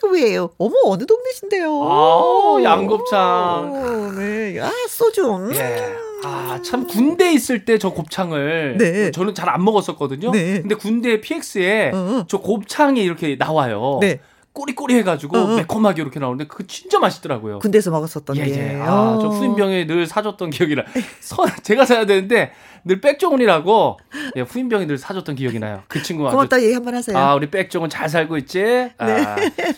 최고예요. 0.00 0.50
어머, 0.59 0.74
어느 0.85 1.05
동네신데요? 1.07 1.83
아, 1.83 2.57
양곱창. 2.62 3.18
어, 3.18 4.12
네. 4.18 4.61
아, 4.61 4.70
소주. 4.88 5.24
음. 5.35 5.55
예. 5.55 5.94
아, 6.24 6.61
참 6.62 6.87
군대 6.87 7.33
있을 7.33 7.64
때 7.64 7.79
저 7.79 7.90
곱창을 7.90 8.76
네. 8.79 9.11
저는 9.11 9.35
잘 9.35 9.48
안 9.48 9.64
먹었었거든요. 9.64 10.31
네. 10.33 10.61
근데 10.61 10.74
군대 10.74 11.20
PX에 11.20 11.90
어. 11.94 12.24
저 12.29 12.38
곱창이 12.38 13.03
이렇게 13.03 13.37
나와요. 13.38 13.98
네. 14.00 14.20
꼬리꼬리 14.53 14.94
해가지고 14.96 15.38
어. 15.38 15.46
매콤하게 15.57 16.03
이렇게 16.03 16.20
나오는데 16.20 16.46
그거 16.46 16.64
진짜 16.66 16.98
맛있더라고요. 16.98 17.61
군대에서 17.61 17.90
먹었었던 17.90 18.37
예, 18.37 18.44
게. 18.44 18.50
예. 18.74 18.81
아, 18.81 19.16
저 19.20 19.29
어. 19.29 19.31
후임병에 19.31 19.87
늘 19.87 20.07
사줬던 20.07 20.50
기억이 20.50 20.74
나. 20.74 20.85
서, 21.20 21.44
제가 21.62 21.85
사야 21.87 22.05
되는데 22.05 22.53
늘 22.84 23.00
백종원이라고 23.00 23.98
예, 24.36 24.40
후임병이 24.40 24.86
늘 24.86 24.98
사줬던 24.98 25.34
기억이 25.34 25.58
나요. 25.58 25.82
그 25.88 26.02
친구가 26.02 26.30
고맙다 26.30 26.62
얘기 26.62 26.72
한번 26.74 26.94
하세요. 26.94 27.16
아, 27.16 27.34
우리 27.34 27.50
백종원 27.50 27.90
잘 27.90 28.08
살고 28.08 28.36
있지? 28.38 28.90
아, 28.98 29.36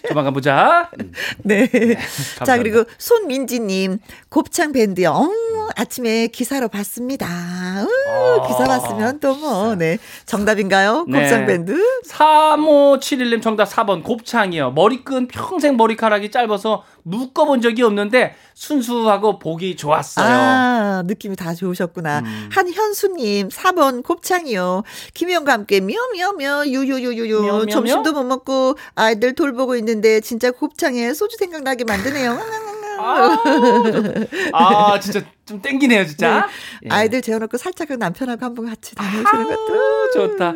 조만간 0.08 0.32
보자. 0.32 0.90
음, 1.00 1.12
네. 1.42 1.66
감사합니다. 1.66 2.44
자, 2.44 2.58
그리고 2.58 2.84
손민지님, 2.98 3.98
곱창 4.28 4.72
밴드요. 4.72 5.10
어, 5.10 5.68
아침에 5.76 6.28
기사로 6.28 6.68
봤습니다. 6.68 7.26
어, 7.26 8.40
아. 8.40 8.46
기사 8.46 8.64
봤으면 8.64 9.20
또 9.20 9.34
뭐, 9.34 9.74
네. 9.74 9.98
정답인가요? 10.26 11.06
네. 11.08 11.22
곱창밴드? 11.22 12.02
3571님 12.06 13.42
정답 13.42 13.64
4번 13.68 14.02
곱창이요. 14.02 14.72
머리끈 14.72 15.28
평생 15.28 15.76
머리카락이 15.76 16.30
짧아서 16.30 16.84
묶어본 17.04 17.60
적이 17.62 17.82
없는데 17.82 18.34
순수하고 18.54 19.38
보기 19.38 19.76
좋았어요. 19.76 20.26
아, 20.26 21.02
느낌이 21.06 21.36
다 21.36 21.54
좋으셨구나. 21.54 22.20
음. 22.20 22.50
한현수님, 22.52 23.48
4번 23.48 24.02
곱창이요. 24.02 24.82
김희영과 25.14 25.52
함께 25.52 25.80
묘묘묘, 25.80 26.66
유유유유유. 26.66 27.42
묘묘묘? 27.42 27.66
점심도 27.66 28.12
못 28.12 28.24
먹고 28.24 28.76
아이들 28.94 29.34
돌보고 29.34 29.76
있는데 29.76 30.20
진짜 30.20 30.50
곱창에 30.50 31.12
소주 31.14 31.36
생각나게 31.36 31.84
만드네요. 31.84 32.38
아, 33.04 33.36
아, 34.52 35.00
진짜 35.00 35.22
좀 35.44 35.60
땡기네요, 35.60 36.06
진짜. 36.06 36.46
예. 36.84 36.88
아이들 36.88 37.20
재워놓고 37.20 37.56
살짝 37.56 37.88
그 37.88 37.94
남편하고 37.94 38.44
한번 38.44 38.66
같이 38.66 38.94
다녀오시는 38.94 39.44
것도. 39.48 40.10
좋다. 40.12 40.52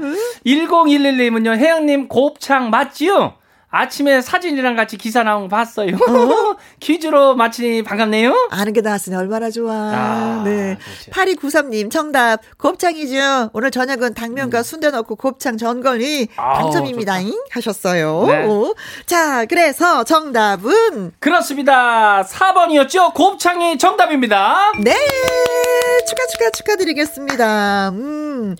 1011님은요, 0.47 1.57
혜영님 1.57 2.09
곱창 2.09 2.71
맞지요? 2.71 3.35
아침에 3.77 4.23
사진이랑 4.23 4.75
같이 4.75 4.97
기사 4.97 5.23
나온 5.23 5.43
거 5.43 5.49
봤어요. 5.49 5.97
퀴즈로 6.81 7.35
마치니 7.37 7.83
반갑네요. 7.83 8.49
아는 8.51 8.73
게 8.73 8.81
나왔으니 8.81 9.15
얼마나 9.17 9.51
좋아. 9.51 9.73
아, 9.75 10.43
네. 10.45 10.79
그렇지. 11.11 11.11
8293님, 11.37 11.91
정답. 11.91 12.41
곱창이죠. 12.59 13.51
오늘 13.53 13.71
저녁은 13.71 14.15
당면과 14.15 14.63
순대 14.63 14.91
넣고 14.91 15.17
곱창 15.17 15.59
전걸이 15.59 16.23
음. 16.23 16.27
아우, 16.37 16.63
당첨입니다. 16.63 17.21
잉 17.21 17.35
하셨어요. 17.51 18.25
네. 18.27 18.47
오. 18.47 18.75
자, 19.05 19.45
그래서 19.45 20.05
정답은 20.05 21.13
그렇습니다. 21.19 22.23
4번이었죠? 22.23 23.13
곱창이 23.15 23.77
정답입니다. 23.79 24.73
네. 24.81 24.95
축하, 26.09 26.27
축하, 26.33 26.51
축하드리겠습니다. 26.51 27.91
음. 27.91 28.57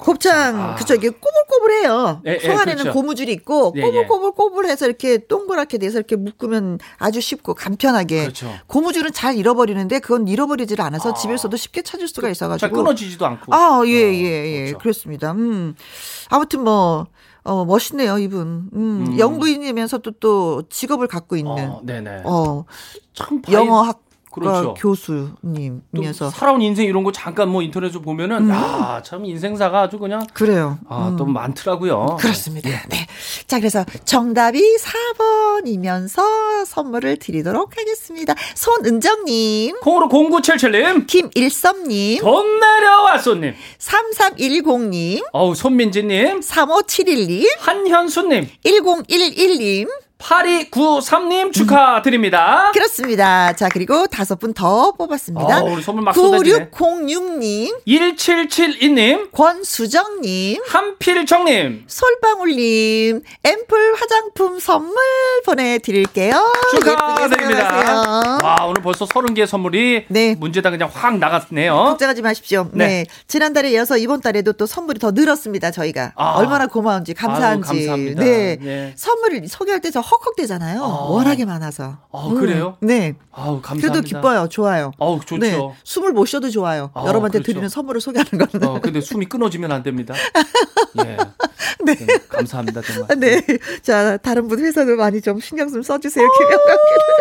곱창, 0.00 0.60
아. 0.60 0.74
그쵸, 0.76 0.94
이게 0.94 1.10
꼬불꼬불해요. 1.10 2.22
예, 2.26 2.34
예, 2.34 2.38
속 2.40 2.52
안에는 2.58 2.82
그렇죠. 2.84 2.92
고무줄이 2.92 3.32
있고, 3.32 3.72
예, 3.76 3.80
예. 3.80 3.82
꼬불꼬불꼬불해서 3.82 4.86
이렇게 4.86 5.18
동그랗게 5.26 5.78
돼서 5.78 5.98
이렇게 5.98 6.16
묶으면 6.16 6.78
아주 6.98 7.20
쉽고 7.20 7.54
간편하게. 7.54 8.22
그렇죠. 8.22 8.50
고무줄은 8.66 9.12
잘 9.12 9.36
잃어버리는데 9.36 9.98
그건 10.00 10.26
잃어버리질 10.26 10.80
않아서 10.80 11.10
아. 11.10 11.14
집에서도 11.14 11.54
쉽게 11.56 11.82
찾을 11.82 12.08
수가 12.08 12.22
잘 12.22 12.32
있어가지고. 12.32 12.74
끊어지지도 12.76 13.26
않고. 13.26 13.54
아, 13.54 13.82
예, 13.86 14.04
어, 14.04 14.12
예, 14.14 14.46
예. 14.46 14.58
그렇죠. 14.64 14.78
그렇습니다 14.78 15.32
음. 15.32 15.74
아무튼 16.30 16.64
뭐, 16.64 17.06
어, 17.42 17.64
멋있네요, 17.64 18.18
이분. 18.18 18.68
음, 18.74 19.06
음. 19.08 19.18
영부인이면서도 19.18 20.12
또 20.20 20.62
직업을 20.68 21.06
갖고 21.08 21.36
있는, 21.36 21.70
어, 21.70 21.80
네네. 21.84 22.22
어, 22.24 22.64
참 23.14 23.40
바이- 23.42 23.54
영어학 23.54 24.00
그렇죠. 24.30 24.62
또 24.62 24.74
교수님이면서. 24.74 26.30
살아온 26.30 26.62
인생 26.62 26.86
이런 26.86 27.02
거 27.02 27.10
잠깐 27.12 27.48
뭐 27.48 27.62
인터넷으로 27.62 28.00
보면은 28.00 28.44
음. 28.44 28.50
야, 28.50 29.02
참 29.04 29.24
인생사가 29.24 29.82
아주 29.82 29.98
그냥 29.98 30.24
그래요. 30.32 30.78
아, 30.88 31.08
음. 31.08 31.16
또 31.16 31.24
많더라고요. 31.24 32.16
그렇습니다. 32.20 32.68
네. 32.88 33.06
자, 33.46 33.58
그래서 33.58 33.84
정답이 34.04 34.60
4번이면서 34.78 36.64
선물을 36.66 37.16
드리도록 37.18 37.76
하겠습니다. 37.76 38.34
손은정님, 38.54 39.80
콩으로 39.80 40.08
0977님, 40.08 41.06
김일섭님, 41.06 42.20
돈 42.20 42.60
내려왔소님, 42.60 43.54
3310님, 43.78 45.26
어우, 45.32 45.54
손민지님, 45.54 46.40
3571님, 46.40 47.46
한현수님, 47.58 48.48
1011님, 48.64 49.88
8293님 50.20 51.52
축하드립니다. 51.52 52.70
그렇습니다. 52.72 53.52
자, 53.54 53.68
그리고 53.72 54.06
다섯 54.06 54.38
분 54.38 54.50
더 54.52 54.90
뽑았습니다. 54.92 55.60
어, 55.62 55.64
우리 55.72 55.80
선물 55.80 56.02
막 56.04 56.12
쏟아지네. 56.14 56.70
9606님, 56.70 57.82
1772님, 57.86 59.30
권수정님, 59.32 60.60
한필정님, 60.66 61.84
솔방울님, 61.86 63.22
앰플 63.44 63.94
화장품 63.94 64.58
선물 64.58 64.92
보내드릴게요. 65.46 66.52
축하드립니다. 66.72 68.38
와, 68.42 68.56
오늘 68.66 68.82
벌써 68.82 69.04
30개 69.06 69.46
선물이 69.46 70.06
네. 70.08 70.34
문제다 70.38 70.70
그냥 70.70 70.90
확 70.92 71.16
나갔네요. 71.18 71.74
걱정하지 71.74 72.22
마십시오. 72.22 72.68
네. 72.72 72.86
네. 72.86 73.06
지난달에 73.28 73.70
이어서 73.70 73.96
이번 73.96 74.20
달에도 74.20 74.52
또 74.52 74.66
선물이 74.66 74.98
더 74.98 75.12
늘었습니다. 75.12 75.70
저희가. 75.70 76.12
아. 76.16 76.32
얼마나 76.32 76.66
고마운지, 76.66 77.14
감사한지. 77.14 77.68
아유, 77.70 77.76
감사합니다. 77.78 78.24
네. 78.24 78.56
네. 78.60 78.92
선물을 78.96 79.46
소개할 79.48 79.80
때 79.80 79.90
저 79.90 80.00
헉헉대잖아요. 80.10 80.82
아. 80.82 80.86
워낙에 81.10 81.44
많아서. 81.44 81.98
아, 82.12 82.28
그래요? 82.38 82.76
네. 82.80 83.14
아우, 83.32 83.60
감사합니다. 83.60 83.88
그래도 83.92 84.00
기뻐요. 84.06 84.48
좋아요. 84.48 84.92
어우, 84.98 85.20
좋죠. 85.20 85.38
네. 85.38 85.58
숨을 85.84 86.12
못 86.12 86.26
쉬어도 86.26 86.50
좋아요. 86.50 86.90
아, 86.94 87.02
여러분한테 87.02 87.38
그렇죠. 87.38 87.52
드리는 87.52 87.68
선물을 87.68 88.00
소개하는 88.00 88.30
거는. 88.46 88.68
어, 88.68 88.80
근데 88.80 89.00
숨이 89.00 89.26
끊어지면 89.26 89.70
안 89.72 89.82
됩니다. 89.82 90.14
예. 91.04 91.16
네. 91.84 91.94
네, 91.94 92.18
감사합니다, 92.28 92.82
정말. 92.82 93.18
네. 93.18 93.42
자, 93.82 94.16
다른 94.18 94.48
분 94.48 94.58
회사도 94.58 94.96
많이 94.96 95.20
좀 95.20 95.40
신경 95.40 95.68
좀 95.70 95.82
써주세요. 95.82 96.28
김영광 96.28 96.76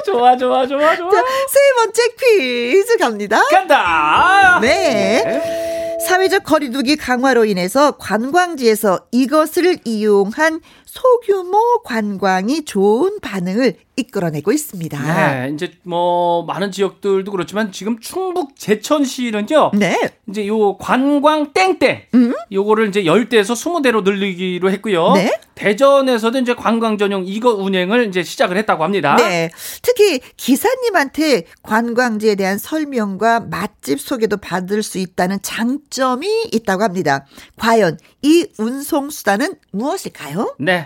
좋아, 0.06 0.38
좋아, 0.38 0.68
좋아, 0.68 0.96
좋아. 0.96 1.12
자, 1.12 1.24
세 1.50 1.60
번째 1.78 2.02
퀴즈 2.18 2.98
갑니다. 2.98 3.42
간다! 3.50 4.60
네. 4.62 5.69
사회적 6.00 6.44
거리두기 6.44 6.96
강화로 6.96 7.46
인해서 7.46 7.92
관광지에서 7.98 9.08
이것을 9.12 9.80
이용한 9.84 10.62
소규모 10.86 11.82
관광이 11.84 12.66
좋은 12.66 13.20
반응을 13.20 13.76
이끌어내고 13.96 14.52
있습니다. 14.54 15.44
네, 15.44 15.54
이제 15.54 15.74
뭐 15.84 16.44
많은 16.46 16.72
지역들도 16.72 17.30
그렇지만 17.32 17.72
지금 17.72 18.00
충북 18.00 18.56
제천시는요. 18.56 19.72
네. 19.74 20.10
이제 20.30 20.48
요 20.48 20.78
관광 20.78 21.52
땡땡 21.54 22.04
요거를 22.52 22.88
이제 22.88 23.04
10대에서 23.04 23.52
20대로 23.54 24.04
늘리기로 24.04 24.72
했고요. 24.72 25.14
네. 25.14 25.38
대전에서도 25.54 26.40
이제 26.40 26.56
관광 26.56 26.98
전용 26.98 27.26
이거 27.26 27.54
운행을 27.54 28.08
이제 28.08 28.24
시작을 28.24 28.56
했다고 28.58 28.84
합니다. 28.84 29.18
네. 29.18 29.52
특히 29.82 30.22
기사님한테 30.38 31.44
관광지에 31.62 32.36
대한 32.36 32.58
설명과 32.58 33.42
맛집 33.42 34.00
소개도 34.00 34.38
받을 34.38 34.82
수 34.82 34.98
있다는 34.98 35.40
장점 35.42 35.89
이 35.90 36.28
있다고 36.52 36.84
합니다. 36.84 37.26
과연 37.58 37.98
이 38.22 38.48
운송 38.58 39.10
수단은 39.10 39.56
무엇일까요? 39.72 40.56
네. 40.60 40.86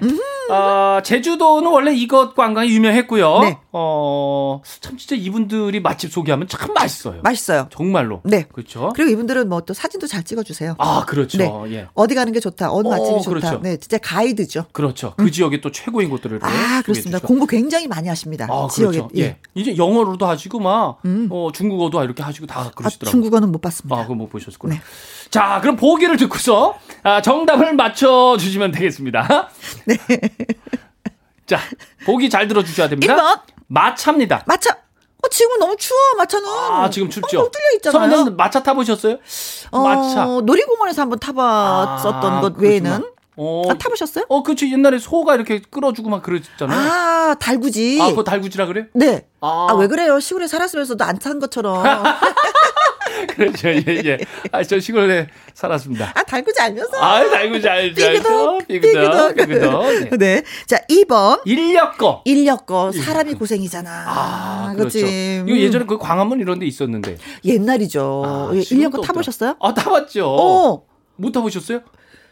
어, 0.53 1.01
제주도는 1.03 1.71
원래 1.71 1.93
이것 1.95 2.35
관광이 2.35 2.69
유명했고요. 2.69 3.39
네. 3.39 3.57
어, 3.71 4.61
참 4.81 4.97
진짜 4.97 5.15
이분들이 5.15 5.79
맛집 5.79 6.11
소개하면 6.11 6.47
참 6.47 6.73
맛있어요. 6.73 7.21
맛있어요. 7.23 7.67
정말로. 7.71 8.21
네. 8.23 8.43
그렇죠. 8.53 8.91
그리고 8.95 9.11
이분들은 9.11 9.49
뭐 9.49 9.63
또 9.65 9.73
사진도 9.73 10.07
잘 10.07 10.23
찍어주세요. 10.23 10.75
아, 10.77 11.05
그렇죠. 11.05 11.37
네. 11.37 11.49
예. 11.73 11.87
어디 11.93 12.15
가는 12.15 12.31
게 12.33 12.39
좋다. 12.39 12.71
어느 12.71 12.87
어, 12.87 12.91
맛집이 12.91 13.21
좋다. 13.21 13.29
그렇죠. 13.29 13.59
네, 13.61 13.77
진짜 13.77 13.97
가이드죠. 13.97 14.65
그렇죠. 14.71 15.13
그 15.17 15.31
지역의 15.31 15.61
또 15.61 15.71
최고인 15.71 16.09
곳들을 16.09 16.39
아, 16.41 16.81
그렇습니다. 16.83 17.19
주시고. 17.19 17.27
공부 17.27 17.47
굉장히 17.47 17.87
많이 17.87 18.07
하십니다. 18.09 18.47
아, 18.49 18.67
지역에. 18.69 18.97
그렇죠. 18.97 19.15
예. 19.17 19.37
이제 19.55 19.77
영어로도 19.77 20.25
하시고 20.25 20.59
막 20.59 20.99
음. 21.05 21.27
어, 21.31 21.49
중국어도 21.53 22.03
이렇게 22.03 22.21
하시고 22.23 22.45
다 22.45 22.59
아, 22.61 22.71
그러시더라고요. 22.71 23.11
중국어는 23.11 23.51
못 23.51 23.61
봤습니다. 23.61 23.95
아, 23.95 24.01
그거 24.03 24.15
못 24.15 24.27
보셨구나. 24.29 24.75
네. 24.75 24.81
자, 25.33 25.57
그럼 25.61 25.75
보기를 25.77 26.15
듣고서 26.17 26.77
아, 27.01 27.19
정답을 27.23 27.73
맞춰 27.73 28.37
주시면 28.39 28.71
되겠습니다. 28.71 29.49
네. 29.87 29.97
자, 31.47 31.57
보기 32.05 32.29
잘 32.29 32.47
들어 32.47 32.63
주셔야 32.63 32.87
됩니다. 32.87 33.15
1번. 33.15 33.39
마차입니다. 33.65 34.43
마차. 34.45 34.73
어, 35.23 35.27
지금은 35.31 35.57
너무 35.57 35.75
추워, 35.77 35.99
마차는. 36.19 36.47
아, 36.47 36.87
지금 36.91 37.09
춥죠? 37.09 37.37
뻥뻥 37.39 37.49
뚫려 37.51 37.63
있잖아요. 37.77 38.09
선배님 38.11 38.37
마차 38.37 38.61
타보셨어요? 38.61 39.17
어, 39.71 39.79
마차. 39.83 40.25
놀이공원에서 40.25 41.01
한번 41.01 41.17
타봤었던 41.17 42.31
아, 42.33 42.41
것. 42.41 42.53
외에는. 42.59 43.03
어, 43.35 43.63
아, 43.71 43.73
타보셨어요? 43.73 44.25
어, 44.29 44.43
그렇지. 44.43 44.71
옛날에 44.71 44.99
소가 44.99 45.33
이렇게 45.33 45.61
끌어주고 45.61 46.09
막 46.11 46.21
그랬잖아요. 46.21 46.77
아, 46.79 46.83
아, 47.31 47.35
달구지. 47.39 47.97
그거 47.97 48.23
달구지라 48.23 48.67
그래요? 48.67 48.85
네. 48.93 49.25
아. 49.41 49.65
아, 49.71 49.73
왜 49.73 49.87
그래요? 49.87 50.19
시골에 50.19 50.45
살았으면서도 50.45 51.03
안 51.03 51.17
탄 51.17 51.39
것처럼. 51.39 51.81
그렇죠. 53.27 53.69
예, 53.69 53.83
예. 54.05 54.17
아, 54.51 54.63
저 54.63 54.79
시골에 54.79 55.27
살았습니다. 55.53 56.11
아, 56.15 56.23
달구지 56.23 56.59
알면서. 56.61 56.97
아, 57.01 57.23
달구지 57.29 57.67
알죠. 57.67 57.95
삐그덕, 57.95 58.67
삐그덕, 58.67 59.35
삐그덕. 59.35 59.83
네. 59.83 60.09
네. 60.17 60.43
자, 60.67 60.77
2번. 60.89 61.41
인력거. 61.45 62.21
인력거. 62.25 62.91
사람이 62.91 63.33
고생이잖아. 63.35 63.89
아, 64.07 64.73
그렇죠. 64.75 64.99
그렇지. 64.99 65.43
이거 65.47 65.53
음. 65.53 65.57
예전에 65.59 65.85
그 65.85 65.97
광화문 65.97 66.39
이런 66.39 66.59
데 66.59 66.65
있었는데. 66.65 67.17
옛날이죠. 67.45 68.23
아, 68.25 68.51
예, 68.55 68.61
인력거. 68.69 69.01
타보셨어요? 69.01 69.55
아, 69.59 69.73
타봤죠. 69.73 70.25
어. 70.27 70.83
못 71.15 71.31
타보셨어요? 71.31 71.81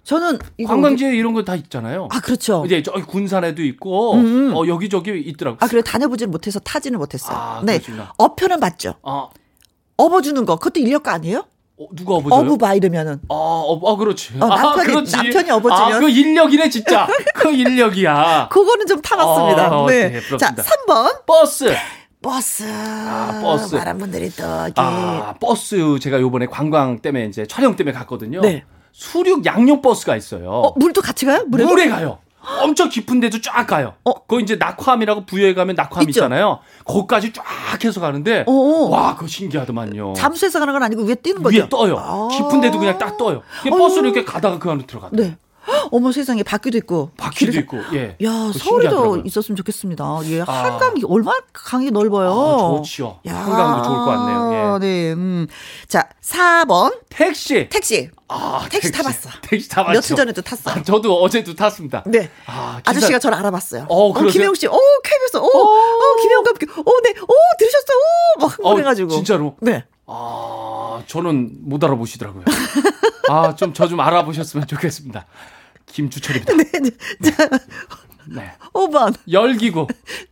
저는 0.03 0.39
이거 0.57 0.69
관광지에 0.69 1.15
이런 1.15 1.33
거 1.33 1.43
다 1.43 1.55
있잖아요. 1.55 2.07
아, 2.11 2.19
그렇죠. 2.21 2.63
이제 2.65 2.81
저기 2.81 3.03
군산에도 3.03 3.61
있고, 3.63 4.15
음. 4.15 4.51
어, 4.55 4.65
여기저기 4.67 5.11
있더라고요. 5.19 5.59
아, 5.61 5.67
그래 5.67 5.83
다녀보질 5.83 6.27
못해서 6.27 6.59
타지는 6.59 6.97
못했어요. 6.97 7.37
아, 7.37 7.61
네. 7.63 7.79
어편은 8.17 8.59
맞죠. 8.59 8.95
아, 9.03 9.27
업어주는 10.05 10.45
거. 10.45 10.55
그것도 10.57 10.79
인력거 10.79 11.11
아니에요? 11.11 11.45
어, 11.77 11.87
누가 11.95 12.15
업어줘요? 12.15 12.39
어부바 12.41 12.75
이러면은. 12.75 13.13
아, 13.29 13.33
어, 13.33 13.91
아, 13.91 13.95
그렇지. 13.97 14.33
어, 14.39 14.45
아, 14.45 14.61
남편이- 14.75 14.85
그렇지. 14.85 15.15
남편이 15.15 15.49
업어주면. 15.51 15.93
아, 15.93 15.99
그 15.99 16.09
인력이네, 16.09 16.69
진짜. 16.69 17.07
그 17.35 17.49
인력이야. 17.51 18.49
그거는 18.51 18.85
좀 18.85 19.01
타봤습니다. 19.01 19.79
어, 19.79 19.87
네. 19.87 20.09
네. 20.11 20.37
자, 20.37 20.53
3번. 20.55 21.25
버스. 21.25 21.73
버스. 22.21 22.63
아, 22.67 23.39
버스. 23.41 23.73
많은 23.75 23.97
분들이 23.97 24.29
또 24.29 24.43
이렇게 24.43 24.73
아, 24.75 25.33
버스 25.39 25.97
제가 25.99 26.21
요번에 26.21 26.45
관광 26.45 26.99
때문에 26.99 27.25
이제 27.25 27.47
촬영 27.47 27.75
때문에 27.75 27.93
갔거든요. 27.97 28.41
네. 28.41 28.63
수륙 28.91 29.43
양용 29.47 29.81
버스가 29.81 30.15
있어요. 30.17 30.49
어, 30.51 30.73
물도 30.77 31.01
같이 31.01 31.25
가요? 31.25 31.43
물에 31.47 31.63
물에 31.65 31.87
가요. 31.89 32.19
엄청 32.61 32.89
깊은 32.89 33.19
데도 33.19 33.39
쫙 33.41 33.65
가요. 33.67 33.93
어. 34.03 34.13
거기 34.13 34.43
이제 34.43 34.55
낙화암이라고 34.55 35.25
부여에 35.25 35.53
가면 35.53 35.75
낙화암 35.75 36.09
있죠. 36.09 36.19
있잖아요. 36.19 36.59
거기까지 36.85 37.33
쫙 37.33 37.43
해서 37.83 37.99
가는데 38.01 38.45
어. 38.47 38.51
와, 38.89 39.15
그거 39.15 39.27
신기하더만요. 39.27 40.13
잠수해서 40.13 40.59
가는 40.59 40.73
건 40.73 40.83
아니고 40.83 41.03
위에 41.03 41.15
뛰는 41.15 41.43
거죠? 41.43 41.57
위에 41.57 41.69
떠요. 41.69 41.97
아. 41.97 42.27
깊은 42.31 42.61
데도 42.61 42.79
그냥 42.79 42.97
딱 42.97 43.17
떠요. 43.17 43.41
버스를 43.69 44.09
이렇게 44.09 44.25
가다가 44.25 44.59
그 44.59 44.69
안으로 44.69 44.87
들어가요. 44.87 45.11
네. 45.13 45.37
어머 45.91 46.11
세상에 46.11 46.43
바퀴도 46.43 46.77
있고. 46.79 47.11
바퀴도 47.17 47.59
있고. 47.59 47.77
예. 47.93 48.15
야, 48.23 48.31
그거 48.31 48.53
서울에도 48.53 48.59
신기하더라고요. 48.59 49.23
있었으면 49.25 49.55
좋겠습니다. 49.57 50.19
예, 50.25 50.41
아. 50.41 50.45
한강이 50.45 51.03
얼마나 51.07 51.39
강이 51.53 51.91
넓어요. 51.91 52.31
아, 52.31 52.77
좋지요. 52.77 53.19
한강도 53.25 53.83
좋을 53.83 53.97
것 53.97 54.05
같네요. 54.05 54.75
예. 54.75 54.79
네. 54.79 55.13
음. 55.13 55.47
자, 55.87 56.07
4번 56.23 56.99
택시. 57.09 57.67
택시. 57.69 58.09
아, 58.27 58.65
택시 58.69 58.91
타봤어. 58.91 59.29
택시 59.41 59.67
타봤죠. 59.69 59.93
며칠 59.93 60.15
전에도 60.15 60.41
탔어. 60.41 60.71
아, 60.71 60.81
저도 60.81 61.21
어제도 61.21 61.53
탔습니다. 61.53 62.03
네. 62.07 62.29
아, 62.45 62.79
기사- 62.83 62.89
아저씨가 62.91 63.19
저를 63.19 63.37
알아봤어요. 63.37 63.85
어, 63.89 64.13
그러세요? 64.13 64.31
김혜영 64.31 64.55
씨, 64.55 64.67
어, 64.67 64.71
KBS, 65.03 65.37
어, 65.37 65.41
어, 65.41 66.15
김혜영과 66.21 66.49
함께, 66.51 66.65
어, 66.71 67.01
네, 67.03 67.09
어, 67.19 67.33
들으셨어요? 67.59 67.97
어, 68.39 68.45
막 68.47 68.57
어, 68.63 68.73
그래가지고. 68.73 69.09
진짜로? 69.09 69.55
네. 69.59 69.83
아, 70.07 71.01
저는 71.07 71.51
못 71.63 71.83
알아보시더라고요. 71.83 72.43
아, 73.31 73.55
좀저좀 73.55 73.99
알아보셨으면 73.99 74.67
좋겠습니다. 74.67 75.25
김주철입니다. 75.85 76.53
네, 76.55 76.63
네. 76.79 77.29
자, 77.31 77.47
네. 78.27 78.51
5번. 78.73 79.13
열기구. 79.31 79.87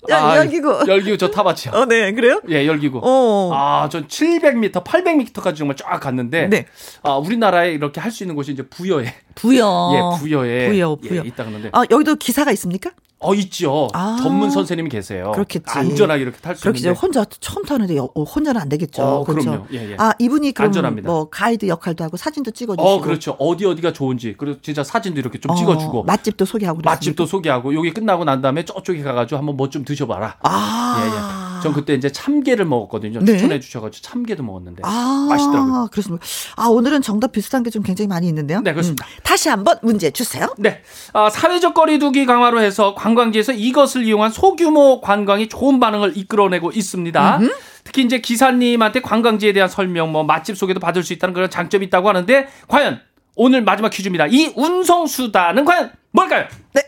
야, 0.10 0.38
열기구. 0.38 0.84
열기구 0.88 1.18
저 1.18 1.30
타봤죠. 1.32 1.72
어, 1.72 1.86
네, 1.86 2.12
그래요? 2.14 2.42
예, 2.50 2.66
열기구. 2.66 3.02
어. 3.04 3.52
아, 3.54 3.90
전 3.90 4.08
700m, 4.08 4.84
800m까지 4.84 5.56
정말 5.58 5.76
쫙 5.76 6.00
갔는데, 6.00 6.48
네. 6.48 6.66
아, 7.04 7.16
우리나라에 7.18 7.72
이렇게 7.74 8.00
할 8.00 8.12
수 8.12 8.24
있는 8.24 8.36
곳이 8.36 8.52
이제 8.52 8.64
부여에, 8.64 9.14
부여. 9.36 9.92
예, 9.94 10.20
부여에, 10.20 10.68
부여, 10.70 10.96
부여. 10.96 11.24
예, 11.24 11.28
있다 11.28 11.44
그러는데, 11.46 11.70
아, 11.74 11.84
여기도 11.90 12.16
기사가 12.16 12.52
있습니까? 12.52 12.92
어, 13.22 13.34
있죠. 13.36 13.90
아. 13.94 14.18
전문 14.22 14.50
선생님이 14.50 14.90
계세요. 14.90 15.32
그렇겠지. 15.34 15.66
안전하게 15.68 16.22
이렇게 16.24 16.38
탈 16.40 16.56
수 16.56 16.68
있는데. 16.70 16.80
이제 16.80 16.90
혼자 16.90 17.26
처음 17.26 17.66
타는데 17.66 17.98
여- 17.98 18.10
어, 18.16 18.24
혼자는 18.24 18.62
안 18.62 18.70
되겠죠. 18.70 19.02
어, 19.04 19.24
그렇죠. 19.26 19.50
그럼요. 19.52 19.66
예, 19.74 19.92
예. 19.92 19.96
아, 20.00 20.14
이분이 20.20 20.54
그럼 20.54 20.68
안전합니다. 20.68 21.10
뭐 21.10 21.30
가이드 21.30 21.68
역할도 21.68 22.04
하고 22.04 22.16
사진도 22.16 22.52
찍어주시고. 22.52 22.88
어, 22.90 23.02
그렇죠. 23.02 23.32
어디 23.40 23.66
어디가 23.66 23.92
좋은지, 23.92 24.36
그리고 24.38 24.62
진짜 24.62 24.84
사진도 24.86 25.20
이렇게 25.20 25.38
좀 25.40 25.52
어, 25.52 25.56
찍어주고, 25.56 26.04
맛집도 26.04 26.46
소개하고. 26.46 26.78
그랬습니까? 26.78 26.92
맛집도 26.96 27.26
소개하고, 27.26 27.76
여기 27.76 27.92
끝나고 27.92 28.24
난 28.24 28.42
다음에 28.42 28.64
저쪽에 28.64 29.04
가가지고 29.04 29.38
한번 29.38 29.58
뭐 29.58 29.70
좀 29.70 29.84
드셔봐라. 29.84 30.38
아. 30.42 30.96
예, 31.02 31.06
예. 31.08 31.49
전 31.62 31.74
그때 31.74 31.94
이제 31.94 32.12
참게를 32.12 32.66
먹었거든요. 32.66 33.20
네. 33.22 33.34
추천해 33.34 33.60
주셔가지고 33.60 34.04
참게도 34.04 34.44
먹었는데. 34.44 34.82
아, 34.86 35.28
맛있더라고요. 35.30 35.88
그렇습니다. 35.92 36.26
아, 36.56 36.68
오늘은 36.68 37.02
정답 37.02 37.32
비슷한 37.32 37.64
게 37.64 37.70
좀 37.70 37.84
굉장히 37.84 38.08
많이 38.08 38.28
있는데요. 38.28 38.62
네, 38.62 38.72
그렇습니다. 38.74 39.06
음. 39.06 39.20
다시 39.24 39.48
한번 39.50 39.78
문제 39.82 40.10
주세요. 40.12 40.48
네. 40.58 40.82
아, 41.14 41.30
사회적 41.30 41.74
거리두기 41.74 42.26
강화로 42.26 42.62
해서 42.62 42.96
관광지에서 42.96 43.54
이것을 43.54 44.06
이용한 44.06 44.32
소규모 44.32 45.02
관광이 45.02 45.50
좋은 45.50 45.80
반응을 45.80 46.18
이끌어내고 46.18 46.72
있습니다. 46.72 47.40
특히 47.84 48.04
이제 48.04 48.20
기사님한테 48.20 49.02
관광지에 49.02 49.54
대한 49.54 49.70
설명, 49.70 50.12
뭐 50.12 50.24
맛집 50.24 50.58
소개도 50.58 50.80
받을 50.80 51.04
수 51.04 51.14
있다는 51.14 51.34
그런 51.34 51.50
장점이 51.50 51.86
있다고 51.88 52.10
하는데 52.10 52.48
과연 52.68 53.00
오늘 53.36 53.62
마지막 53.64 53.90
퀴즈입니다. 53.90 54.28
이 54.28 54.52
운송 54.56 55.08
수단은 55.08 55.64
과연 55.66 55.92
뭘까요? 56.12 56.46
네. 56.74 56.82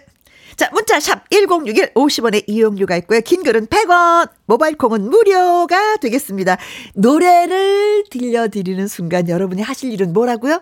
자, 0.56 0.70
문자 0.74 1.00
샵 1.00 1.30
1061 1.30 1.94
50원의 1.94 2.44
이용료가 2.48 2.96
있고요. 2.98 3.22
긴 3.22 3.44
글은 3.44 3.68
100원, 3.68 4.30
모바일 4.46 4.78
콩은 4.78 5.10
무료가 5.10 5.98
되겠습니다. 5.98 6.58
노래를 6.96 8.04
들려드리는 8.10 8.88
순간 8.88 9.28
여러분이 9.30 9.62
하실 9.62 9.92
일은 9.92 10.14
뭐라고요? 10.14 10.62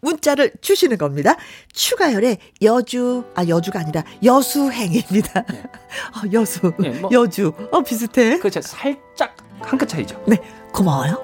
문자를 0.00 0.52
주시는 0.60 0.98
겁니다. 0.98 1.36
추가열의 1.72 2.38
여주, 2.62 3.24
아, 3.34 3.46
여주가 3.48 3.80
아니라 3.80 4.04
여수행입니다. 4.22 5.40
어, 6.14 6.20
여수, 6.32 6.72
네, 6.78 6.90
뭐- 6.90 7.10
여주. 7.12 7.52
어, 7.72 7.82
비슷해. 7.82 8.38
그렇죠. 8.38 8.60
살짝 8.60 9.36
한 9.60 9.78
끗 9.78 9.88
차이죠. 9.88 10.22
네, 10.28 10.36
고마워요. 10.72 11.22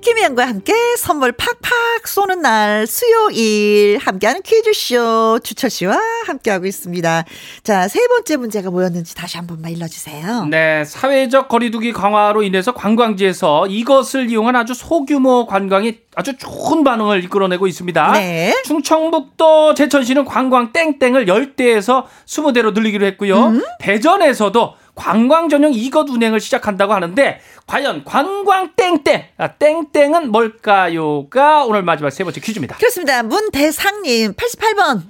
김희영과 0.00 0.48
함께 0.48 0.72
선물 0.96 1.32
팍팍 1.32 2.08
쏘는 2.08 2.40
날 2.40 2.86
수요일 2.86 3.98
함께하는 3.98 4.40
퀴즈쇼 4.42 5.40
주철 5.40 5.68
씨와 5.68 5.98
함께하고 6.26 6.64
있습니다. 6.64 7.24
자, 7.62 7.88
세 7.88 8.00
번째 8.08 8.36
문제가 8.36 8.70
뭐였는지 8.70 9.14
다시 9.14 9.36
한 9.36 9.46
번만 9.46 9.72
일러주세요. 9.72 10.46
네, 10.46 10.84
사회적 10.86 11.48
거리두기 11.48 11.92
강화로 11.92 12.42
인해서 12.42 12.72
관광지에서 12.72 13.66
이것을 13.66 14.30
이용한 14.30 14.56
아주 14.56 14.72
소규모 14.72 15.46
관광이 15.46 15.98
아주 16.14 16.36
좋은 16.38 16.82
반응을 16.82 17.22
이끌어내고 17.24 17.66
있습니다. 17.66 18.12
네. 18.12 18.54
충청북도 18.64 19.74
제천시는 19.74 20.24
관광 20.24 20.72
땡땡을 20.72 21.26
10대에서 21.26 22.04
20대로 22.26 22.72
늘리기로 22.72 23.04
했고요. 23.06 23.36
음? 23.48 23.62
대전에서도 23.80 24.74
관광 24.94 25.48
전용 25.48 25.72
이것 25.72 26.08
운행을 26.08 26.40
시작한다고 26.40 26.92
하는데 26.92 27.40
과연 27.66 28.04
관광 28.04 28.72
땡땡 28.74 29.24
아, 29.38 29.48
땡땡은 29.48 30.30
뭘까요가 30.30 31.64
오늘 31.64 31.82
마지막 31.82 32.10
세 32.10 32.24
번째 32.24 32.40
퀴즈입니다. 32.40 32.76
그렇습니다. 32.76 33.22
문대상님 33.22 34.34
88번 34.34 35.02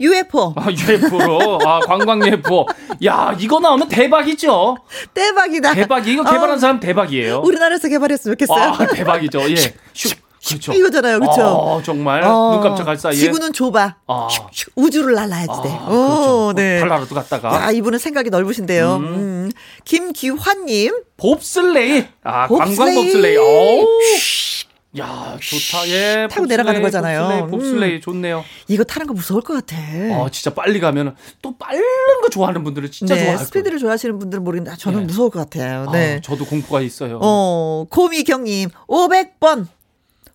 UFO 0.00 0.54
아, 0.56 0.68
UFO로 0.70 1.58
아, 1.66 1.80
관광 1.80 2.26
UFO. 2.26 2.66
야, 3.04 3.36
이거 3.38 3.60
나오면 3.60 3.88
대박이죠. 3.88 4.76
대박이다. 5.12 5.74
대박. 5.74 6.08
이거 6.08 6.24
개발한 6.24 6.52
어, 6.52 6.58
사람 6.58 6.80
대박이에요. 6.80 7.40
우리나라에서 7.44 7.88
개발했으면 7.88 8.38
좋겠어요. 8.38 8.72
아, 8.72 8.86
대박이죠. 8.86 9.42
예. 9.50 9.54
슉. 9.92 10.16
그렇죠. 10.46 10.72
이거잖아요, 10.72 11.18
그렇죠? 11.20 11.46
어, 11.46 11.82
정말 11.82 12.22
어, 12.22 12.52
눈 12.52 12.60
깜짝할 12.62 12.96
사이에 12.96 13.16
지구는 13.16 13.52
좁아. 13.52 13.96
아. 14.06 14.28
슉슉 14.30 14.70
우주를 14.74 15.14
날아야지 15.14 15.62
돼. 15.62 15.68
아, 15.70 15.86
오, 15.88 15.90
그렇죠. 15.90 16.52
네. 16.56 16.80
달나라도 16.80 17.14
갔다가 17.14 17.54
야, 17.66 17.70
이분은 17.70 17.98
생각이 17.98 18.30
넓으신데요. 18.30 18.96
음. 18.96 19.50
김기환님 19.84 21.02
봅슬레이. 21.16 22.06
아, 22.24 22.46
봅슬레이. 22.46 22.76
관광 22.76 22.94
봅슬레이. 22.94 23.36
오. 23.36 23.86
야, 24.98 25.36
좋다. 25.40 25.88
예. 25.88 26.26
타고 26.28 26.46
내려가는 26.46 26.82
거잖아요. 26.82 27.20
봅슬레이, 27.20 27.42
음. 27.42 27.50
봅슬레이 27.50 28.00
좋네요. 28.00 28.44
이거 28.66 28.82
타는 28.82 29.06
거 29.06 29.12
무서울 29.14 29.40
것 29.42 29.54
같아. 29.54 29.76
어, 30.18 30.28
진짜 30.32 30.52
빨리 30.52 30.80
가면은 30.80 31.14
또 31.42 31.56
빠른 31.56 31.80
거 32.22 32.28
좋아하는 32.28 32.64
분들은 32.64 32.90
진짜 32.90 33.14
네, 33.14 33.20
좋아할 33.20 33.36
거예요. 33.36 33.46
스피드를 33.46 33.78
좋아하시는 33.78 34.18
분들은 34.18 34.42
모르겠는데 34.42 34.72
아, 34.72 34.76
저는 34.76 35.00
네. 35.00 35.06
무서울 35.06 35.30
것 35.30 35.38
같아요. 35.48 35.86
아, 35.88 35.92
네. 35.92 36.20
저도 36.24 36.44
공포가 36.44 36.80
있어요. 36.80 37.20
어, 37.22 37.84
고미경님 37.88 38.70
500번 38.88 39.66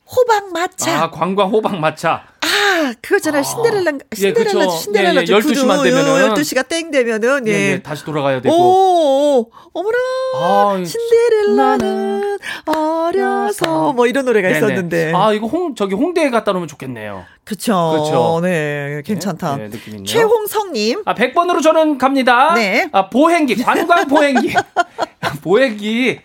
호박 0.08 0.52
마차. 0.54 1.04
아, 1.04 1.12
관광 1.12 1.50
호박 1.50 1.80
마차. 1.80 2.24
아, 2.42 2.94
그거잖아요. 3.02 3.40
아. 3.40 3.44
신데렐라 3.44 3.92
예, 3.94 4.16
신데렐라 4.16 4.52
그쵸. 4.66 4.70
신데렐라 4.78 5.22
예, 5.22 5.26
예, 5.28 5.34
12시 5.34 5.66
만 5.66 5.84
되면은. 5.84 6.34
12시가 6.36 6.68
땡 6.68 6.92
되면은 6.92 7.48
예. 7.48 7.52
예. 7.52 7.72
예, 7.74 7.82
다시 7.82 8.06
돌아가야 8.06 8.40
되고. 8.42 8.54
오, 8.56 9.40
오, 9.40 9.52
어머나. 9.74 9.98
아, 10.36 10.78
이- 10.80 10.86
신데렐라는 10.86 12.38
어려서 12.68 13.94
뭐 13.94 14.06
이런 14.06 14.26
노래가 14.26 14.48
네네. 14.50 14.58
있었는데. 14.60 15.14
아, 15.16 15.34
이거 15.34 15.48
홍 15.48 15.74
저기 15.74 15.96
홍대에 15.96 16.30
갔다 16.30 16.52
놓으면 16.52 16.68
좋겠네요. 16.68 17.26
그쵸. 17.44 18.04
그쵸. 18.04 18.40
네, 18.44 19.02
괜찮다. 19.06 19.58
네, 19.58 19.70
있네요. 19.88 20.04
최홍성님. 20.06 21.02
아, 21.06 21.16
100번으로 21.16 21.64
저는 21.64 21.98
갑니다. 21.98 22.54
네. 22.54 22.90
아, 22.92 23.10
보행기, 23.10 23.56
관광 23.64 24.08
보행기. 24.08 24.54
보행기. 25.42 26.20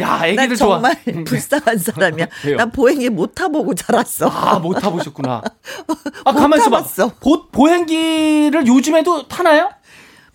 야, 0.00 0.18
난 0.18 0.28
애기들 0.30 0.56
좋아. 0.56 0.74
정말 0.80 0.96
불쌍한 1.24 1.78
사람이야. 1.78 2.26
난 2.56 2.70
보행기 2.72 3.08
못 3.10 3.34
타보고 3.34 3.74
자랐어. 3.74 4.28
아, 4.28 4.58
못 4.58 4.74
타보셨구나. 4.74 5.42
아, 6.24 6.32
못 6.32 6.38
가만 6.38 6.58
있어 6.60 6.70
봐. 6.70 6.78
타봤어. 6.78 7.12
보, 7.20 7.48
보행기를 7.48 8.66
요즘에도 8.66 9.28
타나요? 9.28 9.70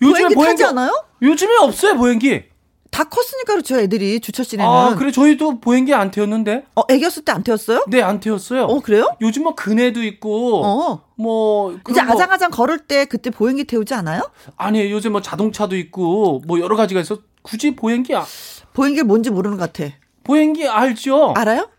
보행기 0.00 0.34
타지 0.34 0.64
않아요? 0.64 0.90
요즘에 1.22 1.56
없어요, 1.60 1.96
보행기. 1.96 2.44
다 2.90 3.02
컸으니까 3.04 3.54
그렇죠, 3.54 3.76
애들이 3.80 4.20
주철 4.20 4.44
씨네는. 4.44 4.70
아, 4.70 4.94
그래, 4.94 5.10
저희도 5.10 5.58
보행기 5.60 5.92
안 5.94 6.12
태웠는데? 6.12 6.64
어, 6.76 6.82
애기였을 6.88 7.24
때 7.24 7.32
안 7.32 7.42
태웠어요? 7.42 7.84
네, 7.88 8.00
안 8.02 8.20
태웠어요. 8.20 8.64
어, 8.66 8.80
그래요? 8.80 9.08
요즘 9.20 9.42
뭐 9.42 9.56
그네도 9.56 10.04
있고, 10.04 10.64
어. 10.64 11.00
뭐, 11.16 11.76
이제 11.90 12.00
아장아장 12.00 12.52
걸을 12.52 12.78
때 12.86 13.04
그때 13.06 13.30
보행기 13.30 13.64
태우지 13.64 13.94
않아요? 13.94 14.30
아니, 14.56 14.92
요즘 14.92 15.10
뭐 15.10 15.20
자동차도 15.22 15.76
있고, 15.76 16.42
뭐 16.46 16.60
여러 16.60 16.76
가지가 16.76 17.00
있어. 17.00 17.18
굳이 17.42 17.74
보행기, 17.74 18.14
아, 18.14 18.24
보행기 18.74 19.02
뭔지 19.04 19.30
모르는 19.30 19.56
것 19.56 19.72
같아. 19.72 19.94
보행기 20.24 20.68
알죠? 20.68 21.32
알아요? 21.36 21.70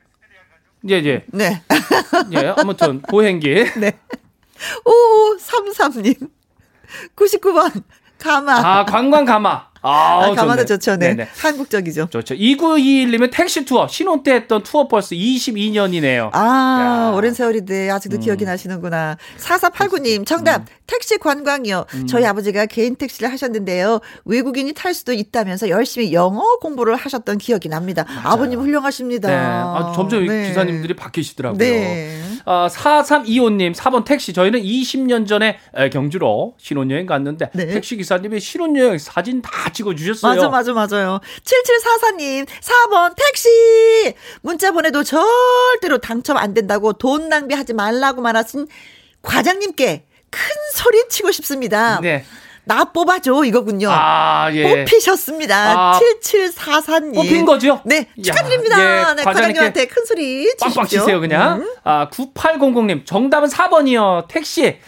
예, 0.90 0.96
예. 0.96 1.26
네. 1.28 1.62
예, 2.34 2.54
아무튼, 2.58 3.02
보행기. 3.02 3.54
네. 3.78 4.00
5533님. 4.86 6.30
99번. 7.16 7.84
가마. 8.18 8.54
아, 8.54 8.86
관광 8.86 9.26
가마. 9.26 9.68
아, 9.86 10.32
아, 10.32 10.36
좋네. 10.36 10.66
좋죠. 10.66 10.96
네. 10.98 11.10
네네. 11.10 11.30
한국적이죠. 11.38 12.08
좋죠. 12.10 12.36
2921님은 12.36 13.30
택시 13.32 13.66
투어 13.66 13.88
신혼 13.88 14.24
때 14.24 14.34
했던 14.34 14.64
투어 14.64 14.88
벌써 14.88 15.16
22년이네요. 15.16 16.30
아, 16.34 17.10
야. 17.12 17.16
오랜 17.16 17.34
세월인데 17.34 17.90
아직도 17.92 18.20
기억이 18.20 18.46
나시는구나. 18.46 19.18
4489님, 19.38 20.26
정답. 20.26 20.66
택시 20.88 21.18
관광이요. 21.18 21.86
저희 22.08 22.26
아버지가 22.26 22.66
개인 22.68 22.96
택시를 22.96 23.32
하셨는데요. 23.32 24.00
외국인이 24.26 24.72
탈 24.74 24.94
수도 24.94 25.14
있다면서 25.14 25.70
열심히 25.70 26.14
영어 26.14 26.58
공부를 26.60 26.96
하셨던 26.96 27.38
기억이 27.40 27.70
납니다. 27.70 28.06
아버님 28.24 28.60
훌륭하십니다. 28.60 29.28
네. 29.30 29.36
아, 29.36 29.94
점점 29.96 30.26
네. 30.26 30.48
기사님들이 30.48 30.96
바뀌시더라고요. 30.96 31.58
네. 31.58 32.22
아, 32.46 32.68
4325님, 32.72 33.74
4번 33.74 34.06
택시. 34.06 34.32
저희는 34.34 34.62
20년 34.62 35.28
전에 35.28 35.58
에, 35.76 35.90
경주로 35.90 36.54
신혼여행 36.58 37.06
갔는데 37.08 37.50
네. 37.54 37.68
택시 37.68 37.98
기사님이 37.98 38.40
신혼여행 38.40 39.00
사진 39.00 39.42
다 39.42 39.72
찍어주셨어요. 39.76 40.50
맞아, 40.50 40.74
맞아, 40.74 40.98
맞아요. 40.98 41.20
7744님, 41.44 42.48
4번 42.48 43.14
택시! 43.16 44.16
문자 44.42 44.72
보내도 44.72 45.04
절대로 45.04 46.00
당첨 46.00 46.38
안 46.38 46.54
된다고 46.56 46.94
돈 46.94 47.30
낭비하지 47.30 47.74
말라고만 47.74 48.36
하신 48.36 48.68
과장님께 49.22 50.06
큰 50.32 50.40
소리 50.74 51.08
치고 51.10 51.32
싶습니다. 51.32 52.00
네. 52.02 52.26
나 52.68 52.86
뽑아줘, 52.86 53.44
이거군요. 53.46 53.90
아, 53.92 54.50
예. 54.52 54.84
뽑히셨습니다. 54.86 55.56
아, 55.94 56.00
7744님. 56.00 57.14
뽑힌 57.14 57.46
거죠? 57.46 57.80
네, 57.86 58.10
야, 58.18 58.24
축하드립니다. 58.24 58.80
예, 59.12 59.14
네, 59.14 59.24
과장님한테 59.24 59.86
큰 59.86 60.04
소리 60.06 60.46
치십시오. 60.46 60.66
빵빵 60.70 60.88
치세요, 60.88 61.20
그냥. 61.20 61.62
음. 61.62 61.74
아, 61.84 62.10
9800님. 62.10 63.06
정답은 63.06 63.50
4번이요. 63.50 64.28
택시. 64.28 64.80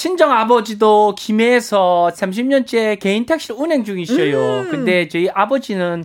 친정 0.00 0.32
아버지도 0.32 1.14
김해에서 1.14 2.10
30년째 2.14 2.98
개인 2.98 3.26
택시를 3.26 3.56
운행 3.58 3.84
중이셔요. 3.84 4.60
음. 4.60 4.68
근데 4.70 5.08
저희 5.08 5.28
아버지는 5.28 6.04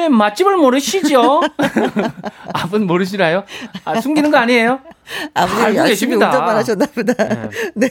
왜 0.00 0.08
맛집을 0.08 0.56
모르시죠? 0.56 1.42
아버는 2.54 2.86
모르시나요? 2.86 3.44
아, 3.84 4.00
숨기는 4.00 4.30
거 4.30 4.38
아니에요? 4.38 4.80
아버님 5.34 5.64
알고 5.64 5.78
열심히 5.78 5.90
계십니다. 6.12 6.26
운전만 6.28 6.56
하셨나 6.56 6.86
보다. 6.86 7.14
네. 7.74 7.88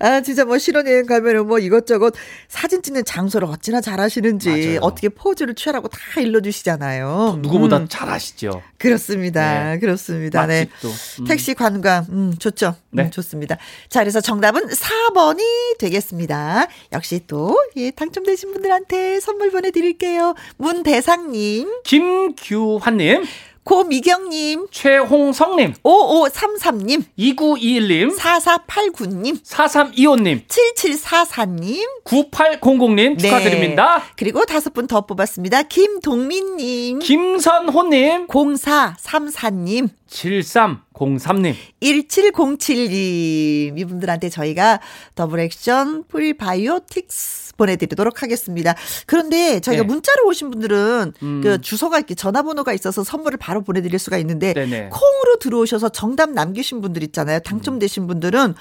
아, 0.00 0.20
진짜 0.20 0.44
뭐 0.44 0.58
신혼여행 0.58 1.06
가면은 1.06 1.46
뭐 1.46 1.58
이것저것 1.58 2.14
사진 2.48 2.82
찍는 2.82 3.04
장소를 3.04 3.46
어찌나 3.48 3.80
잘하시는지 3.80 4.48
맞아요. 4.50 4.78
어떻게 4.82 5.08
포즈를 5.08 5.54
취하라고 5.54 5.88
다 5.88 6.20
일러주시잖아요. 6.20 7.38
누구보다 7.42 7.76
음, 7.78 7.86
잘 7.88 8.08
아시죠? 8.10 8.62
그렇습니다. 8.78 9.72
네. 9.74 9.78
그렇습니다. 9.78 10.44
네. 10.46 10.64
맛집도. 10.64 10.88
음. 11.22 11.24
택시 11.26 11.54
관광, 11.54 12.06
음, 12.10 12.34
좋죠. 12.38 12.74
네. 12.90 13.04
음, 13.04 13.10
좋습니다. 13.10 13.56
자, 13.88 14.00
그래서 14.00 14.20
정답은 14.20 14.66
4번이 14.68 15.78
되겠습니다. 15.78 16.66
역시 16.92 17.22
또, 17.28 17.56
예, 17.76 17.90
당첨되신 17.92 18.52
분들한테 18.52 19.20
선물 19.20 19.50
보내드릴게요. 19.52 20.34
문대상 20.56 21.21
님, 21.30 21.68
김규환님, 21.84 23.24
고미경님, 23.64 24.66
최홍성님, 24.72 25.74
5533님, 25.84 27.04
2921님, 27.16 28.18
4489님, 28.18 29.40
4325님, 29.44 30.46
7744님, 30.48 31.86
9800님 32.04 33.18
축하드립니다. 33.20 33.98
네. 33.98 34.04
그리고 34.16 34.44
다섯 34.46 34.74
분 34.74 34.88
더 34.88 35.02
뽑았습니다. 35.06 35.62
김동민님, 35.62 36.98
김선호님, 36.98 38.26
0434님, 38.26 39.88
7303님. 40.10 41.54
1707님. 41.80 43.78
이분들한테 43.78 44.28
저희가 44.28 44.80
더블 45.14 45.38
액션 45.40 46.04
프리바이오틱스 46.08 47.41
보내드리도록 47.56 48.22
하겠습니다. 48.22 48.74
그런데 49.06 49.60
저희가 49.60 49.82
네. 49.82 49.86
문자로 49.86 50.26
오신 50.26 50.50
분들은 50.50 51.12
음. 51.22 51.40
그 51.42 51.60
주소가 51.60 51.98
이렇게 51.98 52.14
전화번호가 52.14 52.72
있어서 52.72 53.04
선물을 53.04 53.38
바로 53.38 53.62
보내드릴 53.62 53.98
수가 53.98 54.18
있는데 54.18 54.52
네네. 54.54 54.90
콩으로 54.90 55.38
들어오셔서 55.40 55.90
정답 55.90 56.30
남기신 56.30 56.80
분들 56.80 57.02
있잖아요. 57.04 57.40
당첨되신 57.40 58.06
분들은 58.06 58.54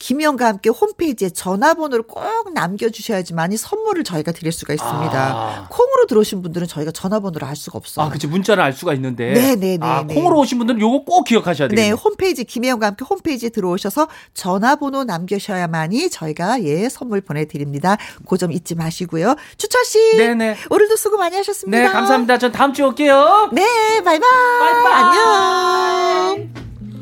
김혜영과 0.00 0.46
함께 0.46 0.70
홈페이지에 0.70 1.28
전화번호를 1.30 2.04
꼭 2.04 2.24
남겨주셔야지만이 2.54 3.56
선물을 3.58 4.02
저희가 4.02 4.32
드릴 4.32 4.50
수가 4.50 4.72
있습니다. 4.74 5.12
아. 5.14 5.66
콩으로 5.70 6.06
들어오신 6.08 6.40
분들은 6.42 6.66
저희가 6.66 6.90
전화번호를 6.90 7.46
알 7.46 7.54
수가 7.54 7.76
없어요. 7.76 8.06
아, 8.06 8.08
그치. 8.08 8.26
문자를 8.26 8.62
알 8.64 8.72
수가 8.72 8.94
있는데. 8.94 9.32
네네네. 9.34 9.78
아, 9.82 10.02
네. 10.06 10.14
콩으로 10.14 10.38
오신 10.40 10.56
분들은 10.58 10.80
요거 10.80 11.04
꼭 11.04 11.24
기억하셔야 11.24 11.68
네, 11.68 11.74
되겠네요. 11.76 11.94
홈페이지 11.96 12.44
김혜영과 12.44 12.86
함께 12.88 13.04
홈페이지에 13.08 13.50
들어오셔서 13.50 14.08
전화번호 14.34 15.04
남겨셔야만이 15.04 16.08
저희가 16.10 16.62
예 16.64 16.88
선물 16.88 17.20
보내드립니다. 17.20 17.96
그 18.28 18.40
점 18.40 18.50
잊지 18.52 18.74
마시고요. 18.74 19.34
추철 19.58 19.84
씨, 19.84 20.16
네네. 20.16 20.56
오늘도 20.70 20.96
수고 20.96 21.18
많이 21.18 21.36
하셨습니다. 21.36 21.78
네, 21.78 21.86
감사합니다. 21.92 22.38
전 22.38 22.50
다음 22.52 22.72
주에 22.72 22.86
올게요. 22.86 23.50
네, 23.52 23.62
바이바이. 24.02 24.30
바이바이. 24.60 24.92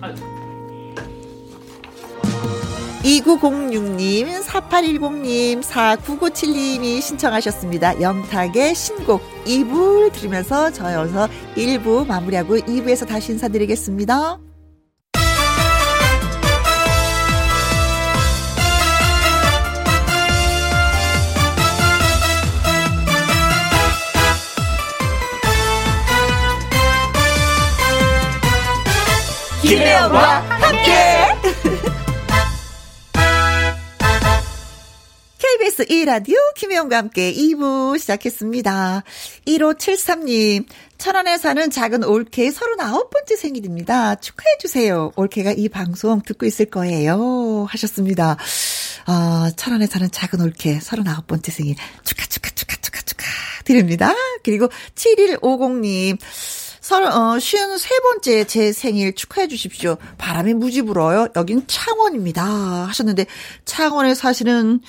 안녕. 0.02 0.37
2906님, 3.02 4.42
4810님, 4.42 5.62
4997님이 5.62 7.00
신청하셨습니다. 7.00 8.00
영탁의 8.00 8.74
신곡 8.74 9.22
2부 9.44 10.12
들으면서 10.12 10.70
저희 10.72 10.96
어서 10.96 11.28
1부 11.56 12.06
마무리하고 12.06 12.56
2부에서 12.58 13.06
다시 13.06 13.32
인사드리겠습니다. 13.32 14.38
김혜영과 29.62 30.40
함께 30.48 31.98
KBS 35.58 35.86
1라디오 35.86 36.36
김혜영과 36.54 36.96
함께 36.96 37.32
2부 37.32 37.98
시작했습니다. 37.98 39.02
1573님, 39.44 40.64
천안에 40.98 41.36
사는 41.36 41.68
작은 41.68 42.04
올케 42.04 42.50
39번째 42.50 43.36
생일입니다. 43.36 44.14
축하해주세요. 44.14 45.12
올케가 45.16 45.50
이 45.50 45.68
방송 45.68 46.22
듣고 46.22 46.46
있을 46.46 46.66
거예요. 46.66 47.66
하셨습니다. 47.68 48.36
아, 49.06 49.50
천안에 49.56 49.86
사는 49.86 50.08
작은 50.08 50.40
올케 50.40 50.78
39번째 50.78 51.50
생일. 51.50 51.74
축하, 52.04 52.24
축하, 52.26 52.50
축하, 52.50 52.76
축하, 52.76 53.00
축하. 53.02 53.24
드립니다. 53.64 54.14
그리고 54.44 54.68
7150님, 54.94 56.18
서른, 56.80 57.12
어, 57.12 57.38
쉬운 57.40 57.76
세 57.78 57.98
번째 58.00 58.44
제 58.44 58.72
생일 58.72 59.12
축하해 59.12 59.48
주십시오. 59.48 59.96
바람이 60.18 60.54
무지 60.54 60.82
불어요. 60.82 61.28
여긴 61.34 61.64
창원입니다. 61.66 62.44
하셨는데, 62.44 63.26
창원에 63.64 64.14
사시는 64.14 64.82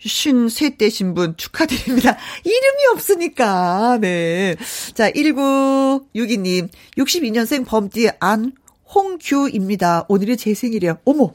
쉰 0.00 0.48
셋대신 0.48 1.14
분 1.14 1.36
축하드립니다. 1.36 2.16
이름이 2.44 2.86
없으니까, 2.92 3.98
네. 4.00 4.56
자, 4.94 5.10
1962님, 5.10 6.68
62년생 6.96 7.66
범띠 7.66 8.10
안 8.20 8.52
홍규입니다. 8.94 10.06
오늘이 10.08 10.36
제 10.36 10.54
생일이야. 10.54 10.98
어머! 11.04 11.32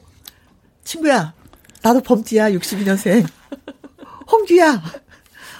친구야, 0.82 1.34
나도 1.82 2.00
범띠야, 2.00 2.50
62년생. 2.52 3.26
홍규야! 4.30 4.82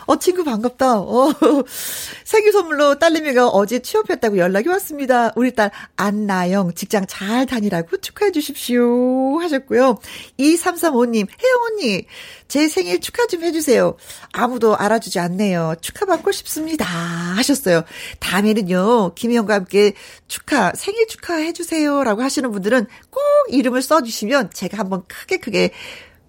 어, 0.07 0.17
친구 0.19 0.45
반갑다. 0.45 1.01
어, 1.01 1.33
생일 2.25 2.53
선물로 2.53 2.99
딸내미가 2.99 3.49
어제 3.49 3.81
취업했다고 3.81 4.39
연락이 4.39 4.69
왔습니다. 4.69 5.33
우리 5.37 5.53
딸 5.55 5.71
안나영 5.97 6.75
직장 6.75 7.07
잘 7.07 7.47
다니라고 7.47 7.97
축하해 7.99 8.33
주십시오. 8.33 9.39
하셨고요. 9.41 9.99
2335님, 10.39 11.27
혜영 11.29 11.63
언니, 11.67 12.07
제 12.49 12.69
생일 12.69 13.01
축하 13.01 13.27
좀 13.27 13.43
해주세요. 13.43 13.97
아무도 14.33 14.77
알아주지 14.77 15.19
않네요. 15.19 15.77
축하받고 15.81 16.33
싶습니다. 16.33 16.85
하셨어요. 16.85 17.85
다음에는요, 18.21 19.15
김희영과 19.15 19.55
함께 19.55 19.95
축하, 20.29 20.73
생일 20.75 21.07
축하해 21.07 21.53
주세요. 21.53 22.05
라고 22.05 22.23
하시는 22.23 22.51
분들은 22.51 22.87
꼭 23.11 23.23
이름을 23.49 23.83
써주시면 23.83 24.51
제가 24.53 24.79
한번 24.79 25.05
크게 25.09 25.39
크게 25.39 25.71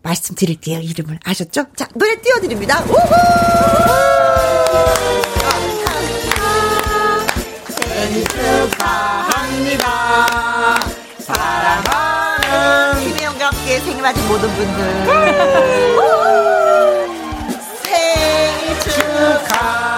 말씀드릴게요. 0.05 0.79
이름을 0.79 1.19
아셨죠? 1.23 1.65
자, 1.75 1.87
노래 1.95 2.15
띄워드립니다. 2.21 2.83
우후! 2.85 2.95
생일 7.69 8.23
축하합니다. 8.27 9.85
사랑하는 11.19 13.03
김혜영과 13.03 13.47
함께 13.47 13.79
생일 13.79 14.01
맞은 14.03 14.27
모든 14.27 14.47
분들. 14.55 15.07
우후! 15.97 17.07
생일 17.83 18.79
축하 18.79 19.94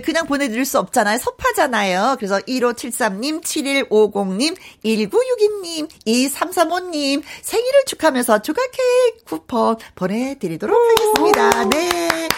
그냥 0.00 0.20
그냥 0.20 0.26
보내드릴 0.26 0.64
수 0.64 0.78
없잖아요. 0.78 1.18
섭하잖아요. 1.18 2.16
그래서 2.18 2.38
1573님, 2.40 3.42
7150님, 3.42 4.56
1962님, 4.84 5.88
2335님 6.06 7.22
생일을 7.42 7.84
축하하면서 7.86 8.42
조각 8.42 8.70
케이크 8.70 9.24
쿠폰 9.24 9.76
보내드리도록 9.94 10.76
하겠습니다. 10.76 11.64
네. 11.70 12.28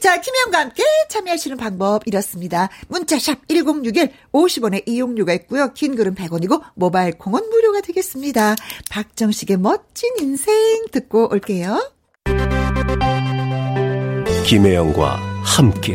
자, 0.00 0.20
김혜영과 0.20 0.58
함께 0.58 0.82
참여하시는 1.10 1.56
방법 1.56 2.02
이렇습니다. 2.06 2.68
문자샵 2.88 3.48
1061 3.48 4.12
50원의 4.32 4.84
이용료가 4.86 5.32
있고요. 5.34 5.72
긴 5.74 5.96
글은 5.96 6.14
100원이고 6.14 6.62
모바일 6.74 7.18
콩은 7.18 7.50
무료가 7.50 7.80
되겠습니다. 7.82 8.54
박정식의 8.90 9.58
멋진 9.58 10.10
인생 10.20 10.54
듣고 10.90 11.30
올게요. 11.32 11.92
김혜영과 14.46 15.16
함께 15.42 15.94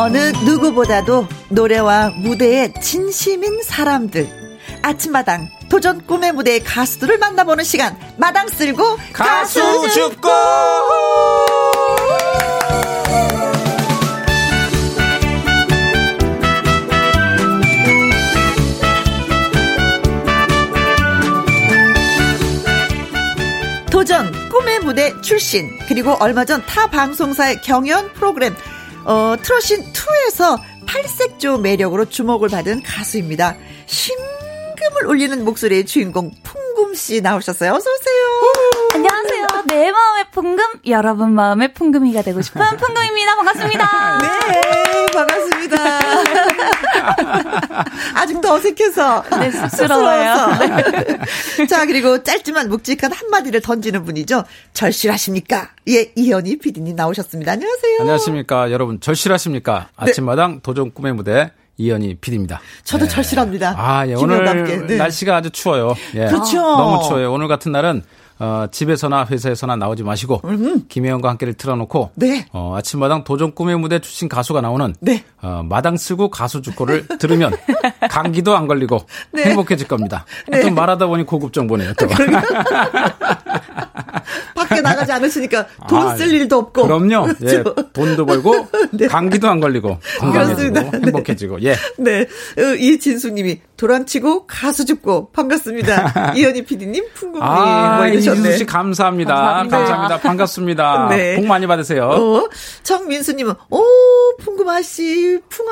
어느 0.00 0.16
누구보다도 0.46 1.26
노래와 1.50 2.12
무대에 2.16 2.72
진심인 2.80 3.62
사람들. 3.62 4.26
아침마당 4.80 5.50
도전 5.68 6.06
꿈의 6.06 6.32
무대의 6.32 6.64
가수들을 6.64 7.18
만나보는 7.18 7.64
시간. 7.64 7.98
마당 8.16 8.48
쓸고 8.48 8.96
가수, 9.12 9.60
가수 9.60 9.90
죽고! 9.92 10.30
도전 23.90 24.32
꿈의 24.48 24.80
무대 24.80 25.12
출신 25.20 25.68
그리고 25.88 26.16
얼마 26.20 26.44
전 26.44 26.62
타 26.66 26.86
방송사의 26.86 27.60
경연 27.62 28.12
프로그램 28.14 28.54
어, 29.04 29.34
트로신 29.42 29.92
2에서 29.92 30.58
팔색조 30.86 31.58
매력으로 31.58 32.04
주목을 32.06 32.48
받은 32.48 32.82
가수입니다. 32.82 33.56
심금을 33.86 35.06
울리는 35.06 35.44
목소리의 35.44 35.86
주인공 35.86 36.30
풍금 36.42 36.94
씨 36.94 37.20
나오셨어요. 37.20 37.72
어서 37.72 37.90
오세요. 37.90 38.52
안녕하세요. 38.94 39.46
내 39.66 39.90
마음의 39.92 40.24
풍금, 40.32 40.64
여러분 40.86 41.32
마음의 41.32 41.74
풍금이가 41.74 42.22
되고 42.22 42.42
싶은 42.42 42.60
풍금입니다. 42.76 43.36
반갑습니다. 43.36 44.18
네, 44.18 45.06
반갑습니다. 45.14 46.59
아직도 48.14 48.52
어색해서. 48.52 49.24
네, 49.40 49.50
쑥스러워요. 49.50 50.34
네. 51.58 51.66
자, 51.66 51.86
그리고 51.86 52.22
짧지만 52.22 52.68
묵직한 52.68 53.12
한마디를 53.12 53.60
던지는 53.60 54.04
분이죠. 54.04 54.44
절실하십니까? 54.72 55.70
예, 55.88 56.12
이현희 56.14 56.58
PD님 56.58 56.96
나오셨습니다. 56.96 57.52
안녕하세요. 57.52 57.98
안녕하십니까. 58.00 58.70
여러분, 58.70 59.00
절실하십니까? 59.00 59.88
네. 60.02 60.10
아침마당 60.10 60.60
도전 60.62 60.92
꿈의 60.92 61.14
무대 61.14 61.52
이현희 61.78 62.16
PD입니다. 62.20 62.60
저도 62.84 63.06
네. 63.06 63.10
절실합니다. 63.10 63.74
아, 63.76 64.06
예, 64.06 64.14
오늘 64.14 64.44
네. 64.86 64.96
날씨가 64.96 65.36
아주 65.36 65.50
추워요. 65.50 65.94
예. 66.14 66.26
그렇죠. 66.26 66.60
너무 66.60 67.02
추워요. 67.06 67.32
오늘 67.32 67.48
같은 67.48 67.72
날은 67.72 68.02
어, 68.40 68.66
집에서나 68.70 69.26
회사에서나 69.26 69.76
나오지 69.76 70.02
마시고 70.02 70.40
음. 70.44 70.84
김혜영과 70.88 71.28
함께를 71.28 71.52
틀어놓고 71.54 72.12
네. 72.14 72.46
어, 72.52 72.74
아침마당 72.76 73.22
도전 73.24 73.54
꿈의 73.54 73.78
무대 73.78 73.98
출신 74.00 74.30
가수가 74.30 74.62
나오는 74.62 74.94
네. 75.00 75.24
어, 75.42 75.62
마당 75.62 75.98
쓰고 75.98 76.30
가수 76.30 76.62
주코를 76.62 77.06
들으면 77.18 77.52
감기도 78.10 78.56
안 78.56 78.66
걸리고 78.66 79.06
네. 79.32 79.44
행복해질 79.44 79.86
겁니다. 79.86 80.24
네. 80.48 80.62
또 80.62 80.70
말하다 80.70 81.06
보니 81.06 81.26
고급 81.26 81.52
정보네요. 81.52 81.92
또. 81.94 82.06
밖에 84.70 84.80
나가지 84.80 85.12
않으시니까 85.12 85.66
돈쓸 85.88 86.26
아, 86.26 86.30
일도 86.30 86.56
없고. 86.56 86.82
그럼요. 86.84 87.28
예, 87.44 87.64
돈도 87.92 88.24
벌고 88.24 88.68
네. 88.92 89.08
감기도 89.08 89.48
안 89.48 89.60
걸리고 89.60 89.98
건강해지고 90.20 90.72
그렇습니다. 90.72 90.98
행복해지고. 91.06 91.62
예. 91.62 91.74
네. 91.98 92.20
어, 92.58 92.74
이진수님이 92.78 93.60
도란치고 93.76 94.46
가수 94.46 94.84
죽고 94.84 95.30
반갑습니다. 95.32 96.34
이현희 96.36 96.64
PD님 96.64 97.04
풍금님 97.14 97.42
아, 97.42 97.96
뭐 97.98 98.06
이진수 98.06 98.56
씨 98.58 98.64
감사합니다. 98.64 99.34
감사합니다. 99.34 99.78
감사합니다. 99.78 100.20
반갑습니다. 100.20 101.08
네. 101.10 101.36
복 101.36 101.46
많이 101.46 101.66
받으세요. 101.66 102.04
어, 102.04 102.48
정민수님은 102.82 103.54
오 103.70 103.82
풍금아 104.40 104.82
씨 104.82 105.38
풍아 105.48 105.70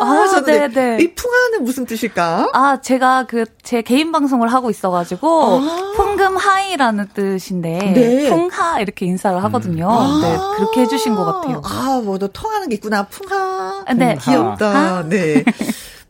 아, 0.00 0.04
하셨는데 0.22 0.68
네, 0.68 0.96
네. 0.96 1.04
이 1.04 1.14
풍아는 1.14 1.64
무슨 1.64 1.84
뜻일까? 1.84 2.50
아 2.54 2.80
제가 2.80 3.26
그 3.26 3.44
제 3.70 3.82
개인 3.82 4.10
방송을 4.10 4.48
하고 4.48 4.70
있어가지고 4.70 5.60
아~ 5.62 5.92
풍금 5.96 6.36
하이라는 6.36 7.08
뜻인데 7.14 7.92
네. 7.94 8.28
풍하 8.34 8.80
이렇게 8.80 9.06
인사를 9.06 9.42
하거든요. 9.44 9.88
음. 9.88 10.20
네 10.22 10.36
그렇게 10.56 10.80
해주신 10.82 11.14
것 11.14 11.24
같아요. 11.24 11.60
아 11.64 12.00
뭐 12.04 12.18
너 12.18 12.28
통하는 12.28 12.68
게 12.68 12.74
있구나 12.76 13.06
풍하. 13.08 13.84
네 13.96 14.16
귀엽다. 14.22 14.66
아? 14.98 15.04
네. 15.08 15.44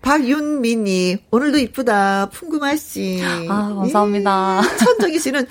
박윤미님, 0.03 1.19
오늘도 1.31 1.59
이쁘다. 1.59 2.31
풍금아 2.33 2.77
씨. 2.77 3.23
아, 3.49 3.75
감사합니다. 3.75 4.63
예, 4.65 4.77
천정희 4.79 5.19
씨는 5.19 5.47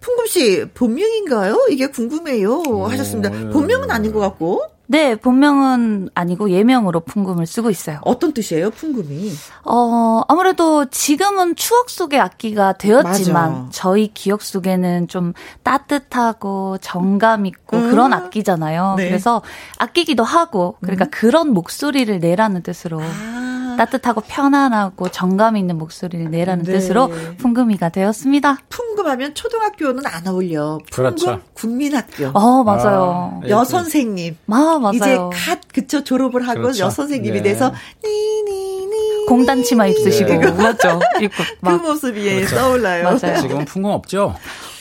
풍금 0.00 0.26
씨 0.26 0.64
본명인가요? 0.74 1.66
이게 1.70 1.86
궁금해요. 1.88 2.62
하셨습니다. 2.88 3.28
어, 3.28 3.32
예. 3.48 3.50
본명은 3.50 3.90
아닌 3.90 4.12
것 4.12 4.20
같고. 4.20 4.62
네, 4.92 5.16
본명은 5.16 6.10
아니고 6.14 6.50
예명으로 6.50 7.00
풍금을 7.00 7.46
쓰고 7.46 7.70
있어요. 7.70 7.98
어떤 8.02 8.34
뜻이에요, 8.34 8.68
풍금이? 8.68 9.32
어, 9.64 10.20
아무래도 10.28 10.84
지금은 10.90 11.56
추억 11.56 11.88
속의 11.88 12.20
악기가 12.20 12.74
되었지만 12.74 13.52
맞아. 13.52 13.68
저희 13.72 14.12
기억 14.12 14.42
속에는 14.42 15.08
좀 15.08 15.32
따뜻하고 15.62 16.76
정감 16.82 17.46
있고 17.46 17.78
음. 17.78 17.90
그런 17.90 18.12
악기잖아요. 18.12 18.96
네. 18.98 19.08
그래서 19.08 19.40
아끼기도 19.78 20.24
하고 20.24 20.76
그러니까 20.82 21.06
음. 21.06 21.10
그런 21.10 21.54
목소리를 21.54 22.18
내라는 22.18 22.62
뜻으로 22.62 23.00
아. 23.00 23.41
따뜻하고 23.76 24.22
편안하고 24.22 25.08
정감 25.08 25.56
있는 25.56 25.78
목소리를 25.78 26.30
내라는 26.30 26.64
네. 26.64 26.72
뜻으로 26.72 27.10
풍금이가 27.38 27.88
되었습니다. 27.90 28.58
풍금하면 28.68 29.34
초등학교는 29.34 30.04
안 30.06 30.26
어울려. 30.28 30.78
풍금 30.90 31.16
그렇죠. 31.16 31.40
국민학교. 31.54 32.28
어 32.34 32.62
맞아요. 32.64 33.40
아, 33.42 33.48
여선생님. 33.48 34.36
아 34.48 34.78
맞아요. 34.80 34.92
이제 34.94 35.18
갓 35.32 35.60
그쵸 35.72 36.04
졸업을 36.04 36.46
하고 36.46 36.62
그렇죠. 36.62 36.84
여선생님이 36.84 37.42
네. 37.42 37.50
돼서 37.50 37.72
니니니 38.04 39.26
공단 39.26 39.62
치마 39.62 39.86
입으시고 39.86 40.28
네. 40.28 40.50
맞죠. 40.50 41.00
입고 41.20 41.42
그 41.62 41.70
모습이 41.70 42.22
그렇죠. 42.36 42.56
떠올라요. 42.56 43.04
맞아요. 43.04 43.40
지금은 43.40 43.64
풍금 43.64 43.90
없죠. 43.90 44.34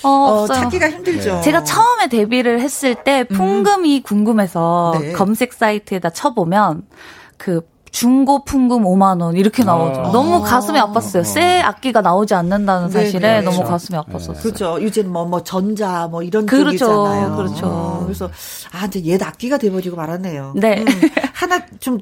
어, 0.03 0.09
어 0.09 0.47
찾기가 0.47 0.89
힘들죠. 0.89 1.35
네. 1.35 1.41
제가 1.41 1.63
처음에 1.63 2.07
데뷔를 2.09 2.59
했을 2.59 2.95
때 2.95 3.23
풍금이 3.23 3.97
음. 3.97 4.03
궁금해서 4.03 4.97
네. 4.99 5.11
검색 5.13 5.53
사이트에다 5.53 6.09
쳐보면 6.09 6.83
그 7.37 7.61
중고 7.91 8.43
풍금 8.45 8.83
5만 8.83 9.21
원 9.21 9.35
이렇게 9.35 9.63
나오죠. 9.63 10.01
아. 10.01 10.11
너무 10.11 10.41
가슴이 10.41 10.79
아팠어요. 10.79 11.23
새 11.25 11.59
악기가 11.59 12.01
나오지 12.01 12.33
않는다는 12.33 12.87
네, 12.89 12.93
사실에 12.93 13.19
네, 13.19 13.41
너무 13.41 13.57
그렇죠. 13.57 13.69
가슴이 13.69 13.99
아팠었어요. 13.99 14.33
네. 14.33 14.41
그렇죠. 14.41 14.79
요즘 14.81 15.11
뭐, 15.11 15.25
뭐 15.25 15.43
전자 15.43 16.07
뭐 16.07 16.23
이런 16.23 16.45
그렇죠. 16.45 16.77
쪽이잖아요. 16.77 17.35
그렇죠. 17.35 17.67
어, 17.67 18.01
그래서 18.03 18.29
아 18.71 18.85
이제 18.85 19.03
옛 19.03 19.21
악기가 19.21 19.57
돼버리고 19.57 19.97
말았네요. 19.97 20.53
네. 20.55 20.79
음, 20.79 20.85
하나 21.33 21.65
좀 21.79 21.99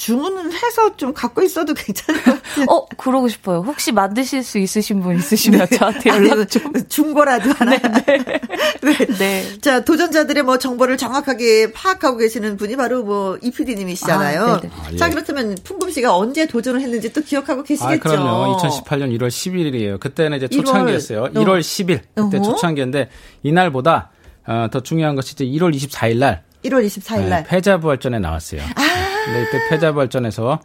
주문을 0.00 0.50
해서 0.54 0.96
좀 0.96 1.12
갖고 1.12 1.42
있어도 1.42 1.74
괜찮을 1.74 2.22
것 2.22 2.42
같아요. 2.42 2.66
어, 2.70 2.86
그러고 2.96 3.28
싶어요. 3.28 3.58
혹시 3.58 3.92
만드실 3.92 4.42
수 4.42 4.56
있으신 4.56 5.02
분 5.02 5.16
있으시면 5.16 5.66
네. 5.66 5.76
저한테 5.76 6.08
연락 6.08 6.48
좀. 6.48 6.72
중고라도 6.88 7.52
하나. 7.52 7.76
네, 7.76 8.02
네. 8.16 8.40
네. 8.80 9.06
네. 9.18 9.60
자, 9.60 9.84
도전자들의 9.84 10.42
뭐 10.42 10.56
정보를 10.56 10.96
정확하게 10.96 11.72
파악하고 11.72 12.16
계시는 12.16 12.56
분이 12.56 12.76
바로 12.76 13.02
뭐 13.02 13.38
이PD님이시잖아요. 13.42 14.42
아, 14.42 14.52
아, 14.54 14.90
예. 14.90 14.96
자, 14.96 15.10
그렇다면 15.10 15.58
풍금 15.64 15.90
씨가 15.90 16.16
언제 16.16 16.46
도전을 16.46 16.80
했는지 16.80 17.12
또 17.12 17.20
기억하고 17.20 17.62
계시겠죠? 17.62 17.92
아, 17.92 17.96
그럼요. 17.98 18.56
2018년 18.56 19.14
1월 19.18 19.28
11일이에요. 19.28 20.00
그때는 20.00 20.38
이제 20.38 20.48
초창기였어요. 20.48 21.24
1월, 21.24 21.34
1월 21.34 21.60
10일. 21.60 22.00
그때 22.14 22.38
어허. 22.38 22.42
초창기인데 22.42 23.10
이날보다 23.42 24.12
어, 24.46 24.68
더 24.72 24.80
중요한 24.80 25.14
것이 25.14 25.34
이제 25.34 25.44
1월 25.44 25.74
24일 25.74 26.16
날 26.16 26.42
1월 26.64 26.86
24일 26.86 27.28
날. 27.28 27.42
네, 27.42 27.48
패자부활전에 27.48 28.18
나왔어요. 28.18 28.62
아. 28.76 28.89
네, 29.32 29.42
이때 29.42 29.68
패자부활전에서 29.68 30.60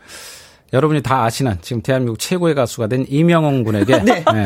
여러분이 0.74 1.02
다 1.04 1.24
아시는 1.24 1.58
지금 1.62 1.82
대한민국 1.82 2.20
최고의 2.20 2.56
가수가 2.56 2.88
된 2.88 3.06
이명웅 3.08 3.64
군에게 3.64 4.00
네. 4.04 4.24
네. 4.34 4.44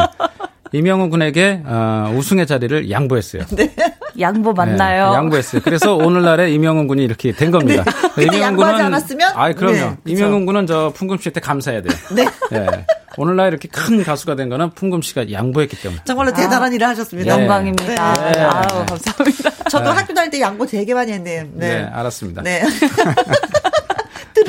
이명웅 0.71 1.09
군에게 1.09 1.63
어, 1.65 2.13
우승의 2.15 2.45
자리를 2.45 2.91
양보했어요. 2.91 3.43
네. 3.51 3.73
양보 4.19 4.53
맞나요? 4.53 5.09
네, 5.09 5.15
양보했어요. 5.15 5.61
그래서 5.63 5.95
오늘날에 5.95 6.51
이명웅 6.51 6.87
군이 6.87 7.03
이렇게 7.03 7.31
된 7.31 7.49
겁니다. 7.49 7.83
네. 8.15 8.25
이명웅 8.25 8.55
군은 8.55 8.75
않았으면? 8.75 9.31
아, 9.33 9.51
그럼요. 9.53 9.75
네, 9.75 9.95
이명웅 10.05 10.45
군은 10.45 10.67
저 10.67 10.91
풍금 10.95 11.17
씨한테 11.17 11.39
감사해야 11.39 11.81
돼요. 11.81 11.97
네. 12.11 12.25
네. 12.51 12.85
오늘날 13.17 13.47
이렇게 13.49 13.67
큰 13.67 14.03
가수가 14.03 14.35
된 14.35 14.49
거는 14.49 14.71
풍금 14.71 15.01
씨가 15.01 15.31
양보했기 15.31 15.81
때문에. 15.81 16.01
정말로 16.05 16.31
대단한 16.31 16.71
아, 16.71 16.75
일을 16.75 16.87
하셨습니다. 16.87 17.35
네. 17.35 17.41
영광입니다. 17.41 18.13
네. 18.31 18.39
아우, 18.41 18.85
감사합니다. 18.85 19.49
저도 19.69 19.89
학교 19.89 20.13
다닐 20.13 20.29
때 20.29 20.39
양보 20.39 20.65
되게 20.65 20.93
많이 20.93 21.11
했네요. 21.11 21.45
네, 21.53 21.83
알았습니다. 21.91 22.43
네. 22.43 22.61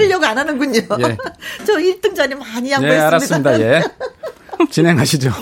들으려고 0.00 0.26
안 0.26 0.38
하는군요. 0.38 0.80
예. 1.00 1.16
저 1.66 1.74
1등 1.74 2.14
자리 2.14 2.34
많이 2.34 2.70
양보했습니다. 2.70 2.94
예, 2.94 2.98
알았습니다. 3.00 3.60
예. 3.60 3.82
진행하시죠. 4.70 5.30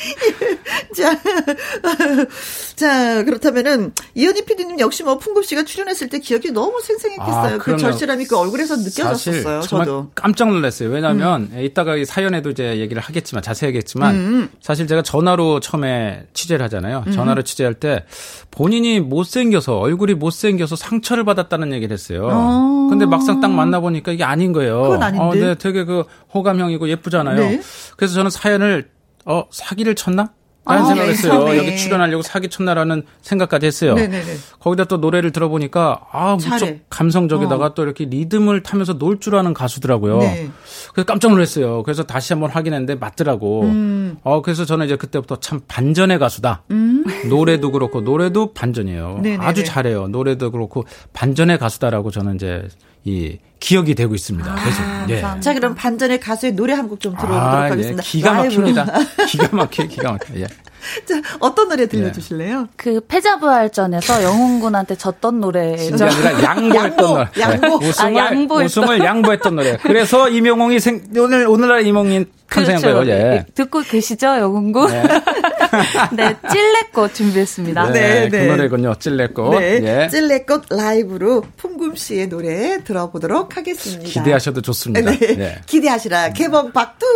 자, 0.96 1.18
자, 2.76 3.22
그렇다면은, 3.24 3.92
이현희 4.14 4.44
PD님 4.44 4.80
역시 4.80 5.02
뭐, 5.02 5.18
풍급 5.18 5.44
씨가 5.44 5.64
출연했을 5.64 6.08
때 6.08 6.18
기억이 6.18 6.50
너무 6.50 6.80
생생했겠어요. 6.80 7.54
아, 7.54 7.58
그 7.58 7.76
절실함이 7.76 8.26
그 8.26 8.36
얼굴에서 8.36 8.76
느껴졌었어요. 8.76 9.60
저도. 9.60 10.10
깜짝 10.14 10.48
놀랐어요. 10.48 10.88
왜냐면, 10.88 11.50
음. 11.52 11.60
이따가 11.60 11.96
이 11.96 12.04
사연에도 12.04 12.50
이제 12.50 12.78
얘기를 12.78 13.02
하겠지만, 13.02 13.42
자세히 13.42 13.68
하겠지만, 13.68 14.14
음. 14.14 14.50
사실 14.60 14.86
제가 14.86 15.02
전화로 15.02 15.60
처음에 15.60 16.26
취재를 16.32 16.64
하잖아요. 16.64 17.04
음. 17.06 17.12
전화로 17.12 17.42
취재할 17.42 17.74
때, 17.74 18.04
본인이 18.50 19.00
못생겨서, 19.00 19.78
얼굴이 19.78 20.14
못생겨서 20.14 20.76
상처를 20.76 21.24
받았다는 21.24 21.72
얘기를 21.74 21.92
했어요. 21.92 22.28
어. 22.32 22.88
근데 22.90 23.06
막상 23.06 23.40
딱 23.40 23.50
만나보니까 23.52 24.12
이게 24.12 24.24
아닌 24.24 24.52
거예요. 24.52 24.82
그건 24.82 25.02
아닌데. 25.02 25.24
어, 25.24 25.34
네, 25.34 25.54
되게 25.56 25.84
그 25.84 26.04
호감형이고 26.34 26.88
예쁘잖아요. 26.88 27.36
네. 27.36 27.60
그래서 27.96 28.14
저는 28.14 28.30
사연을 28.30 28.88
어, 29.24 29.44
사기를 29.50 29.94
쳤나? 29.94 30.32
라는 30.66 30.82
아, 30.82 30.86
생각을 30.86 31.10
했어요. 31.10 31.44
네. 31.44 31.56
여기 31.56 31.76
출연하려고 31.76 32.22
사기 32.22 32.48
쳤나라는 32.48 33.04
생각까지 33.22 33.64
했어요. 33.66 33.94
네네네. 33.94 34.34
거기다 34.60 34.84
또 34.84 34.98
노래를 34.98 35.32
들어보니까 35.32 36.02
아 36.12 36.34
무척 36.34 36.58
잘해. 36.58 36.82
감성적에다가 36.90 37.64
어. 37.66 37.74
또 37.74 37.82
이렇게 37.82 38.04
리듬을 38.04 38.62
타면서 38.62 38.92
놀 38.98 39.18
줄 39.18 39.36
아는 39.36 39.54
가수더라고요. 39.54 40.18
네. 40.18 40.50
그래서 40.92 41.06
깜짝 41.06 41.30
놀랐어요. 41.30 41.82
그래서 41.82 42.02
다시 42.04 42.34
한번 42.34 42.50
확인했는데 42.50 42.96
맞더라고. 42.96 43.62
음. 43.62 44.18
어 44.22 44.42
그래서 44.42 44.66
저는 44.66 44.84
이제 44.86 44.96
그때부터 44.96 45.36
참 45.36 45.60
반전의 45.66 46.18
가수다. 46.18 46.62
음. 46.70 47.04
노래도 47.30 47.72
그렇고 47.72 48.02
노래도 48.02 48.52
반전이에요. 48.52 49.20
네네네. 49.22 49.44
아주 49.44 49.64
잘해요. 49.64 50.08
노래도 50.08 50.50
그렇고 50.50 50.84
반전의 51.14 51.58
가수다라고 51.58 52.10
저는 52.10 52.34
이제 52.36 52.68
이 53.04 53.38
기억이 53.60 53.94
되고 53.94 54.14
있습니다. 54.14 54.54
그래서 54.54 54.82
아, 54.82 55.06
예. 55.08 55.40
자 55.40 55.52
그럼 55.54 55.74
반전의 55.74 56.20
가수의 56.20 56.52
노래 56.52 56.72
한 56.74 56.88
곡 56.88 57.00
좀 57.00 57.14
들어보도록 57.14 57.42
아, 57.54 57.66
예. 57.66 57.70
하겠습니다. 57.70 58.02
예. 58.02 58.06
기가 58.06 58.32
막힙니다. 58.34 58.86
기가 59.28 59.48
막혀, 59.56 59.86
기가 59.86 60.12
막혀. 60.12 60.34
예. 60.40 60.46
자 61.06 61.20
어떤 61.38 61.68
노래 61.68 61.86
들려주실래요? 61.86 62.60
예. 62.60 62.64
그 62.76 63.00
패자부활전에서 63.06 64.22
영웅군한테 64.22 64.96
졌던 64.96 65.40
노래죠. 65.40 66.04
아니라 66.04 66.42
양보했던 66.42 66.96
노래. 66.96 67.26
양보. 67.38 67.78
네. 67.78 67.88
우승을, 67.88 68.18
아, 68.20 68.26
양보했던. 68.26 68.64
우승을 68.64 69.04
양보했던 69.04 69.56
노래. 69.56 69.76
그래서 69.82 70.28
이명웅이 70.28 70.80
생 70.80 71.02
오늘 71.16 71.46
오늘날 71.46 71.86
이명웅이 71.86 72.26
탄생한 72.48 72.82
그렇죠. 72.82 72.98
거예요. 73.04 73.14
예. 73.14 73.46
듣고 73.54 73.80
계시죠, 73.82 74.26
영웅군? 74.26 74.90
네. 74.90 75.02
네, 76.12 76.36
찔레꽃 76.50 77.14
준비했습니다. 77.14 77.90
네, 77.90 78.28
네, 78.28 78.46
그 78.46 78.50
노래군요. 78.50 78.96
찔레꽃. 78.98 79.60
네, 79.60 79.80
예. 79.82 80.08
찔레꽃 80.08 80.64
라이브로 80.70 81.44
풍금 81.56 81.94
씨의 81.94 82.28
노래 82.28 82.82
들어보도록 82.82 83.56
하겠습니다. 83.56 84.04
기대하셔도 84.04 84.62
좋습니다. 84.62 85.10
네. 85.12 85.18
네. 85.18 85.60
기대하시라. 85.66 86.32
개봉 86.32 86.72
박두. 86.72 87.06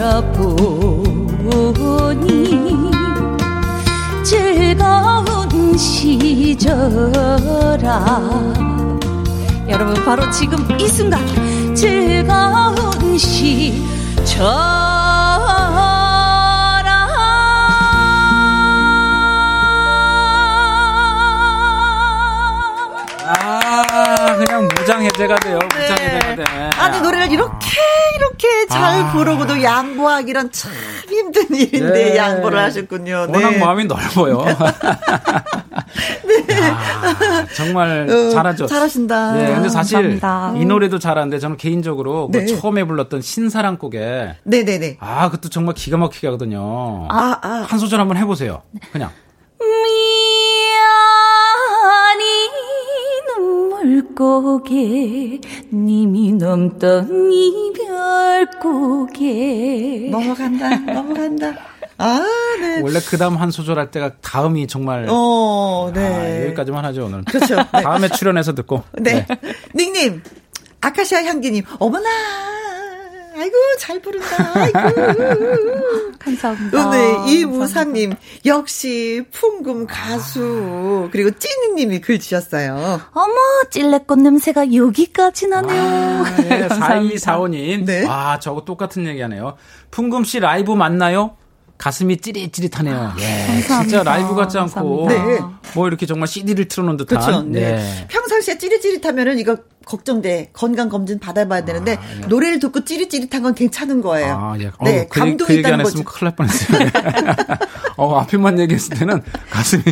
바라보니 0.00 0.40
즐거운 4.24 5.76
시절아 5.76 6.70
여러분 9.68 10.02
바로 10.06 10.30
지금 10.30 10.80
이 10.80 10.88
순간 10.88 11.20
즐거운 11.74 13.18
시절 13.18 13.74
무장 24.80 25.02
해제가 25.02 25.36
돼요. 25.36 25.58
네. 25.74 25.80
무장 25.80 25.98
해제가 25.98 26.34
돼. 26.34 26.44
아니 26.78 27.00
노래를 27.00 27.30
이렇게 27.30 27.68
이렇게 28.40 28.66
잘 28.68 29.00
아. 29.02 29.12
부르고도 29.12 29.62
양보하기란 29.62 30.50
참 30.50 30.72
힘든 31.08 31.54
일인데 31.54 31.92
네. 31.92 32.16
양보를 32.16 32.58
하셨군요. 32.58 33.26
네. 33.26 33.32
워낙 33.44 33.58
마음이 33.58 33.84
넓어요. 33.84 34.44
네. 36.48 36.60
야, 36.60 37.46
정말 37.54 38.08
어, 38.08 38.30
잘하죠. 38.30 38.66
잘하신다. 38.66 39.32
네, 39.34 39.54
근데 39.54 39.68
사실 39.68 40.18
감사합니다. 40.18 40.54
이 40.56 40.64
노래도 40.64 40.98
잘하는데 40.98 41.38
저는 41.38 41.56
개인적으로 41.58 42.30
그 42.30 42.38
네. 42.38 42.46
그 42.46 42.56
처음에 42.60 42.84
불렀던 42.84 43.20
신사랑 43.20 43.76
곡에 43.76 44.36
네네네. 44.44 44.96
아, 45.00 45.26
그것도 45.26 45.50
정말 45.50 45.74
기가 45.74 45.98
막히게 45.98 46.26
하거든요. 46.28 47.06
아, 47.10 47.38
아. 47.42 47.66
한 47.68 47.78
소절 47.78 48.00
한번 48.00 48.16
해보세요. 48.16 48.62
그냥. 48.92 49.10
물고개 53.82 55.40
님이 55.72 56.32
넘던 56.34 57.32
이별고개 58.52 60.08
넘어간다 60.10 60.76
넘어간다 60.92 61.54
아, 62.02 62.24
네. 62.60 62.80
원래 62.80 62.98
그 63.00 63.18
다음 63.18 63.36
한 63.36 63.50
소절 63.50 63.78
할 63.78 63.90
때가 63.90 64.12
다음이 64.22 64.66
정말. 64.68 65.06
어, 65.10 65.92
네. 65.94 66.06
아, 66.06 66.46
여기까지만 66.46 66.82
하죠, 66.86 67.04
오늘. 67.04 67.22
그렇죠. 67.24 67.56
네. 67.56 67.82
다음에 67.82 68.08
출연해서 68.08 68.54
듣고. 68.54 68.82
네. 68.94 69.26
네. 69.26 69.38
닉님, 69.76 70.22
아카시아 70.80 71.22
향기님, 71.24 71.62
어머나! 71.78 72.08
아이고 73.40 73.56
잘 73.78 74.00
부른다. 74.00 74.52
아이고. 74.54 74.78
감사합니다. 76.20 76.90
네, 76.90 77.32
이무상님 77.32 78.12
역시 78.44 79.24
풍금 79.32 79.86
가수 79.86 81.08
그리고 81.10 81.30
찐이님이 81.30 82.02
글 82.02 82.18
주셨어요. 82.20 83.00
어머 83.12 83.34
찔레꽃 83.70 84.18
냄새가 84.20 84.74
여기까지 84.74 85.48
나네요. 85.48 85.80
아, 85.82 86.36
네, 86.36 86.68
4245님. 86.68 87.86
네. 87.86 88.04
와 88.06 88.38
저거 88.38 88.64
똑같은 88.66 89.06
얘기하네요. 89.06 89.56
풍금 89.90 90.24
씨 90.24 90.38
라이브 90.38 90.72
맞나요? 90.72 91.36
가슴이 91.80 92.18
찌릿찌릿하네요. 92.18 92.94
아, 92.94 93.16
예, 93.18 93.62
진짜 93.62 94.02
라이브 94.02 94.34
같지 94.34 94.58
않고 94.58 95.06
네. 95.08 95.38
뭐 95.74 95.88
이렇게 95.88 96.04
정말 96.04 96.28
CD를 96.28 96.68
틀어놓은 96.68 96.98
듯한. 96.98 97.18
그렇죠. 97.18 97.42
네. 97.42 97.60
네. 97.76 98.06
평상시에 98.08 98.58
찌릿찌릿하면은 98.58 99.38
이거 99.38 99.56
걱정돼 99.86 100.50
건강 100.52 100.90
검진 100.90 101.18
받아봐야 101.18 101.64
되는데 101.64 101.94
아, 101.96 102.00
예. 102.22 102.26
노래를 102.26 102.58
듣고 102.58 102.84
찌릿찌릿한 102.84 103.42
건 103.42 103.54
괜찮은 103.54 104.02
거예요. 104.02 104.34
아, 104.38 104.54
예. 104.58 104.70
네, 104.82 105.00
어, 105.00 105.06
그, 105.08 105.20
감동이 105.20 105.48
그 105.48 105.56
얘기 105.56 105.66
안 105.68 105.80
했으면 105.80 106.04
큰일 106.04 106.26
날 106.26 106.36
뻔했어요. 106.36 106.88
어, 107.96 108.18
앞에만 108.20 108.58
얘기했을 108.60 108.98
때는 108.98 109.22
가슴이 109.50 109.82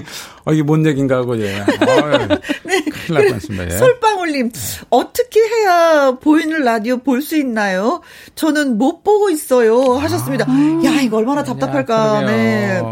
어 0.44 0.52
이게 0.52 0.62
뭔 0.62 0.84
얘긴가 0.86 1.16
하고 1.16 1.38
예. 1.40 1.58
어, 1.60 1.64
네. 2.64 2.80
큰일 2.84 3.14
날 3.18 3.26
뻔했습니다. 3.28 3.64
예. 3.64 3.78
솔방울님 3.78 4.50
어떻게 4.90 5.40
해야 5.40 6.12
보이는 6.20 6.62
라디오 6.62 6.98
볼 6.98 7.22
수 7.22 7.36
있나요? 7.36 8.00
저는 8.36 8.78
못 8.78 9.02
보고 9.02 9.28
있어요 9.30 9.94
하셨습니다. 9.94 10.44
아, 10.48 10.80
야 10.84 11.00
이거 11.00 11.16
얼마나 11.16 11.42
답답 11.42 11.72
할까. 11.78 12.22
야, 12.22 12.26
네. 12.26 12.82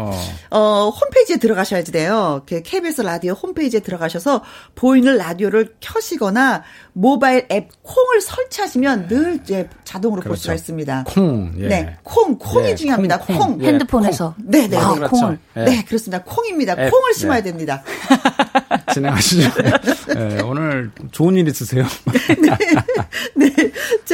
어 0.49 0.89
홈페이지에 0.89 1.37
들어가셔야지 1.37 1.91
돼요. 1.91 2.41
KBS 2.45 3.01
라디오 3.01 3.33
홈페이지에 3.33 3.81
들어가셔서 3.81 4.43
보이는 4.75 5.17
라디오를 5.17 5.75
켜시거나 5.79 6.63
모바일 6.93 7.45
앱 7.51 7.69
콩을 7.83 8.21
설치하시면 8.21 9.07
늘 9.07 9.39
이제 9.43 9.69
자동으로 9.83 10.21
그렇죠. 10.21 10.29
볼 10.29 10.37
수가 10.37 10.53
있습니다. 10.53 11.03
콩. 11.07 11.53
예. 11.59 11.67
네. 11.67 11.97
콩, 12.03 12.37
콩이 12.37 12.69
예, 12.69 12.75
중요합니다. 12.75 13.19
콩. 13.19 13.37
콩. 13.37 13.61
예, 13.63 13.67
핸드폰에서. 13.67 14.35
콩. 14.35 14.45
네, 14.49 14.67
네. 14.67 14.77
아, 14.77 14.93
그렇죠. 14.93 15.15
콩을. 15.15 15.39
예. 15.57 15.63
네, 15.65 15.83
그렇습니다. 15.85 16.23
콩입니다. 16.23 16.75
앱. 16.77 16.91
콩을 16.91 17.13
심어야 17.13 17.41
네. 17.41 17.51
됩니다. 17.51 17.83
진행하시죠. 18.93 19.49
네, 20.15 20.41
오늘 20.47 20.91
좋은 21.11 21.35
일 21.35 21.47
있으세요? 21.47 21.85
네. 22.41 22.49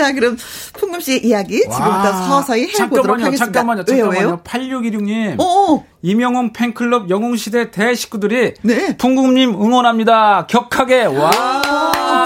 네. 0.03 0.07
자, 0.07 0.11
그럼 0.13 0.35
풍 0.73 0.83
풍금 0.93 0.99
씨의 0.99 1.25
이야기 1.25 1.61
지금부터 1.61 2.13
서서히 2.27 2.63
해보도록 2.63 3.17
잠깐만요, 3.19 3.25
하겠습니다. 3.25 3.45
잠깐만요, 3.45 3.85
잠깐만요. 3.85 4.41
8616님. 4.43 5.39
어 5.39 5.85
이명웅 6.01 6.51
팬클럽 6.53 7.09
영웅시대 7.09 7.71
대식구들이 7.71 8.55
네. 8.61 8.97
풍금님 8.97 9.51
응원합니다. 9.51 10.47
격하게. 10.47 11.05
와. 11.05 11.62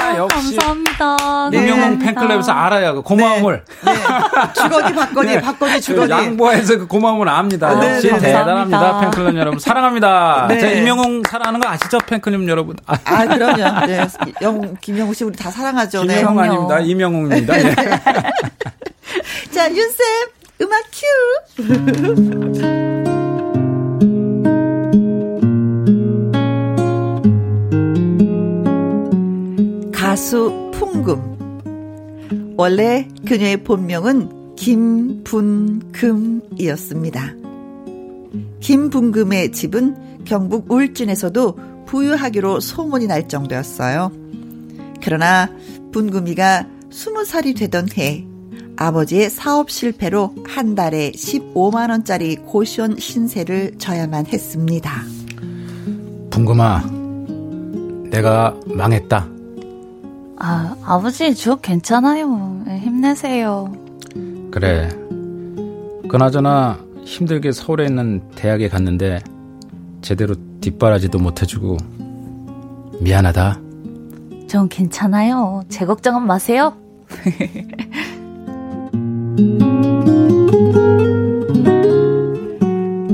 아, 0.08 0.18
역시. 0.18 0.56
감사합니다. 0.56 1.50
네. 1.52 1.58
이명웅 1.58 2.00
팬클럽에서 2.00 2.52
알아요. 2.52 2.96
그 2.96 3.02
고마움을. 3.02 3.64
네. 3.86 3.94
네. 3.94 4.00
주거니 4.54 4.94
받거니 4.94 5.28
네. 5.36 5.42
받거니 5.42 5.82
주거니. 5.82 6.12
양보해서 6.12 6.78
그 6.78 6.88
고마움을 6.88 7.28
압니다. 7.30 7.70
아, 7.70 7.96
역시 7.96 8.12
네, 8.12 8.20
대단합니다. 8.20 9.00
팬클럽 9.02 9.36
여러분. 9.36 9.60
사랑합니다. 9.60 10.46
네. 10.50 10.60
제 10.60 10.74
이명웅 10.78 11.24
사랑하는 11.28 11.60
거 11.60 11.70
아시죠? 11.70 11.98
팬클럽 12.00 12.48
여러분. 12.48 12.76
아, 12.86 12.98
아 13.04 13.26
그럼요. 13.26 13.86
네. 13.86 14.08
영, 14.42 14.76
김영웅 14.82 15.14
씨 15.14 15.24
우리 15.24 15.36
다 15.36 15.52
사랑하죠. 15.52 16.02
김영웅 16.04 16.40
아닙니다. 16.40 16.80
이명웅입니다. 16.80 17.54
자, 19.52 19.70
윤쌤, 19.72 19.98
음악 20.62 20.84
큐! 21.58 22.78
가수 30.08 30.72
풍금. 30.72 32.56
원래 32.56 33.10
그녀의 33.28 33.66
본명은 33.66 34.56
김분금이었습니다. 34.56 37.36
김분금의 38.62 39.52
집은 39.52 40.24
경북 40.24 40.72
울진에서도 40.72 41.60
부유하기로 41.88 42.62
소문이 42.62 43.08
날 43.08 43.28
정도였어요. 43.28 44.14
그러나 45.04 45.50
분금이가 45.92 46.66
20살이 46.90 47.58
되던 47.58 47.90
해 47.98 48.26
아버지의 48.78 49.30
사업 49.30 49.70
실패로 49.70 50.36
한 50.48 50.74
달에 50.74 51.12
15만원짜리 51.12 52.46
고시원 52.46 52.96
신세를 52.96 53.74
져야만 53.78 54.28
했습니다. 54.28 54.90
분금아, 56.30 56.90
내가 58.10 58.58
망했다. 58.68 59.36
아, 60.40 60.76
아버지, 60.86 61.34
저 61.36 61.56
괜찮아요. 61.56 62.64
힘내세요. 62.68 63.74
그래. 64.52 64.90
그나저나 66.10 66.80
힘들게 67.04 67.52
서울에 67.52 67.86
있는 67.86 68.22
대학에 68.36 68.70
갔는데 68.70 69.20
제대로 70.02 70.36
뒷바라지도 70.62 71.20
못해주고 71.20 71.78
미안하다. 73.02 73.60
전 74.48 74.70
괜찮아요. 74.70 75.64
제 75.70 75.86
걱정은 75.86 76.26
마세요. 76.26 76.74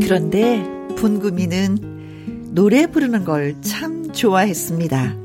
그런데 0.01 0.63
분구미는 0.95 2.51
노래 2.53 2.87
부르는 2.87 3.23
걸 3.25 3.55
참 3.61 4.11
좋아했습니다. 4.11 5.15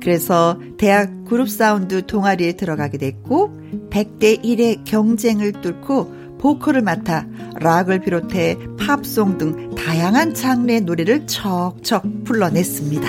그래서 0.00 0.58
대학 0.78 1.24
그룹 1.26 1.48
사운드 1.48 2.06
동아리에 2.06 2.52
들어가게 2.52 2.98
됐고 2.98 3.50
100대 3.90 4.42
1의 4.42 4.84
경쟁을 4.84 5.52
뚫고 5.60 6.38
보컬을 6.38 6.80
맡아 6.80 7.26
락을 7.60 8.00
비롯해 8.00 8.56
팝송 8.78 9.38
등 9.38 9.74
다양한 9.74 10.34
장르의 10.34 10.80
노래를 10.82 11.26
척척 11.26 12.02
불러냈습니다. 12.24 13.08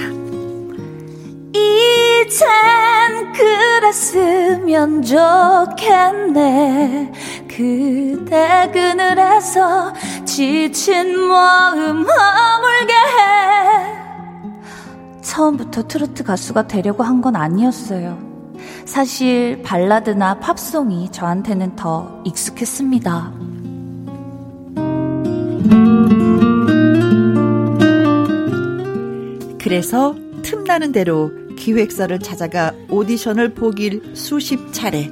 이젠 1.53 2.47
그랬으면 3.33 5.01
좋겠네 5.01 6.31
그대 7.47 8.69
그늘에서 8.73 9.93
지친 10.25 11.17
마음 11.19 12.05
허물게 12.05 12.93
해 12.93 14.01
처음부터 15.22 15.88
트로트 15.88 16.24
가수가 16.24 16.67
되려고 16.67 17.03
한 17.03 17.22
건 17.22 17.36
아니었어요. 17.36 18.17
사실 18.86 19.61
발라드나 19.63 20.39
팝송이 20.39 21.11
저한테는 21.11 21.76
더 21.76 22.22
익숙했습니다. 22.26 23.32
그래서 29.59 30.15
틈나는 30.41 30.91
대로 30.91 31.32
기획사를 31.57 32.17
찾아가 32.19 32.72
오디션을 32.89 33.53
보길 33.53 34.15
수십 34.15 34.74
차례. 34.74 35.11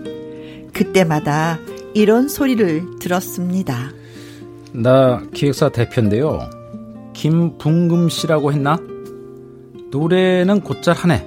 그때마다 0.74 1.60
이런 1.94 2.28
소리를 2.28 3.00
들었습니다. 3.00 3.92
나 4.74 5.22
기획사 5.34 5.70
대표인데요. 5.70 6.40
김붕금 7.14 8.10
씨라고 8.10 8.52
했나? 8.52 8.78
노래는 9.92 10.62
곧잘 10.62 10.96
하네. 10.96 11.26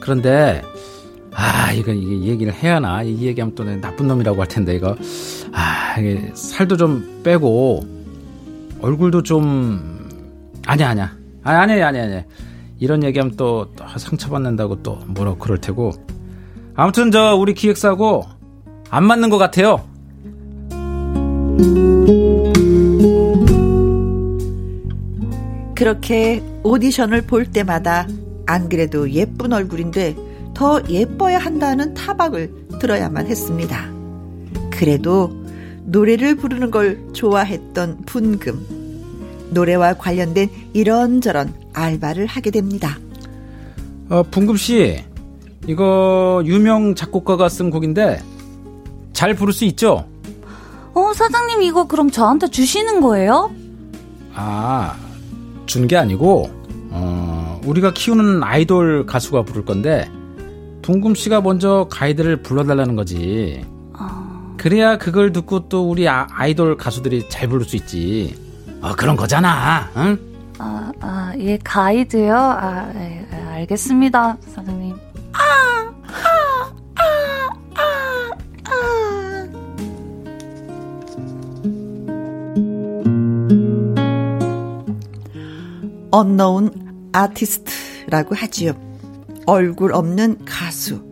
그런데 0.00 0.62
아 1.32 1.72
이거 1.72 1.92
이게 1.92 2.30
얘기를 2.30 2.52
해야 2.52 2.76
하나? 2.76 3.02
이 3.02 3.22
얘기하면 3.22 3.54
또 3.54 3.64
나쁜 3.64 4.06
놈이라고 4.08 4.40
할 4.40 4.48
텐데 4.48 4.74
이거. 4.74 4.96
아 5.52 5.98
이게 5.98 6.30
살도 6.34 6.76
좀 6.76 7.22
빼고 7.24 7.82
얼굴도 8.80 9.22
좀 9.22 10.08
아니야 10.66 10.90
아니야. 10.90 11.16
아니 11.42 11.72
아니 11.72 11.82
아니 11.82 11.98
아니 11.98 12.22
이런 12.78 13.02
얘기하면 13.02 13.36
또 13.36 13.72
상처받는다고 13.96 14.82
또 14.82 14.98
뭐라 15.06 15.34
그럴 15.38 15.58
테고. 15.58 15.92
아무튼 16.76 17.10
저 17.10 17.36
우리 17.36 17.54
기획사고 17.54 18.24
안 18.90 19.04
맞는 19.04 19.30
것 19.30 19.38
같아요. 19.38 19.84
그렇게 25.74 26.42
오디션을 26.62 27.22
볼 27.22 27.46
때마다 27.46 28.06
안 28.46 28.68
그래도 28.68 29.10
예쁜 29.10 29.52
얼굴인데 29.52 30.16
더 30.54 30.80
예뻐야 30.88 31.38
한다는 31.38 31.94
타박을 31.94 32.78
들어야만 32.78 33.26
했습니다. 33.26 33.88
그래도 34.70 35.32
노래를 35.84 36.36
부르는 36.36 36.70
걸 36.70 37.00
좋아했던 37.12 38.02
분금. 38.06 39.48
노래와 39.50 39.94
관련된 39.94 40.48
이런저런 40.72 41.52
알바를 41.72 42.26
하게 42.26 42.50
됩니다. 42.50 42.98
어, 44.08 44.22
분금 44.30 44.56
씨, 44.56 45.02
이거 45.66 46.42
유명 46.44 46.94
작곡가가 46.94 47.48
쓴 47.48 47.70
곡인데 47.70 48.22
잘 49.12 49.34
부를 49.34 49.52
수 49.52 49.64
있죠? 49.66 50.06
어, 50.94 51.12
사장님 51.14 51.62
이거 51.62 51.86
그럼 51.86 52.10
저한테 52.10 52.48
주시는 52.48 53.00
거예요? 53.00 53.50
아, 54.34 54.96
준게 55.66 55.96
아니고 55.96 56.50
어, 56.90 57.60
우리가 57.64 57.92
키우는 57.92 58.42
아이돌 58.42 59.06
가수가 59.06 59.42
부를 59.42 59.64
건데 59.64 60.08
둥금 60.84 61.14
씨가 61.14 61.40
먼저 61.40 61.88
가이드를 61.90 62.42
불러달라는 62.42 62.94
거지. 62.94 63.64
어... 63.98 64.54
그래야 64.58 64.98
그걸 64.98 65.32
듣고 65.32 65.68
또 65.70 65.88
우리 65.88 66.06
아, 66.08 66.26
이돌 66.46 66.76
가수들이 66.76 67.28
잘 67.30 67.48
부를 67.48 67.64
수 67.64 67.76
있지. 67.76 68.34
어, 68.82 68.94
그런 68.94 69.16
거잖아. 69.16 69.88
응? 69.96 70.18
아, 70.58 70.92
아, 71.00 71.32
예, 71.38 71.58
가이드요? 71.64 72.36
아, 72.36 72.92
예, 72.96 73.26
알겠습니다, 73.54 74.36
사장님. 74.46 74.94
아, 75.32 75.38
아, 75.38 75.73
언노운 86.14 87.10
아티스트라고 87.12 88.36
하지요. 88.36 88.74
얼굴 89.46 89.92
없는 89.92 90.44
가수. 90.44 91.02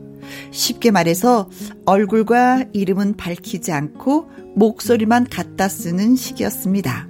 쉽게 0.53 0.93
말해서 0.93 1.51
얼굴과 1.87 2.67
이름은 2.73 3.17
밝히지 3.17 3.73
않고 3.73 4.31
목소리만 4.55 5.27
갖다 5.29 5.67
쓰는 5.67 6.15
시기였습니다. 6.15 7.09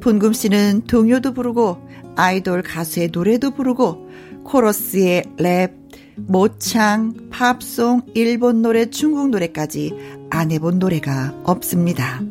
분금 0.00 0.32
씨는 0.32 0.82
동요도 0.88 1.34
부르고 1.34 1.88
아이돌 2.16 2.62
가수의 2.62 3.10
노래도 3.12 3.52
부르고 3.52 4.08
코러스의 4.42 5.22
랩, 5.36 5.72
모창, 6.16 7.14
팝송, 7.30 8.02
일본 8.14 8.60
노래, 8.60 8.90
중국 8.90 9.30
노래까지 9.30 9.94
안 10.30 10.50
해본 10.50 10.80
노래가 10.80 11.32
없습니다. 11.44 12.22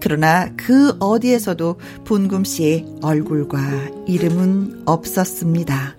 그러나 0.00 0.48
그 0.56 0.96
어디에서도 0.98 1.76
분금 2.04 2.44
씨의 2.44 2.86
얼굴과 3.02 3.58
이름은 4.06 4.82
없었습니다. 4.86 5.96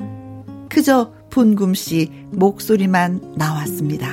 그저 0.69 1.13
분금 1.29 1.73
씨 1.73 2.11
목소리만 2.31 3.35
나왔습니다. 3.37 4.07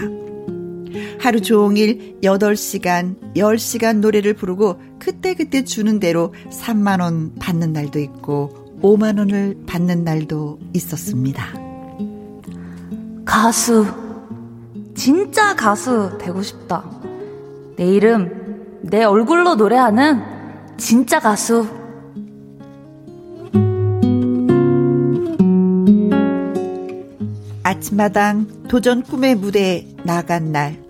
하루 1.21 1.41
종일 1.41 2.19
8시간, 2.23 3.35
10시간 3.35 3.99
노래를 3.99 4.35
부르고 4.35 4.81
그때그때 4.99 5.65
주는 5.65 5.99
대로 5.99 6.33
3만원 6.51 7.39
받는 7.39 7.73
날도 7.73 7.99
있고 7.99 8.79
5만원을 8.83 9.67
받는 9.67 10.05
날도 10.05 10.59
있었습니다. 10.75 11.45
가수, 13.25 13.87
진짜 14.95 15.55
가수 15.55 16.17
되고 16.19 16.43
싶다. 16.43 16.85
내 17.77 17.87
이름, 17.87 18.38
내 18.83 19.05
얼굴로 19.05 19.57
노래하는 19.57 20.23
진짜 20.77 21.19
가수. 21.19 21.67
아침마당 27.63 28.67
도전 28.69 29.03
꿈의 29.03 29.35
무대에 29.35 29.87
나간 30.05 30.53
날, 30.53 30.83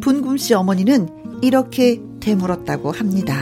분금 0.00 0.36
씨 0.36 0.54
어머니는 0.54 1.08
이렇게 1.42 2.00
되물었다고 2.20 2.90
합니다. 2.90 3.36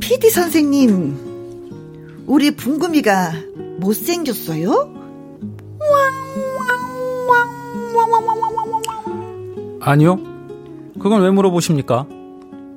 PD 0.00 0.30
선생님, 0.30 2.24
우리 2.26 2.50
분금이가 2.50 3.32
못생겼어요? 3.78 4.94
아니요. 9.80 10.27
그건 11.00 11.22
왜 11.22 11.30
물어보십니까? 11.30 12.06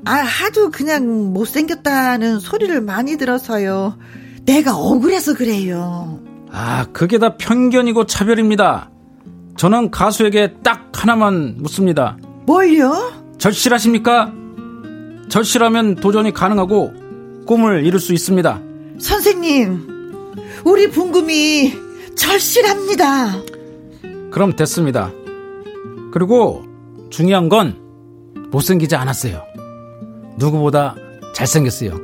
아, 0.06 0.14
하도 0.14 0.72
그냥 0.72 1.34
못생겼다는 1.34 2.40
소리를 2.40 2.82
많이 2.82 3.18
들어서요. 3.18 3.98
내가 4.46 4.76
억울해서 4.76 5.36
그래요. 5.36 6.20
아, 6.52 6.86
그게 6.92 7.18
다 7.20 7.38
편견이고 7.38 8.06
차별입니다. 8.06 8.90
저는 9.58 9.92
가수에게 9.92 10.56
딱 10.64 10.90
하나만 10.94 11.58
묻습니다. 11.60 12.18
뭘요? 12.46 13.14
절실하십니까? 13.38 14.34
절실하면 15.30 15.96
도전이 15.96 16.34
가능하고 16.34 16.94
꿈을 17.46 17.86
이룰 17.86 18.00
수 18.00 18.14
있습니다. 18.14 18.62
선생님, 19.00 19.88
우리 20.66 20.90
분금이 20.90 21.74
절실합니다. 22.16 23.34
그럼 24.32 24.56
됐습니다. 24.56 25.12
그리고 26.12 26.64
중요한 27.10 27.50
건 27.50 27.81
못생기지 28.52 28.96
않았어요. 28.96 29.44
누구보다 30.38 30.96
잘생겼어요. 31.34 31.98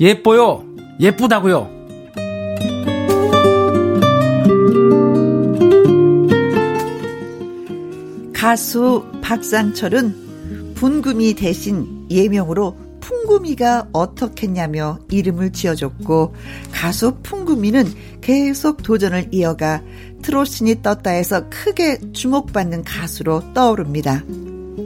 예뻐요. 0.00 0.64
예쁘다고요. 1.00 1.78
가수 8.32 9.04
박상철은 9.20 10.74
분금이 10.74 11.34
대신 11.34 12.06
예명으로 12.10 12.76
풍금이가 13.00 13.88
어떻겠냐며 13.92 14.98
이름을 15.10 15.52
지어줬고 15.52 16.34
가수 16.72 17.16
풍금이는 17.22 17.84
계속 18.20 18.82
도전을 18.82 19.28
이어가 19.32 19.82
트로신이 20.22 20.82
떴다 20.82 21.10
해서 21.10 21.48
크게 21.50 22.12
주목받는 22.12 22.84
가수로 22.84 23.52
떠오릅니다. 23.54 24.22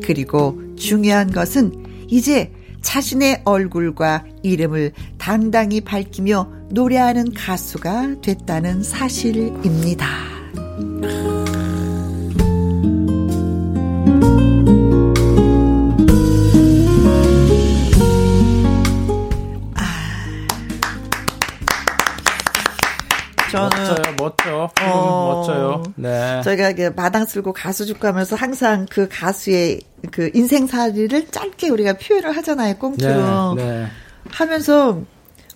그리고 0.01 0.61
중요한 0.76 1.30
것은 1.30 2.07
이제 2.09 2.53
자신의 2.82 3.43
얼굴과 3.45 4.24
이름을 4.43 4.93
당당히 5.18 5.80
밝히며 5.80 6.49
노래하는 6.70 7.32
가수가 7.32 8.20
됐다는 8.20 8.82
사실입니다. 8.82 10.09
저는 23.53 24.16
멋져요, 24.16 24.16
멋져. 24.18 24.70
음, 24.80 24.90
어, 24.90 25.34
멋져요. 25.34 25.82
네. 25.96 26.40
저희가 26.42 26.70
이게 26.70 26.90
마당 26.90 27.26
쓸고 27.26 27.53
가수 27.53 27.86
죽고 27.86 28.07
하면서 28.09 28.34
항상 28.34 28.86
그 28.90 29.09
가수의 29.11 29.80
그 30.11 30.30
인생살이를 30.34 31.28
짧게 31.30 31.68
우리가 31.68 31.94
표현을 31.94 32.34
하잖아요, 32.36 32.76
꽁트로. 32.78 33.55
네, 33.55 33.64
네. 33.64 33.86
하면서 34.30 35.00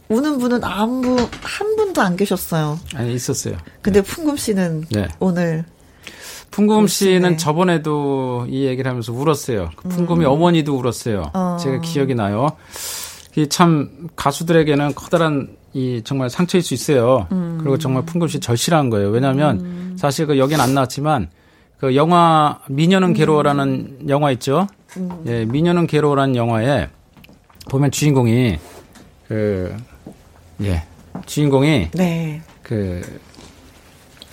우는 0.09 0.39
분은 0.39 0.63
아무 0.63 1.17
한 1.43 1.77
분도 1.77 2.03
안 2.03 2.17
계셨어요. 2.17 2.79
아니 2.95 3.15
있었어요. 3.15 3.57
근데 3.83 4.03
풍금 4.03 4.37
씨는 4.37 4.85
네. 4.91 5.09
오늘 5.19 5.65
풍금 6.51 6.87
씨는 6.87 7.39
저번에도 7.39 8.47
이 8.49 8.65
얘기를 8.67 8.89
하면서 8.89 9.13
울었어요. 9.13 9.71
그 9.77 9.89
풍금이 9.89 10.25
음. 10.25 10.31
어머니도 10.31 10.77
울었어요. 10.79 11.31
어. 11.35 11.57
제가 11.61 11.81
기억이 11.81 12.15
나요. 12.15 12.57
참 13.51 14.09
가수들에게는 14.17 14.95
커다란 14.95 15.57
이 15.77 16.01
정말 16.03 16.31
상처일 16.31 16.63
수 16.65 16.73
있어요. 16.73 17.27
음. 17.33 17.59
그리고 17.61 17.77
정말 17.77 18.07
풍금씨 18.07 18.41
절실한 18.41 18.89
거예요. 18.89 19.11
왜냐하면 19.11 19.61
음. 19.61 19.97
사실 19.99 20.27
그 20.27 20.39
여긴 20.39 20.59
안 20.59 20.73
나왔지만 20.73 21.29
그 21.77 21.95
영화 21.95 22.61
미녀는 22.71 23.13
괴로워라는 23.13 23.99
음. 24.01 24.09
영화 24.09 24.31
있죠. 24.31 24.67
음. 24.97 25.11
예, 25.27 25.45
미녀는 25.45 25.87
괴로워라는 25.87 26.35
영화에 26.35 26.89
보면 27.69 27.91
주인공이 27.91 28.59
그 29.29 29.77
예, 30.63 30.85
주인공이 31.27 31.91
네. 31.93 32.41
그 32.63 33.03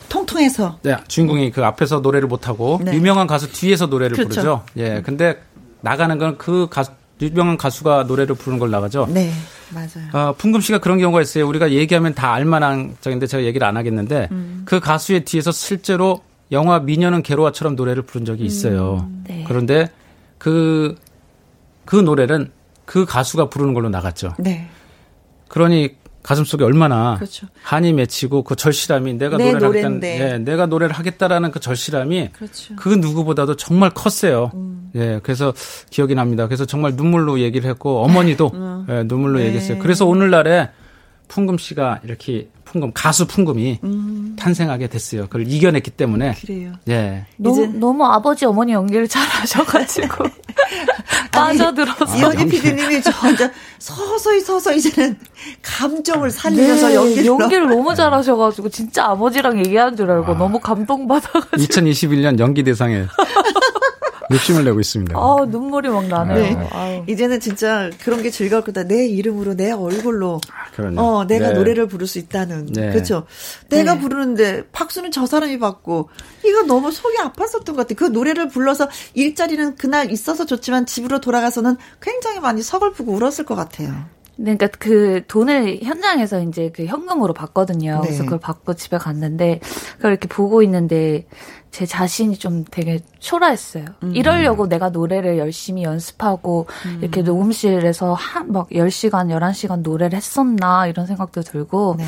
통통해서 0.08 0.78
네, 0.82 0.96
주인공이 1.10 1.52
그 1.52 1.66
앞에서 1.66 2.00
노래를 2.00 2.30
못 2.30 2.48
하고 2.48 2.80
네. 2.82 2.94
유명한 2.94 3.28
가수 3.28 3.52
뒤에서 3.52 3.88
노래를 3.88 4.16
그렇죠. 4.16 4.30
부르죠. 4.30 4.64
예, 4.78 5.02
근데 5.02 5.42
나가는 5.82 6.18
건 6.18 6.38
그 6.38 6.68
가수 6.70 6.92
유명한 7.22 7.58
가수가 7.58 8.04
노래를 8.04 8.36
부르는 8.36 8.60
걸 8.60 8.70
나가죠. 8.72 9.08
네, 9.10 9.32
맞아요. 9.74 10.10
어, 10.14 10.36
풍금 10.38 10.62
씨가 10.62 10.80
그런 10.80 11.00
경우가 11.00 11.22
있어요. 11.22 11.48
우리가 11.48 11.72
얘기하면 11.72 12.14
다 12.14 12.34
알만한 12.34 12.98
적인데 13.02 13.28
제가 13.28 13.44
얘기를 13.44 13.66
안 13.66 13.78
하겠는데 13.78 14.30
음. 14.32 14.64
그 14.66 14.80
가수의 14.80 15.24
뒤에서 15.26 15.52
실제로 15.52 16.22
영화 16.52 16.80
미녀는 16.80 17.24
괴로워처럼 17.24 17.76
노래를 17.76 18.04
부른 18.04 18.26
적이 18.26 18.46
있어요. 18.46 19.08
음, 19.10 19.24
네. 19.28 19.44
그런데 19.48 19.90
그, 20.38 20.96
그 21.86 21.96
노래는 21.96 22.52
그 22.86 23.06
가수가 23.06 23.50
부르는 23.50 23.74
걸로 23.74 23.90
나갔죠. 23.90 24.36
네. 24.38 24.68
그러니 25.48 25.96
가슴 26.24 26.46
속에 26.46 26.64
얼마나 26.64 27.16
그렇죠. 27.16 27.48
한이 27.62 27.94
맺히고 27.94 28.44
그 28.44 28.56
절실함이 28.56 29.16
내가 29.16 29.38
노래를 29.38 29.68
하겠다, 29.68 30.08
예, 30.08 30.38
내가 30.38 30.66
노래를 30.66 30.96
하겠다라는 30.96 31.52
그 31.52 31.60
절실함이 31.60 32.30
그렇죠. 32.32 32.76
그 32.78 32.90
누구보다도 32.90 33.56
정말 33.58 33.90
컸어요. 33.90 34.52
음. 34.54 34.90
예, 34.96 35.20
그래서 35.22 35.54
기억이 35.90 36.16
납니다. 36.16 36.48
그래서 36.48 36.66
정말 36.66 36.94
눈물로 36.96 37.42
얘기를 37.42 37.70
했고 37.70 38.04
어머니도 38.04 38.52
음. 38.54 38.86
예, 38.90 39.04
눈물로 39.04 39.40
네. 39.40 39.48
얘기했어요. 39.48 39.80
그래서 39.80 40.06
오늘날에 40.06 40.70
풍금 41.34 41.58
씨가 41.58 42.02
이렇게 42.04 42.48
풍금 42.64 42.92
가수 42.94 43.26
풍금이 43.26 43.80
음. 43.84 44.36
탄생하게 44.38 44.86
됐어요. 44.86 45.24
그걸 45.24 45.48
이겨냈기 45.48 45.90
때문에. 45.90 46.36
그래요. 46.36 46.74
예. 46.90 47.26
너무, 47.38 47.66
너무 47.66 48.06
아버지 48.06 48.46
어머니 48.46 48.74
연기를 48.74 49.08
잘하셔가지고 49.08 50.26
빠져들어서. 51.34 52.16
이현희 52.18 52.48
PD님이 52.50 53.02
저 53.02 53.10
혼자 53.10 53.52
서서히 53.80 54.42
서서히 54.42 54.78
이제는 54.78 55.18
감정을 55.64 56.30
살리면서 56.30 56.90
네, 56.90 56.96
연기를 56.96 57.26
연기를 57.26 57.68
너무 57.68 57.96
잘하셔가지고 57.96 58.70
진짜 58.70 59.06
아버지랑 59.06 59.58
얘기하는 59.58 59.98
줄 59.98 60.12
알고 60.12 60.34
아. 60.34 60.38
너무 60.38 60.60
감동받아가지고. 60.60 61.58
2021년 61.58 62.38
연기 62.38 62.62
대상에 62.62 63.08
욕심을 64.32 64.64
내고 64.64 64.80
있습니다. 64.80 65.18
아 65.18 65.46
눈물이 65.48 65.90
막 65.90 66.08
나네요. 66.08 66.58
네. 66.60 67.04
이제는 67.08 67.40
진짜 67.40 67.90
그런 68.04 68.22
게 68.22 68.30
즐거울 68.30 68.64
거다. 68.64 68.84
내 68.84 69.06
이름으로 69.08 69.56
내 69.56 69.72
얼굴로 69.72 70.40
아, 70.50 71.02
어 71.02 71.26
내가 71.26 71.50
네. 71.50 71.54
노래를 71.54 71.88
부를 71.88 72.08
수 72.08 72.20
있다는 72.20 72.68
네. 72.68 72.92
그렇죠. 72.92 73.26
내가 73.70 73.96
네. 73.96 74.00
부르는데 74.00 74.64
박수는 74.72 75.12
저 75.12 75.26
사람이 75.26 75.60
받고 75.60 76.10
이거 76.46 76.64
너무 76.64 76.92
속이 76.92 77.18
아팠었던 77.18 77.66
것 77.66 77.76
같아. 77.76 77.96
그 77.96 78.06
노래를 78.06 78.50
불러서 78.50 78.90
일자리는 79.14 79.76
그날 79.76 80.12
있어서 80.12 80.46
좋지만 80.46 80.86
집으로 80.86 81.20
돌아가서는 81.20 81.78
굉장히 82.02 82.40
많이 82.40 82.62
서글프고 82.62 83.14
울었을 83.14 83.46
것 83.46 83.56
같아요. 83.56 83.94
그러니까 84.38 84.68
그 84.68 85.22
돈을 85.28 85.80
현장에서 85.84 86.42
이제 86.42 86.72
그 86.74 86.86
현금으로 86.86 87.34
받거든요. 87.34 88.00
네. 88.02 88.08
그래서 88.08 88.24
그걸 88.24 88.40
받고 88.40 88.74
집에 88.74 88.98
갔는데 88.98 89.60
그걸 89.98 90.12
이렇게 90.12 90.28
보고 90.28 90.64
있는데 90.64 91.28
제 91.74 91.88
자신이 91.88 92.38
좀 92.38 92.66
되게 92.70 93.00
초라했어요. 93.18 93.86
음. 94.04 94.16
이러려고 94.16 94.68
내가 94.68 94.90
노래를 94.90 95.40
열심히 95.40 95.82
연습하고 95.82 96.68
음. 96.86 97.00
이렇게 97.02 97.24
녹음실에서 97.24 98.14
한막 98.14 98.70
10시간, 98.70 99.30
11시간 99.30 99.82
노래를 99.82 100.16
했었나 100.16 100.86
이런 100.86 101.08
생각도 101.08 101.42
들고 101.42 101.96
네. 101.98 102.06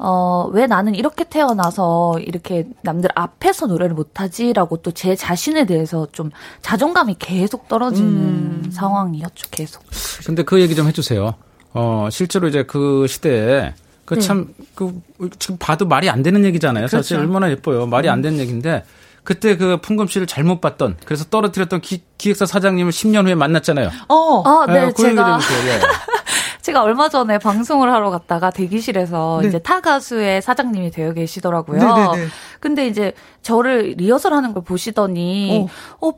어, 0.00 0.50
왜 0.52 0.66
나는 0.66 0.94
이렇게 0.94 1.24
태어나서 1.24 2.18
이렇게 2.18 2.66
남들 2.82 3.08
앞에서 3.14 3.66
노래를 3.66 3.94
못 3.94 4.20
하지라고 4.20 4.76
또 4.78 4.92
제 4.96 5.14
자신에 5.14 5.66
대해서 5.66 6.06
좀 6.12 6.30
자존감이 6.62 7.16
계속 7.18 7.68
떨어지는 7.68 8.10
음. 8.10 8.70
상황이었죠, 8.72 9.48
계속. 9.50 9.82
근데 10.26 10.42
그 10.42 10.60
얘기 10.60 10.74
좀해 10.74 10.92
주세요. 10.92 11.34
어, 11.74 12.08
실제로 12.10 12.48
이제 12.48 12.64
그 12.64 13.06
시대에 13.06 13.74
그 14.06 14.18
참, 14.20 14.54
네. 14.56 14.64
그, 14.74 15.00
지금 15.38 15.56
봐도 15.58 15.84
말이 15.86 16.08
안 16.08 16.22
되는 16.22 16.44
얘기잖아요. 16.44 16.86
그렇죠. 16.86 16.96
사실 16.96 17.18
얼마나 17.18 17.50
예뻐요. 17.50 17.86
말이 17.86 18.08
안 18.08 18.20
음. 18.20 18.22
되는 18.22 18.38
얘기인데, 18.38 18.84
그때 19.26 19.56
그 19.56 19.78
풍금 19.78 20.06
씨를 20.06 20.28
잘못 20.28 20.60
봤던 20.60 20.98
그래서 21.04 21.24
떨어뜨렸던 21.24 21.80
기, 21.80 22.04
기획사 22.16 22.46
사장님을 22.46 22.92
10년 22.92 23.26
후에 23.26 23.34
만났잖아요. 23.34 23.90
어, 24.08 24.42
아, 24.44 24.66
네, 24.66 24.86
네그 24.86 25.02
제가 25.02 25.40
예. 25.66 25.80
제가 26.62 26.82
얼마 26.82 27.08
전에 27.08 27.38
방송을 27.38 27.92
하러 27.92 28.10
갔다가 28.10 28.50
대기실에서 28.50 29.40
네. 29.42 29.48
이제 29.48 29.58
타 29.58 29.80
가수의 29.80 30.42
사장님이 30.42 30.92
되어 30.92 31.12
계시더라고요. 31.12 31.78
네네네. 31.78 32.28
근데 32.60 32.86
이제 32.86 33.12
저를 33.42 33.94
리허설 33.96 34.32
하는 34.32 34.52
걸 34.52 34.62
보시더니 34.62 35.68
어, 36.00 36.08
어, 36.08 36.12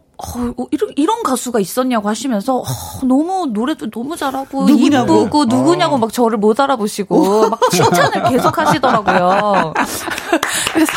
어 0.56 0.66
이런, 0.70 0.92
이런 0.96 1.22
가수가 1.22 1.60
있었냐고 1.60 2.08
하시면서 2.08 2.58
어, 2.58 2.64
너무 3.06 3.50
노래도 3.52 3.90
너무 3.90 4.16
잘하고 4.16 4.64
누구냐고? 4.64 5.22
이쁘고 5.22 5.44
누구냐고 5.46 5.94
어. 5.96 5.98
막 5.98 6.12
저를 6.12 6.38
못 6.38 6.58
알아보시고 6.60 7.50
막 7.50 7.70
칭찬을 7.70 8.30
계속 8.30 8.56
하시더라고요. 8.56 9.74
그래서 10.72 10.92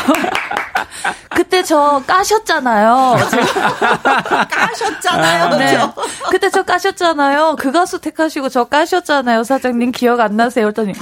그때 1.42 1.64
저 1.64 2.00
까셨잖아요. 2.06 3.16
까셨잖아요. 4.48 5.58
네. 5.58 5.76
그때 6.30 6.48
저 6.50 6.62
까셨잖아요. 6.62 7.56
그 7.58 7.72
가수 7.72 8.00
택하시고 8.00 8.48
저 8.48 8.62
까셨잖아요. 8.64 9.42
사장님 9.42 9.90
기억 9.90 10.20
안 10.20 10.36
나세요? 10.36 10.68
했더니 10.68 10.92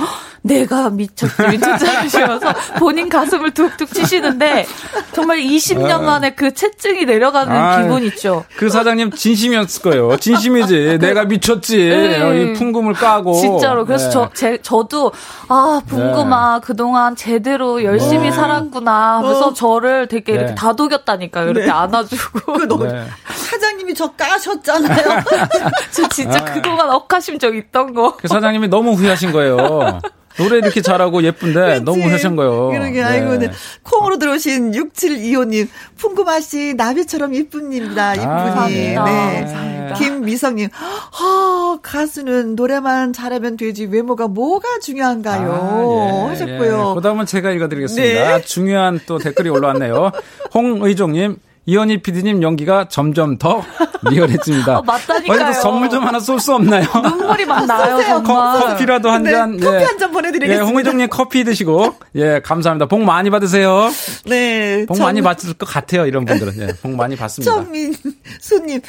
내가 0.43 0.88
미쳤지 0.88 1.43
미쳤지 1.51 1.86
하시면서 1.86 2.55
본인 2.78 3.11
가슴을 3.11 3.51
툭툭 3.51 3.93
치시는데 3.93 4.66
정말 5.12 5.41
20년 5.41 6.01
만에 6.01 6.30
그 6.30 6.55
채증이 6.55 7.05
내려가는 7.05 7.55
아, 7.55 7.82
기분 7.82 8.03
있죠. 8.05 8.45
그 8.57 8.70
사장님 8.70 9.11
진심이었을 9.11 9.82
거예요. 9.82 10.16
진심이지. 10.16 10.99
내가 11.01 11.24
미쳤지. 11.24 11.76
네. 11.76 12.53
풍금을 12.55 12.95
까고. 12.95 13.34
진짜로. 13.34 13.84
그래서 13.84 14.07
네. 14.07 14.11
저 14.11 14.30
제, 14.32 14.59
저도 14.62 15.12
아 15.49 15.82
풍금아 15.86 16.55
네. 16.55 16.66
그동안 16.66 17.14
제대로 17.14 17.84
열심히 17.84 18.30
네. 18.30 18.32
살았구나 18.32 19.18
하면서 19.18 19.49
어. 19.49 19.53
저를 19.53 20.09
되게 20.09 20.30
이렇게 20.31 20.47
네. 20.47 20.55
다독였다니까요. 20.55 21.51
이렇게 21.51 21.66
네. 21.66 21.70
안아주고. 21.70 22.53
그 22.55 22.62
너무 22.64 22.89
사장님이 23.35 23.95
저 23.95 24.09
까셨잖아요. 24.12 25.22
저 25.93 26.09
진짜 26.09 26.39
아. 26.41 26.45
그동안 26.53 26.91
억하심 26.91 27.39
적 27.39 27.55
있던 27.55 27.95
거. 27.95 28.16
그 28.16 28.28
사장님이 28.28 28.68
너무 28.68 28.93
후회하신 28.93 29.33
거예요. 29.33 30.01
노래 30.43 30.59
이렇게 30.59 30.80
잘하고 30.80 31.22
예쁜데 31.22 31.80
너무 31.84 32.03
하신 32.09 32.36
거예요. 32.36 32.68
그러게 32.68 32.93
네. 32.93 33.03
아이고 33.03 33.36
네. 33.36 33.51
콩으로 33.82 34.18
들어오신 34.18 34.72
6725님 34.72 35.68
풍구마 35.97 36.41
씨 36.41 36.74
나비처럼 36.74 37.34
이쁜입니다. 37.34 38.14
이쁜이. 38.14 38.97
아, 38.97 39.05
네. 39.05 39.45
네. 39.45 39.95
김미성님 39.99 40.68
아, 40.72 41.78
가수는 41.82 42.55
노래만 42.55 43.12
잘하면 43.12 43.57
되지 43.57 43.86
외모가 43.86 44.28
뭐가 44.28 44.78
중요한가요? 44.80 45.53
아, 45.53 46.24
예, 46.26 46.28
하셨고요. 46.28 46.91
예. 46.91 46.95
그 46.95 47.01
다음은 47.01 47.26
제가 47.26 47.51
읽어드리겠습니다. 47.51 48.38
네. 48.38 48.45
중요한 48.45 49.01
또 49.07 49.18
댓글이 49.18 49.49
올라왔네요. 49.49 50.12
홍의종님 50.55 51.36
이현희 51.67 52.03
PD님 52.03 52.43
연기가 52.43 52.89
점점 52.89 53.37
더 53.39 53.63
리얼해집니다. 54.11 54.79
어, 54.81 54.83
맞다니까요. 54.83 55.53
선물 55.53 55.91
좀 55.91 56.05
하나 56.05 56.19
쏠 56.19 56.41
수 56.41 56.55
없나요? 56.55 56.85
눈물이 56.95 57.45
막 57.45 57.67
나요, 57.67 58.03
정말. 58.03 58.61
커 58.61 58.77
피라도 58.77 59.11
한 59.11 59.23
네, 59.23 59.31
잔. 59.31 59.61
커피 59.61 59.77
예. 59.77 59.85
한잔 59.85 60.11
보내드리겠습니다. 60.11 60.65
예, 60.65 60.69
홍희정님 60.69 61.09
커피 61.11 61.45
드시고, 61.45 61.95
예, 62.17 62.41
감사합니다. 62.43 62.87
복 62.87 63.03
많이 63.03 63.29
받으세요. 63.31 63.91
네. 64.27 64.87
복 64.87 64.95
전... 64.95 65.05
많이 65.05 65.21
받을 65.21 65.53
것 65.55 65.67
같아요, 65.67 66.07
이런 66.07 66.25
분들은. 66.25 66.55
예, 66.61 66.67
복 66.83 66.93
많이 66.97 67.15
받습니다. 67.15 67.53
천민, 67.53 67.95
수님, 68.41 68.81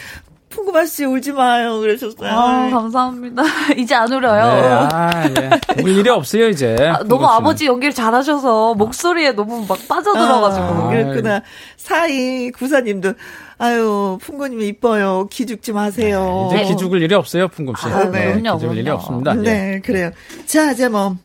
풍구마 0.51 0.85
씨 0.85 1.05
울지 1.05 1.31
마요. 1.31 1.79
그러셨어요. 1.79 2.29
아, 2.29 2.69
감사합니다. 2.69 3.41
이제 3.77 3.95
안 3.95 4.11
울어요. 4.11 4.61
네, 4.61 4.67
아, 4.69 5.29
예. 5.39 5.81
울 5.81 5.89
일이 5.97 6.09
없어요, 6.09 6.49
이제. 6.49 6.75
아, 6.79 7.03
너무 7.03 7.25
아버지 7.25 7.65
연기를 7.65 7.93
잘하셔서 7.93 8.75
목소리에 8.75 9.31
너무 9.31 9.65
막 9.67 9.77
빠져들어가지고. 9.87 10.65
아, 10.65 10.89
그랬구나. 10.89 11.41
사이 11.77 12.51
구사님도 12.51 13.13
아유, 13.57 14.17
풍구님이 14.21 14.67
이뻐요. 14.67 15.27
기죽지 15.29 15.71
마세요. 15.71 16.49
네, 16.51 16.63
이제 16.63 16.73
기죽을 16.73 17.01
일이 17.01 17.13
없어요, 17.15 17.47
풍금 17.47 17.75
씨. 17.75 17.85
아, 17.87 18.09
네. 18.09 18.33
그럼요, 18.33 18.57
기죽을 18.57 18.77
일이 18.77 18.89
없습니다. 18.89 19.33
네, 19.35 19.75
예. 19.75 19.79
그래요. 19.79 20.11
자, 20.45 20.71
이제 20.71 20.89
뭐 20.89 21.15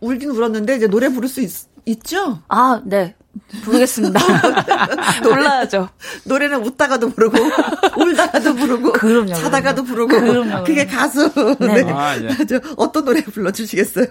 울긴 0.00 0.30
울었는데 0.30 0.76
이제 0.76 0.86
노래 0.86 1.08
부를 1.08 1.28
수 1.28 1.40
있, 1.40 1.50
있죠? 1.86 2.40
아, 2.48 2.80
네. 2.84 3.14
부르겠습니다. 3.62 4.20
놀라야죠. 5.22 5.88
노래는 6.24 6.64
웃다가도 6.64 7.10
부르고, 7.10 7.38
울다가도 7.98 8.54
부르고, 8.54 8.92
그럼요, 8.92 9.34
자다가도 9.34 9.84
부르고, 9.84 10.08
그럼요. 10.08 10.64
그게 10.64 10.86
가수. 10.86 11.30
네. 11.60 11.82
네. 11.82 11.92
아, 11.92 12.16
예. 12.16 12.28
어떤 12.76 13.04
노래 13.04 13.22
불러주시겠어요? 13.22 14.06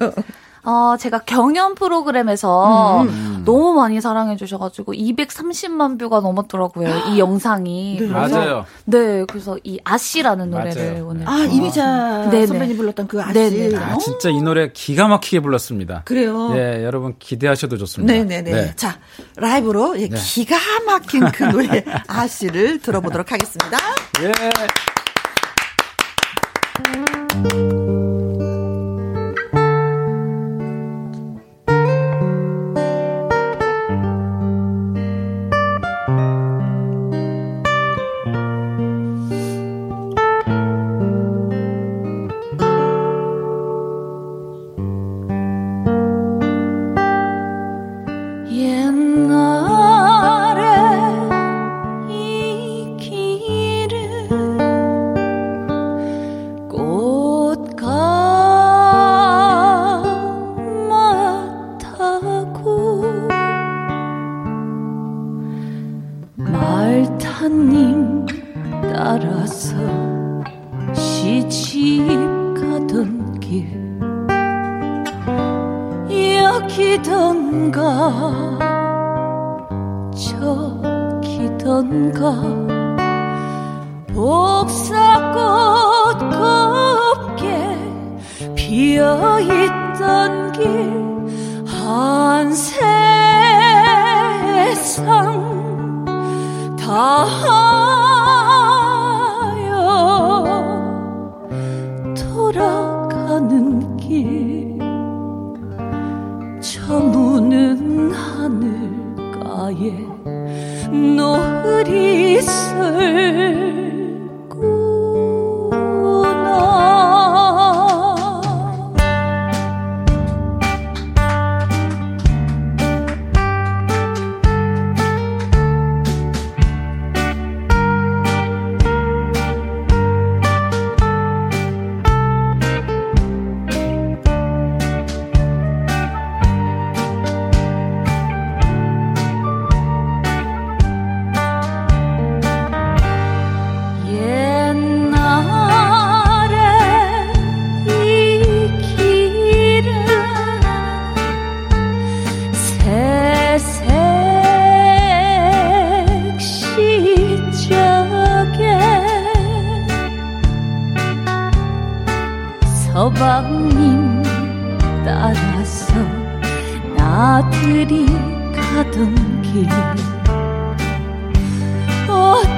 어, 0.66 0.95
제가 0.97 1.20
경연 1.20 1.76
프로그램에서 1.76 3.01
음. 3.03 3.43
너무 3.45 3.74
많이 3.74 3.99
사랑해 3.99 4.38
주셔가지고 4.38 4.93
230만 4.93 5.99
뷰가 5.99 6.22
넘었더라고요. 6.22 7.09
이 7.09 7.20
영상이. 7.20 7.97
네. 7.99 8.07
맞아요. 8.07 8.66
네, 8.86 9.26
그래서 9.26 9.57
이 9.64 9.80
아씨라는 9.84 10.49
노래를 10.51 10.91
맞아요. 10.93 11.07
오늘. 11.07 11.28
아, 11.28 11.39
이미자 11.39 12.30
네네. 12.30 12.47
선배님 12.47 12.78
불렀던 12.78 13.07
그 13.07 13.22
아씨. 13.22 13.34
네네. 13.34 13.76
아, 13.76 13.97
진짜 13.97 14.30
이 14.30 14.41
노래 14.41 14.72
기가 14.72 15.07
막히게 15.09 15.41
불렀습니다. 15.41 16.03
그래요. 16.05 16.53
예, 16.55 16.84
여러분 16.86 17.16
기대하셔도 17.20 17.78
좋습니다. 17.78 18.14
네네네. 18.14 18.51
네. 18.51 18.74
자, 18.76 18.97
라이브로 19.36 19.99
예, 19.99 20.07
네. 20.07 20.18
기가 20.18 20.55
막힌 20.86 21.30
그 21.32 21.43
노래 21.43 21.84
아씨를 22.07 22.80
들어보도록 22.80 23.32
하겠습니다. 23.34 23.78
예. 24.22 24.32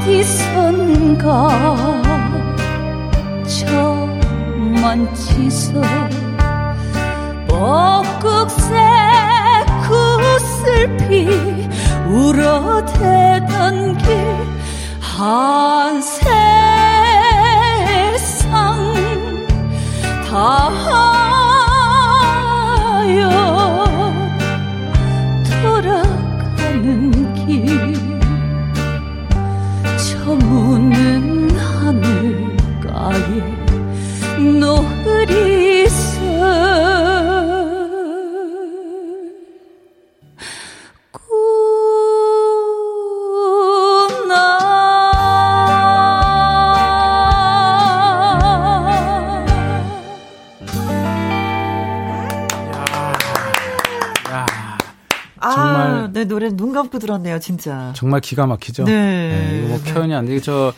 어디선가 0.05 1.25
저 3.47 4.07
먼지서 4.79 5.81
벚국새 7.47 8.75
구슬피 9.87 11.27
울어대던 12.07 13.97
길한 13.97 16.01
세상 16.01 16.23
다 20.29 20.69
하여 23.01 23.54
무는 30.45 31.49
하늘가에 31.57 33.19
노 34.59 34.84
감고 56.85 56.99
들었네요, 56.99 57.39
진짜. 57.39 57.91
정말 57.95 58.21
기가 58.21 58.45
막히죠. 58.45 58.83
네. 58.85 58.91
네 58.91 59.59
이거 59.59 59.67
뭐 59.69 59.79
표현이 59.79 60.13
안 60.13 60.25
저. 60.41 60.73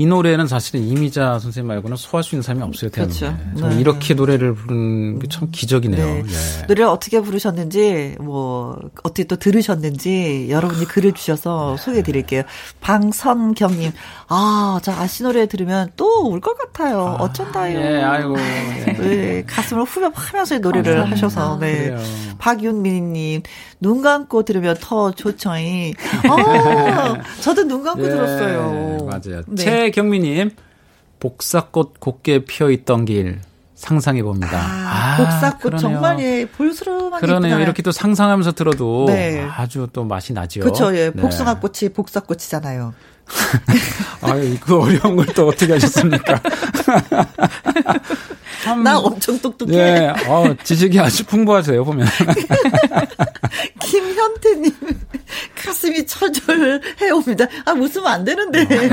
이 0.00 0.06
노래는 0.06 0.46
사실은 0.46 0.84
이미자 0.84 1.40
선생님 1.40 1.66
말고는 1.66 1.96
소화할 1.96 2.22
수 2.22 2.36
있는 2.36 2.44
사람이 2.44 2.62
없어요, 2.62 2.88
대한민국에. 2.88 3.34
그렇죠. 3.50 3.68
네. 3.68 3.80
이렇게 3.80 4.14
노래를 4.14 4.54
부르는 4.54 5.18
게 5.18 5.26
참 5.28 5.48
기적이네요. 5.50 6.06
네. 6.06 6.22
네. 6.22 6.62
노래를 6.68 6.84
어떻게 6.84 7.20
부르셨는지, 7.20 8.14
뭐, 8.20 8.78
어떻게 9.02 9.24
또 9.24 9.34
들으셨는지 9.34 10.46
여러분이 10.50 10.84
글을 10.84 11.14
주셔서 11.14 11.76
소개해 11.78 12.04
드릴게요. 12.04 12.44
방선경님, 12.80 13.90
아, 14.28 14.78
저 14.84 14.92
아시 14.92 15.24
노래 15.24 15.46
들으면 15.48 15.90
또 15.96 16.28
울 16.30 16.40
것 16.40 16.56
같아요. 16.56 17.00
아, 17.00 17.14
어쩐다요. 17.24 17.76
예, 17.80 18.00
아이고. 18.00 18.36
예. 18.38 18.92
네, 18.92 19.44
가슴을 19.48 19.82
후벼 19.82 20.10
파면서 20.12 20.58
노래를 20.58 20.94
감사합니다. 21.08 21.26
하셔서, 21.26 21.58
네. 21.58 21.96
박윤미님, 22.38 23.42
눈 23.80 24.02
감고 24.02 24.42
들으면 24.42 24.76
더 24.80 25.12
좋죠이. 25.12 25.94
아, 26.28 27.16
저도 27.40 27.64
눈 27.64 27.84
감고 27.84 28.04
예, 28.04 28.08
들었어요. 28.08 29.06
맞아요. 29.06 29.42
네. 29.46 29.64
최경미님, 29.64 30.50
복사꽃 31.20 32.00
곱게 32.00 32.44
피어 32.44 32.70
있던 32.70 33.04
길. 33.04 33.40
상상해 33.74 34.24
봅니다. 34.24 34.58
아, 34.58 35.14
아 35.14 35.16
복사꽃 35.18 35.78
정말 35.78 36.18
예 36.18 36.46
볼수록 36.46 37.20
그러네요. 37.20 37.60
이렇게 37.60 37.80
또 37.80 37.92
상상하면서 37.92 38.50
들어도 38.52 39.04
네. 39.06 39.46
아주 39.56 39.86
또 39.92 40.02
맛이 40.02 40.32
나죠. 40.32 40.62
그렇죠. 40.62 40.92
예. 40.96 41.12
네. 41.14 41.22
복숭아꽃이 41.22 41.90
복사꽃이잖아요. 41.94 42.92
아유, 44.22 44.56
그 44.60 44.80
어려운 44.80 45.14
걸 45.14 45.26
또 45.26 45.46
어떻게 45.46 45.74
하셨습니까? 45.74 46.40
참, 48.62 48.82
나 48.82 48.98
엄청 48.98 49.38
똑똑해. 49.38 49.72
예, 49.76 50.12
어, 50.26 50.54
지식이 50.62 50.98
아주 50.98 51.24
풍부하세요, 51.24 51.84
보면. 51.84 52.06
김현태님, 53.80 54.72
가슴이 55.54 56.06
철철 56.06 56.80
해 57.00 57.10
옵니다. 57.10 57.46
아, 57.64 57.72
웃으면 57.72 58.06
안 58.06 58.24
되는데. 58.24 58.62
어, 58.62 58.66
네. 58.68 58.88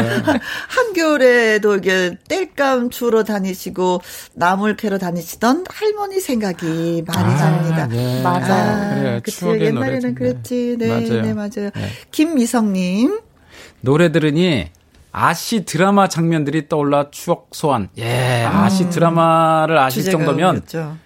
한겨울에도 0.70 1.76
이게 1.78 2.18
땔감 2.28 2.90
주러 2.90 3.24
다니시고, 3.24 4.02
나물 4.34 4.76
캐러 4.76 4.98
다니시던 4.98 5.66
할머니 5.70 6.20
생각이 6.20 7.04
많이 7.06 7.34
아, 7.34 7.38
납니다. 7.38 7.88
네. 7.88 8.22
맞아요. 8.24 8.54
아, 8.54 8.96
그래요. 8.96 9.20
그치. 9.24 9.46
옛날에는 9.46 10.16
그랬지. 10.16 10.76
네, 10.80 10.88
맞아요. 10.88 11.22
네, 11.22 11.34
맞아요. 11.34 11.70
네. 11.74 11.90
김미성님. 12.12 13.20
노래 13.82 14.12
들으니 14.12 14.70
아시 15.18 15.64
드라마 15.64 16.10
장면들이 16.10 16.68
떠올라 16.68 17.10
추억 17.10 17.48
소환. 17.54 17.88
예, 17.98 18.44
아시 18.44 18.84
음, 18.84 18.90
드라마를 18.90 19.78
아실 19.78 20.04
정도면 20.04 20.56
그랬죠. 20.56 20.98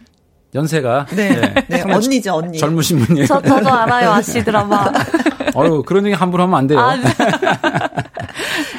연세가 0.56 1.06
네, 1.12 1.30
네. 1.30 1.66
네 1.70 1.82
언니죠 1.84 2.34
언니 2.34 2.58
젊으신 2.58 2.98
분이에요. 3.06 3.28
저, 3.28 3.40
저도 3.40 3.72
알아요 3.72 4.10
아시 4.10 4.44
드라마. 4.44 4.92
어유 5.56 5.84
그런 5.86 6.08
얘기 6.08 6.16
함부로 6.16 6.42
하면 6.42 6.58
안 6.58 6.66
돼요. 6.66 6.80
아, 6.80 6.96
네. 6.96 7.04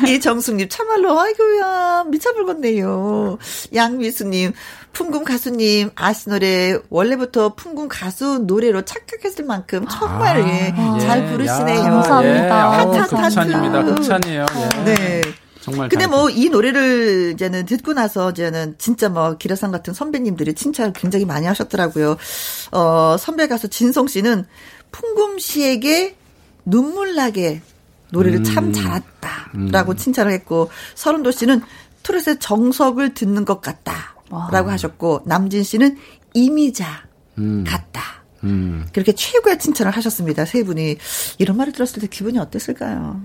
이정숙님 0.14 0.68
참말로 0.68 1.20
아이고야 1.20 2.06
미쳐불겠네요. 2.10 3.38
양미수님 3.72 4.52
풍금 4.92 5.24
가수님 5.24 5.90
아시 5.94 6.28
노래 6.28 6.76
원래부터 6.90 7.54
풍금 7.54 7.88
가수 7.88 8.38
노래로 8.46 8.82
착각했을 8.82 9.44
만큼 9.44 9.86
정말 9.88 10.42
아, 10.42 10.48
예, 10.48 11.00
잘 11.00 11.26
부르시네요. 11.30 11.78
야, 11.78 11.90
감사합니다. 11.90 12.46
예, 12.46 12.50
아우, 12.50 12.90
극찬입니다. 13.08 13.84
극찬이에요. 13.84 14.46
예. 14.56 14.84
네. 14.84 15.20
정말. 15.60 15.88
근데 15.90 16.06
뭐 16.06 16.30
이 16.30 16.48
노래를 16.48 17.32
이제는 17.34 17.66
듣고 17.66 17.92
나서 17.92 18.30
이제는 18.30 18.76
진짜 18.78 19.08
뭐 19.08 19.36
기라상 19.36 19.70
같은 19.70 19.92
선배님들이 19.94 20.54
칭찬을 20.54 20.92
굉장히 20.94 21.24
많이 21.24 21.46
하셨더라고요. 21.46 22.16
어, 22.72 23.16
선배 23.18 23.46
가수 23.46 23.68
진성 23.68 24.06
씨는 24.06 24.46
풍금 24.90 25.38
씨에게 25.38 26.16
눈물 26.64 27.14
나게 27.14 27.62
노래를 28.10 28.38
음. 28.40 28.44
참 28.44 28.72
잘했다라고 28.72 29.92
음. 29.92 29.96
칭찬을 29.96 30.32
했고 30.32 30.70
서른도 30.94 31.30
씨는 31.30 31.60
트롯의 32.02 32.38
정석을 32.40 33.14
듣는 33.14 33.44
것 33.44 33.60
같다 33.60 34.14
라고 34.50 34.68
와. 34.68 34.72
하셨고 34.74 35.22
남진 35.26 35.62
씨는 35.62 35.98
이미자 36.34 36.86
음. 37.38 37.64
같다. 37.66 38.02
음. 38.44 38.86
그렇게 38.92 39.12
최고의 39.12 39.58
칭찬을 39.58 39.92
하셨습니다. 39.92 40.44
세 40.44 40.62
분이 40.62 40.96
이런 41.38 41.56
말을 41.56 41.72
들었을 41.72 42.00
때 42.00 42.06
기분이 42.06 42.38
어땠을까요? 42.38 43.20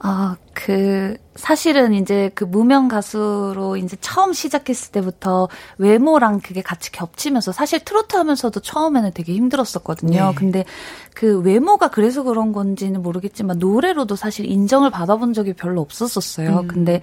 아, 0.00 0.36
그, 0.54 1.16
사실은 1.34 1.92
이제 1.92 2.30
그 2.34 2.44
무명 2.44 2.88
가수로 2.88 3.76
이제 3.76 3.96
처음 4.00 4.32
시작했을 4.32 4.92
때부터 4.92 5.48
외모랑 5.78 6.40
그게 6.40 6.62
같이 6.62 6.90
겹치면서 6.90 7.52
사실 7.52 7.84
트로트 7.84 8.16
하면서도 8.16 8.60
처음에는 8.60 9.12
되게 9.14 9.34
힘들었었거든요. 9.34 10.28
네. 10.28 10.34
근데 10.34 10.64
그 11.14 11.38
외모가 11.40 11.90
그래서 11.90 12.24
그런 12.24 12.52
건지는 12.52 13.02
모르겠지만 13.02 13.58
노래로도 13.58 14.16
사실 14.16 14.46
인정을 14.46 14.90
받아본 14.90 15.32
적이 15.32 15.52
별로 15.52 15.80
없었었어요. 15.80 16.60
음. 16.60 16.68
근데 16.68 17.00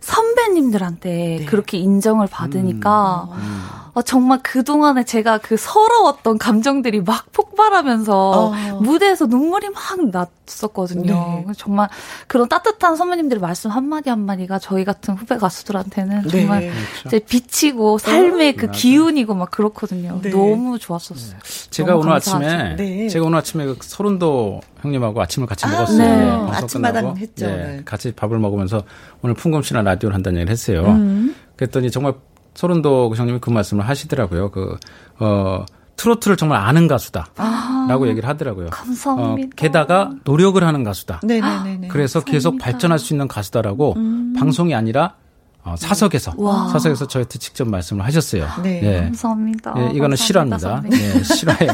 선배님들한테 0.00 1.36
네. 1.40 1.44
그렇게 1.46 1.78
인정을 1.78 2.26
받으니까 2.26 3.28
음. 3.32 3.38
음. 3.38 3.87
어, 3.94 4.02
정말 4.02 4.40
그동안에 4.42 5.04
제가 5.04 5.38
그 5.38 5.56
서러웠던 5.56 6.38
감정들이 6.38 7.00
막 7.00 7.32
폭발하면서 7.32 8.30
어. 8.30 8.80
무대에서 8.80 9.26
눈물이 9.26 9.70
막 9.70 9.82
났었거든요. 10.10 11.44
네. 11.46 11.52
정말 11.56 11.88
그런 12.26 12.48
따뜻한 12.48 12.96
선배님들의 12.96 13.40
말씀 13.40 13.70
한마디 13.70 14.10
한마디가 14.10 14.58
저희 14.58 14.84
같은 14.84 15.14
후배 15.14 15.36
가수들한테는 15.36 16.22
네. 16.22 16.28
정말 16.28 16.60
그렇죠. 16.60 16.76
이제 17.06 17.18
비치고 17.18 17.98
삶의 17.98 18.56
그 18.56 18.70
기운이고 18.70 19.34
막 19.34 19.50
그렇거든요. 19.50 20.20
네. 20.22 20.30
너무 20.30 20.78
좋았었어요. 20.78 21.38
제가 21.70 21.96
오늘 21.96 22.10
감사하죠. 22.12 22.46
아침에 22.46 22.76
네. 22.76 23.08
제가 23.08 23.26
오늘 23.26 23.38
아침에 23.38 23.66
그 23.66 23.76
서른도 23.82 24.60
형님하고 24.80 25.20
아침을 25.22 25.46
같이 25.46 25.66
아, 25.66 25.70
먹었어요. 25.70 25.98
네. 25.98 26.52
아침마당 26.52 27.16
했죠. 27.16 27.46
네. 27.46 27.56
네. 27.56 27.82
같이 27.84 28.12
밥을 28.12 28.38
먹으면서 28.38 28.82
오늘 29.22 29.34
풍금 29.34 29.62
씨랑 29.62 29.84
라디오를 29.84 30.14
한다는 30.14 30.40
얘기를 30.40 30.52
했어요. 30.52 30.84
음. 30.86 31.34
그랬더니 31.56 31.90
정말 31.90 32.14
서른도 32.58 33.08
그 33.08 33.16
형님이 33.16 33.38
그 33.38 33.50
말씀을 33.50 33.88
하시더라고요. 33.88 34.50
그, 34.50 34.76
어, 35.20 35.64
트로트를 35.94 36.36
정말 36.36 36.58
아는 36.58 36.88
가수다. 36.88 37.28
아, 37.36 37.86
라고 37.88 38.08
얘기를 38.08 38.28
하더라고요. 38.28 38.70
감사합니다. 38.70 39.46
어, 39.46 39.50
게다가 39.54 40.10
노력을 40.24 40.62
하는 40.64 40.82
가수다. 40.82 41.20
네네네. 41.22 41.86
그래서 41.86 42.18
감사합니다. 42.18 42.32
계속 42.32 42.58
발전할 42.58 42.98
수 42.98 43.14
있는 43.14 43.28
가수다라고 43.28 43.94
음. 43.96 44.34
방송이 44.36 44.74
아니라 44.74 45.14
어, 45.62 45.76
사석에서 45.76 46.34
와. 46.36 46.66
사석에서 46.68 47.06
저한테 47.06 47.38
직접 47.38 47.68
말씀을 47.68 48.04
하셨어요. 48.04 48.48
네, 48.64 48.80
네. 48.80 49.00
감사합니다. 49.04 49.74
예, 49.76 49.90
이거는 49.94 50.16
실화입니다. 50.16 50.82
예, 50.90 51.22
실화예요. 51.22 51.72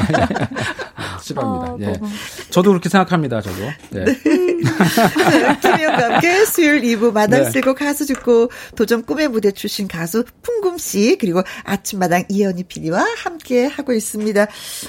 실화입니다. 1.25 1.67
아, 1.67 1.77
예. 1.81 2.01
저도 2.51 2.71
그렇게 2.71 2.89
생각합니다. 2.89 3.41
저도. 3.41 3.57
네. 3.91 4.05
네. 4.05 4.19
김영과 5.61 6.15
함께 6.15 6.45
수요일 6.45 6.83
2부 6.83 7.13
마당 7.13 7.45
네. 7.45 7.51
쓸고 7.51 7.75
가수 7.75 8.07
듣고 8.07 8.51
도전 8.77 9.03
꿈의 9.05 9.29
무대 9.29 9.51
출신 9.53 9.89
가수 9.89 10.25
풍금 10.43 10.79
씨 10.79 11.17
그리고 11.21 11.43
아침마당 11.65 12.25
이현희 12.29 12.65
PD와 12.65 13.05
함께 13.17 13.67
하고 13.67 13.93
있습니다. 13.93 14.47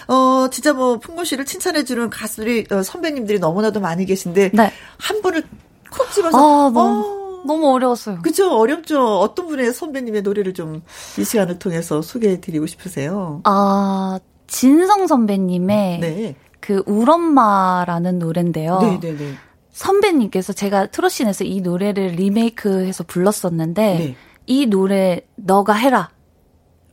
어 0.07 0.47
진짜 0.51 0.73
뭐 0.73 0.99
풍금 0.99 1.23
씨를 1.25 1.45
칭찬해 1.45 1.83
주는 1.83 2.09
가수들이 2.09 2.65
어, 2.71 2.83
선배님들이 2.83 3.39
너무나도 3.39 3.79
많이 3.79 4.05
계신데 4.05 4.51
네. 4.53 4.71
한 4.97 5.21
분을 5.21 5.43
콕 5.91 6.11
집어서 6.11 6.37
아, 6.37 6.67
어. 6.67 7.25
너무 7.45 7.71
어려웠어요. 7.73 8.21
그죠 8.23 8.51
어렵죠. 8.57 9.19
어떤 9.19 9.47
분의 9.47 9.73
선배님의 9.73 10.21
노래를 10.23 10.53
좀 10.53 10.81
이 11.17 11.23
시간을 11.23 11.59
통해서 11.59 12.01
소개해 12.01 12.41
드리고 12.41 12.65
싶으세요? 12.67 13.41
아 13.45 14.19
진성 14.47 15.07
선배님의 15.07 15.99
네. 15.99 16.35
그 16.59 16.83
울엄마라는 16.85 18.19
노래인데요. 18.19 18.79
네네네. 18.79 18.99
네, 18.99 19.17
네. 19.17 19.33
선배님께서 19.71 20.53
제가 20.53 20.87
트로신에서 20.87 21.43
이 21.43 21.61
노래를 21.61 22.07
리메이크해서 22.07 23.03
불렀었는데 23.05 23.97
네. 23.97 24.15
이 24.45 24.65
노래 24.67 25.21
너가 25.35 25.73
해라. 25.73 26.09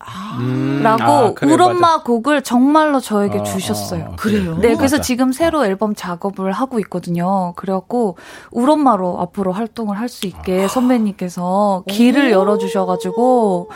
아. 0.04 0.36
라고 0.82 1.02
아, 1.04 1.32
그래, 1.32 1.52
울엄마 1.54 1.78
맞아. 1.78 2.02
곡을 2.02 2.42
정말로 2.42 2.98
저에게 2.98 3.38
아, 3.38 3.42
주셨어요. 3.44 4.08
아, 4.12 4.16
그래요? 4.16 4.56
네, 4.56 4.74
그래서 4.74 4.96
맞아. 4.96 5.00
지금 5.00 5.30
새로 5.30 5.64
앨범 5.64 5.94
작업을 5.94 6.50
하고 6.50 6.80
있거든요. 6.80 7.52
그래갖고 7.54 8.16
울엄마로 8.50 9.20
앞으로 9.20 9.52
활동을 9.52 9.96
할 9.98 10.08
수 10.08 10.26
있게 10.26 10.64
아. 10.64 10.68
선배님께서 10.68 11.84
길을 11.86 12.32
열어주셔가지고 12.32 13.70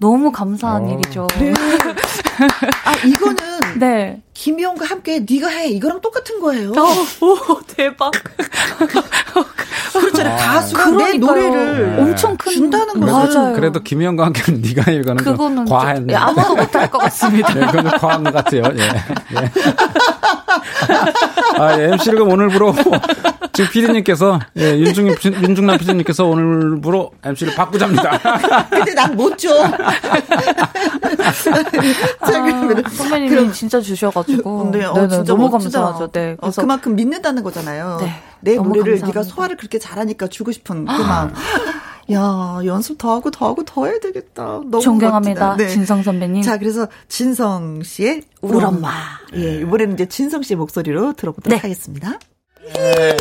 너무 0.00 0.32
감사한 0.32 0.84
어. 0.84 0.92
일이죠. 0.94 1.26
네. 1.38 1.52
아 2.84 2.94
이거는 3.06 3.78
네. 3.78 4.22
김희영과 4.32 4.86
함께 4.86 5.24
네가 5.28 5.48
해 5.48 5.68
이거랑 5.68 6.00
똑같은 6.00 6.40
거예요. 6.40 6.70
어, 6.72 7.26
오 7.26 7.60
대박. 7.66 8.10
그렇잖아요. 10.00 10.34
아, 10.34 10.36
가수가. 10.54 10.86
내 10.90 11.12
노래를 11.18 11.96
네. 11.96 12.02
엄청 12.02 12.36
큰 12.36 12.52
준다는 12.52 13.00
거죠. 13.00 13.52
그래도 13.54 13.80
김희영과 13.80 14.26
함께는 14.26 14.60
네가 14.66 14.90
해 14.90 14.96
이거는 14.96 15.22
그거는 15.24 15.64
과한. 15.66 16.10
예, 16.10 16.14
아무도 16.14 16.56
못할 16.56 16.90
것 16.90 16.98
같습니다. 16.98 17.54
네, 17.54 17.66
그건 17.66 17.84
과한 17.98 18.24
것 18.24 18.32
같아요. 18.34 18.62
예. 18.76 18.82
예. 18.82 19.52
아, 21.58 21.78
예, 21.78 21.84
MC를 21.92 22.22
오늘부로 22.22 22.74
지금 23.52 23.70
피디님께서 23.70 24.40
예, 24.56 24.78
윤중 24.78 25.08
윤중남 25.24 25.78
피디님께서 25.78 26.24
오늘부로 26.26 27.10
MC를 27.24 27.54
바꾸자입니다. 27.54 28.18
근데 28.70 28.94
난 28.94 29.10
못 29.20 29.36
줘. 29.36 29.48
자, 32.24 32.42
그러면 32.42 32.84
아, 32.84 32.88
선배님이 32.88 33.28
그럼, 33.30 33.52
진짜 33.52 33.80
주셔가지고. 33.80 34.70
네, 34.72 34.84
어, 34.84 34.94
네, 34.94 35.00
네 35.02 35.08
진짜 35.08 35.24
너무 35.24 35.48
멋지다. 35.50 35.80
감사하죠. 35.80 36.10
네, 36.12 36.32
어, 36.32 36.36
그래서 36.40 36.60
어, 36.60 36.64
그만큼 36.64 36.94
믿는다는 36.96 37.42
거잖아요. 37.42 37.98
네, 38.00 38.14
내 38.40 38.56
노래를 38.56 38.98
감사합니다. 39.00 39.06
네가 39.06 39.22
소화를 39.22 39.56
그렇게 39.56 39.78
잘하니까 39.78 40.28
주고 40.28 40.52
싶은 40.52 40.84
그 40.84 40.92
마음. 40.92 41.32
야, 42.12 42.60
연습 42.64 42.98
더 42.98 43.14
하고 43.14 43.30
더 43.30 43.46
하고 43.46 43.64
더 43.64 43.86
해야 43.86 44.00
되겠다. 44.00 44.60
너무 44.68 44.80
존경합니다. 44.80 45.56
네. 45.56 45.68
진성 45.68 46.02
선배님. 46.02 46.42
자, 46.42 46.58
그래서 46.58 46.88
진성 47.08 47.82
씨의 47.84 48.22
울엄마. 48.42 48.90
예, 49.36 49.60
이번에는 49.60 49.94
이제 49.94 50.06
진성 50.06 50.42
씨의 50.42 50.56
목소리로 50.56 51.12
들어보도록 51.12 51.56
네. 51.56 51.60
하겠습니다. 51.60 52.18
네. 52.74 53.16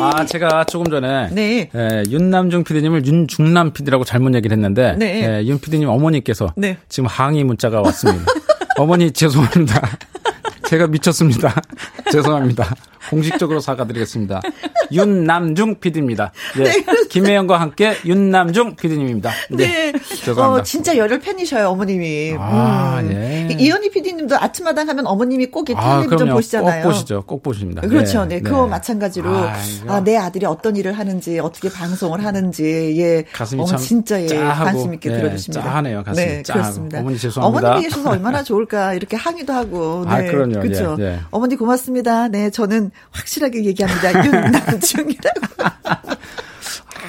아, 0.00 0.24
제가 0.24 0.64
조금 0.64 0.90
전에 0.90 1.30
네. 1.30 1.70
예, 1.74 2.02
윤남중 2.08 2.64
PD님을 2.64 3.06
윤중남 3.06 3.72
PD라고 3.72 4.04
잘못 4.04 4.34
얘기를 4.34 4.56
했는데 4.56 4.94
네. 4.98 5.40
예, 5.40 5.46
윤 5.46 5.58
PD님 5.60 5.88
어머니께서 5.88 6.52
네. 6.56 6.78
지금 6.88 7.08
항의 7.08 7.44
문자가 7.44 7.80
왔습니다. 7.82 8.24
어머니 8.78 9.10
죄송합니다. 9.10 9.80
제가 10.66 10.86
미쳤습니다. 10.86 11.54
죄송합니다. 12.10 12.74
공식적으로 13.10 13.60
사과드리겠습니다. 13.60 14.40
윤남중 14.92 15.80
PD입니다. 15.80 16.32
예. 16.58 16.64
네, 16.64 16.84
김혜영과 17.08 17.60
함께 17.60 17.94
윤남중 18.04 18.76
PD님입니다. 18.76 19.30
네. 19.50 19.92
네. 19.92 19.92
죄송합니다. 19.98 20.60
어, 20.60 20.62
진짜 20.62 20.96
열혈 20.96 21.20
팬이셔요, 21.20 21.68
어머님이. 21.68 22.36
아, 22.38 23.00
음. 23.02 23.12
예. 23.12 23.56
이현희 23.58 23.90
PD님도 23.90 24.36
아침마당 24.36 24.88
하면 24.88 25.06
어머님이 25.06 25.46
꼭이 25.46 25.74
텔레비전 25.74 26.30
아, 26.30 26.34
보시잖아요. 26.34 26.82
꼭 26.82 26.88
보시죠. 26.88 27.22
꼭 27.26 27.42
보십니다. 27.42 27.82
그렇죠. 27.82 28.24
네. 28.24 28.36
네. 28.36 28.40
그거 28.40 28.66
마찬가지로 28.66 29.30
아, 29.30 29.54
아, 29.88 30.00
내 30.04 30.16
아들이 30.16 30.46
어떤 30.46 30.76
일을 30.76 30.92
하는지, 30.92 31.38
어떻게 31.38 31.68
방송을 31.68 32.24
하는지, 32.24 32.94
예. 32.98 33.24
가슴이 33.32 33.66
참 33.66 33.78
진짜 33.78 34.22
예, 34.22 34.28
관심 34.28 34.94
있게 34.94 35.10
네, 35.10 35.16
들어주십니다. 35.16 35.64
짠하네요, 35.64 36.02
가슴이. 36.04 36.26
네, 36.26 36.42
짠. 36.42 36.58
그렇습니다. 36.60 37.00
어머니 37.00 37.18
죄송합니다. 37.18 37.68
어머님이 37.68 37.88
계셔서 37.88 38.10
얼마나 38.10 38.42
좋을까, 38.42 38.94
이렇게 38.94 39.16
항의도 39.16 39.52
하고. 39.52 40.04
아, 40.06 40.18
네. 40.18 40.28
아, 40.28 40.30
그럼요. 40.30 40.60
그렇죠. 40.60 40.96
예, 41.00 41.04
예. 41.04 41.20
어머니 41.30 41.56
고맙습니다. 41.56 42.28
네, 42.28 42.50
저는 42.50 42.90
확실하게 43.10 43.64
얘기합니다. 43.64 44.12
윤남중이라고. 44.24 45.40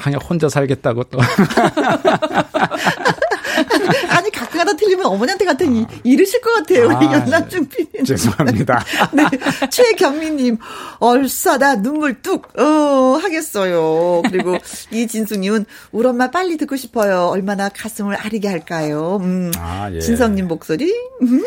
그냥 0.03 0.19
혼자 0.21 0.49
살겠다고 0.49 1.05
또. 1.05 1.19
아니 4.09 4.31
가끔가다 4.31 4.73
틀리면 4.75 5.05
어머니한테 5.05 5.45
같은 5.45 5.85
아. 5.85 5.87
이르실 6.03 6.41
것 6.41 6.53
같아요. 6.53 6.89
아, 6.89 7.03
연남중 7.03 7.67
PD. 7.67 8.03
죄송합니다. 8.03 8.83
네. 9.13 9.23
최경미님 9.69 10.57
얼싸다 10.99 11.81
눈물 11.81 12.21
뚝 12.21 12.47
어, 12.59 13.17
하겠어요. 13.21 14.23
그리고 14.29 14.57
이진수님은 14.91 15.65
우리 15.91 16.07
엄마 16.07 16.31
빨리 16.31 16.57
듣고 16.57 16.75
싶어요. 16.75 17.27
얼마나 17.27 17.69
가슴을 17.69 18.15
아리게 18.15 18.47
할까요? 18.47 19.19
음, 19.21 19.51
아, 19.57 19.89
예. 19.91 19.99
진성님 19.99 20.47
목소리. 20.47 20.93
음. 21.21 21.43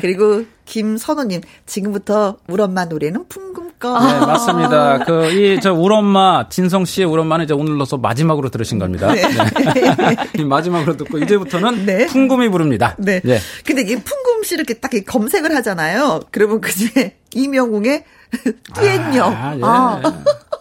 그리고 0.00 0.44
김선호님 0.64 1.42
지금부터 1.64 2.38
우리 2.48 2.62
엄마 2.62 2.84
노래는 2.84 3.28
풍금 3.28 3.65
꺼. 3.78 3.98
네 4.00 4.18
맞습니다. 4.20 4.98
그 5.04 5.30
이저 5.32 5.72
우리 5.72 5.94
엄마 5.94 6.48
진성 6.48 6.84
씨의 6.84 7.06
우리 7.06 7.20
엄마는 7.20 7.44
이제 7.44 7.54
오늘로서 7.54 7.96
마지막으로 7.98 8.48
들으신 8.48 8.78
겁니다. 8.78 9.12
네. 9.12 9.22
네. 10.34 10.44
마지막으로 10.44 10.96
듣고 10.96 11.18
이제부터는 11.18 11.86
네. 11.86 12.06
풍금이 12.06 12.48
부릅니다. 12.48 12.94
네. 12.98 13.20
네. 13.24 13.38
근데 13.64 13.82
이 13.82 13.96
풍금 13.96 14.42
씨 14.44 14.54
이렇게 14.54 14.74
딱 14.74 14.90
검색을 15.06 15.54
하잖아요. 15.56 16.20
그러면 16.30 16.60
그제 16.60 17.16
이명웅의 17.34 18.04
듀엣녀. 18.74 19.24
아, 19.34 19.54
예. 19.56 19.60
아, 19.62 20.02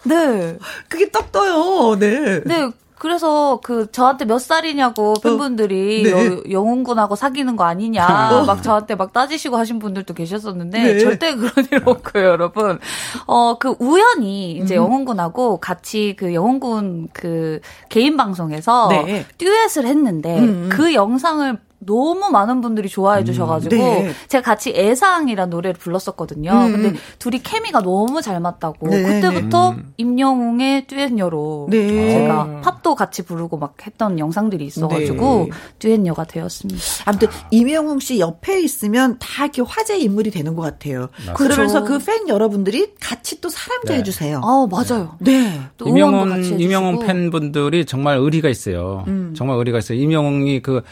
네. 0.05 0.57
그게 0.89 1.09
딱 1.09 1.31
떠요. 1.31 1.97
네. 1.99 2.41
네. 2.45 2.69
그래서 2.97 3.59
그 3.63 3.91
저한테 3.91 4.25
몇 4.25 4.39
살이냐고 4.39 5.11
어. 5.11 5.13
팬분들이 5.21 6.11
어, 6.13 6.15
네. 6.17 6.41
영웅군하고 6.51 7.15
사귀는 7.15 7.55
거 7.55 7.65
아니냐 7.65 8.29
어. 8.31 8.45
막 8.45 8.63
저한테 8.63 8.95
막 8.95 9.11
따지시고 9.11 9.57
하신 9.57 9.79
분들도 9.79 10.13
계셨었는데 10.13 10.83
네. 10.83 10.99
절대 10.99 11.35
그런 11.35 11.51
일 11.71 11.81
없고요, 11.85 12.23
여러분. 12.23 12.79
어 13.27 13.55
그 13.59 13.75
우연히 13.79 14.51
이제 14.57 14.75
음. 14.75 14.83
영웅군하고 14.83 15.57
같이 15.57 16.15
그 16.17 16.33
영웅군 16.33 17.09
그 17.13 17.59
개인 17.89 18.17
방송에서 18.17 18.89
네. 18.89 19.25
듀엣을 19.37 19.85
했는데 19.85 20.39
음. 20.39 20.69
그 20.71 20.93
영상을 20.93 21.57
너무 21.85 22.29
많은 22.31 22.61
분들이 22.61 22.87
좋아해 22.87 23.21
음. 23.21 23.25
주셔가지고 23.25 23.75
네. 23.75 24.11
제가 24.27 24.41
같이 24.43 24.71
애상이란 24.75 25.49
노래를 25.49 25.79
불렀었거든요. 25.79 26.51
음. 26.51 26.71
근데 26.71 26.93
둘이 27.19 27.39
케미가 27.43 27.81
너무 27.81 28.21
잘 28.21 28.39
맞다고 28.39 28.87
네. 28.89 29.03
그때부터 29.03 29.71
음. 29.71 29.93
임영웅의 29.97 30.87
듀엣녀로 30.87 31.67
네. 31.69 32.11
제가 32.11 32.61
팝도 32.61 32.95
같이 32.95 33.23
부르고 33.23 33.57
막 33.57 33.75
했던 33.85 34.19
영상들이 34.19 34.65
있어가지고 34.65 35.49
네. 35.49 35.57
듀엣녀가 35.79 36.23
되었습니다. 36.25 36.79
아무튼 37.05 37.27
임영웅 37.51 37.99
씨 37.99 38.19
옆에 38.19 38.61
있으면 38.61 39.17
다 39.19 39.43
이렇게 39.45 39.61
화제 39.61 39.97
인물이 39.97 40.31
되는 40.31 40.55
것 40.55 40.61
같아요. 40.61 41.09
맞습니다. 41.27 41.33
그러면서 41.33 41.83
그 41.83 41.99
팬 42.05 42.27
여러분들이 42.27 42.93
같이 42.99 43.41
또 43.41 43.49
사랑도 43.49 43.87
네. 43.93 43.99
해주세요. 43.99 44.39
아 44.43 44.67
맞아요. 44.69 45.15
네. 45.19 45.59
임영웅 45.83 46.59
임영웅 46.59 46.99
팬분들이 46.99 47.85
정말 47.85 48.17
의리가 48.17 48.47
있어요. 48.47 49.03
음. 49.07 49.33
정말 49.35 49.57
의리가 49.57 49.79
있어요. 49.79 49.97
임영웅이 49.99 50.61
그 50.61 50.83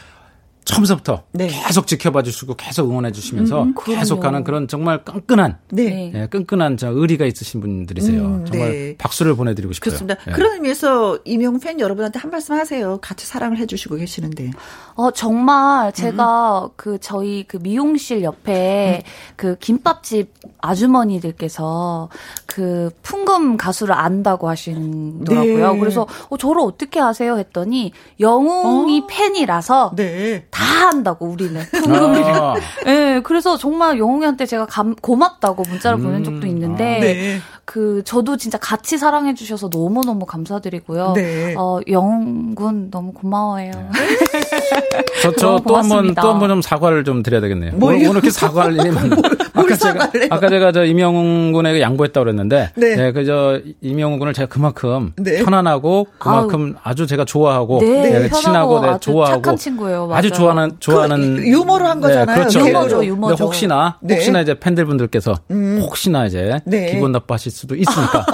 처음부터 0.65 1.23
네. 1.31 1.47
계속 1.47 1.87
지켜봐 1.87 2.23
주시고 2.23 2.55
계속 2.55 2.89
응원해 2.89 3.11
주시면서 3.11 3.63
음, 3.63 3.75
계속 3.85 4.19
가는 4.19 4.43
그런 4.43 4.67
정말 4.67 5.03
끈끈한 5.03 5.57
네. 5.71 6.11
네, 6.13 6.27
끈끈한 6.27 6.77
저 6.77 6.89
의리가 6.89 7.25
있으신 7.25 7.61
분들이세요. 7.61 8.21
음, 8.21 8.45
정말 8.45 8.71
네. 8.71 8.95
박수를 8.97 9.35
보내드리고 9.35 9.73
싶어요. 9.73 9.89
그렇습니다. 9.89 10.15
네. 10.25 10.31
그런 10.31 10.53
의미에서 10.53 11.19
이명 11.25 11.59
팬 11.59 11.79
여러분한테 11.79 12.19
한 12.19 12.31
말씀 12.31 12.55
하세요. 12.55 12.97
같이 13.01 13.25
사랑을 13.25 13.57
해주시고 13.57 13.95
계시는데. 13.95 14.51
어 14.95 15.11
정말 15.11 15.91
제가 15.91 16.65
음. 16.65 16.69
그 16.75 16.97
저희 17.01 17.43
그 17.47 17.57
미용실 17.57 18.23
옆에 18.23 19.03
음. 19.05 19.09
그 19.35 19.57
김밥집 19.57 20.33
아주머니들께서 20.59 22.09
그 22.53 22.91
풍금 23.01 23.57
가수를 23.57 23.95
안다고 23.95 24.47
하시더라고요. 24.47 25.73
네. 25.73 25.79
그래서 25.79 26.05
어, 26.29 26.37
저를 26.37 26.61
어떻게 26.61 26.99
아세요 26.99 27.39
했더니 27.39 27.93
영웅이 28.19 29.01
어? 29.01 29.07
팬이라서 29.09 29.93
네. 29.95 30.45
다 30.51 30.63
한다고 30.63 31.25
우리는 31.25 31.59
풍금이를. 31.73 32.31
아. 32.31 32.53
네, 32.85 33.21
그래서 33.21 33.57
정말 33.57 33.97
영웅이한테 33.97 34.45
제가 34.45 34.67
감, 34.67 34.93
고맙다고 34.93 35.63
문자를 35.67 35.97
음. 35.97 36.03
보낸 36.03 36.23
적도 36.23 36.45
있는데 36.45 36.97
아. 36.97 36.99
네. 36.99 37.39
그 37.65 38.01
저도 38.05 38.35
진짜 38.37 38.57
같이 38.57 38.97
사랑해 38.97 39.33
주셔서 39.33 39.69
너무 39.69 40.01
너무 40.05 40.25
감사드리고요. 40.25 41.13
네. 41.15 41.55
어 41.57 41.79
영군 41.89 42.91
너무 42.91 43.13
고마워요. 43.13 43.71
저 45.23 45.31
저 45.31 45.59
또 45.63 45.75
한 45.79 45.87
번 45.87 46.13
또 46.13 46.27
한 46.27 46.39
번 46.39 46.49
좀 46.49 46.61
사과를 46.61 47.05
좀 47.05 47.23
드려야 47.23 47.39
되겠네요. 47.41 47.71
뭐, 47.75 47.89
오늘, 47.89 48.01
이렇게 48.01 48.29
사과할 48.29 48.73
일이 48.75 48.91
많 48.91 49.09
아까 49.53 49.75
제가 49.77 50.11
아까 50.29 50.49
제가 50.49 50.71
저 50.73 50.83
임영웅 50.83 51.53
군에게 51.53 51.79
양보했다고 51.79 52.23
그랬는데 52.25 52.71
네. 52.75 52.95
네 52.97 53.11
그저 53.13 53.61
임영웅 53.81 54.19
군을 54.19 54.33
제가 54.33 54.47
그만큼 54.49 55.13
네. 55.15 55.41
편안하고 55.43 56.07
그만큼 56.17 56.75
아우. 56.75 56.91
아주 56.91 57.07
제가 57.07 57.23
좋아하고 57.23 57.79
네, 57.79 58.19
네 58.19 58.29
친하고 58.29 58.81
네, 58.81 58.97
좋아하고 58.99 59.41
착한 59.41 59.55
친구예요. 59.55 60.07
맞아요. 60.07 60.19
아주 60.19 60.31
좋아하는 60.31 60.75
좋아하는 60.79 61.35
그, 61.37 61.47
유머로 61.47 61.85
한 61.87 62.01
거잖아요. 62.01 62.25
네, 62.25 62.33
그렇죠. 62.33 62.59
유머죠, 62.67 63.05
유머죠. 63.05 63.45
혹시나 63.45 63.97
네. 64.01 64.15
혹시나 64.15 64.41
이제 64.41 64.59
팬들분들께서 64.59 65.35
음. 65.51 65.79
혹시나 65.81 66.25
이제 66.25 66.59
기분 66.91 67.13
나빠하실 67.13 67.52
수도 67.53 67.75
있으니까 67.75 68.25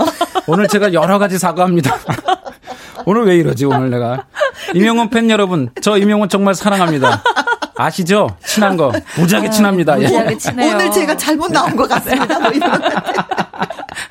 오늘 0.47 0.67
제가 0.67 0.93
여러 0.93 1.19
가지 1.19 1.37
사과합니다. 1.37 1.95
오늘 3.05 3.25
왜 3.25 3.37
이러지, 3.37 3.65
오늘 3.65 3.89
내가. 3.89 4.25
이명원 4.73 5.09
팬 5.09 5.29
여러분, 5.29 5.69
저 5.81 5.97
이명원 5.97 6.29
정말 6.29 6.53
사랑합니다. 6.55 7.23
아시죠? 7.77 8.35
친한 8.45 8.75
거. 8.75 8.91
무지하게 9.17 9.47
아, 9.47 9.51
친합니다. 9.51 9.95
무지하게 9.95 10.31
예. 10.31 10.37
친해요. 10.37 10.75
오늘 10.75 10.91
제가 10.91 11.15
잘못 11.15 11.49
나온 11.51 11.75
것 11.77 11.87
같습니다. 11.87 12.37
뭐 12.39 12.51
이런 12.51 12.81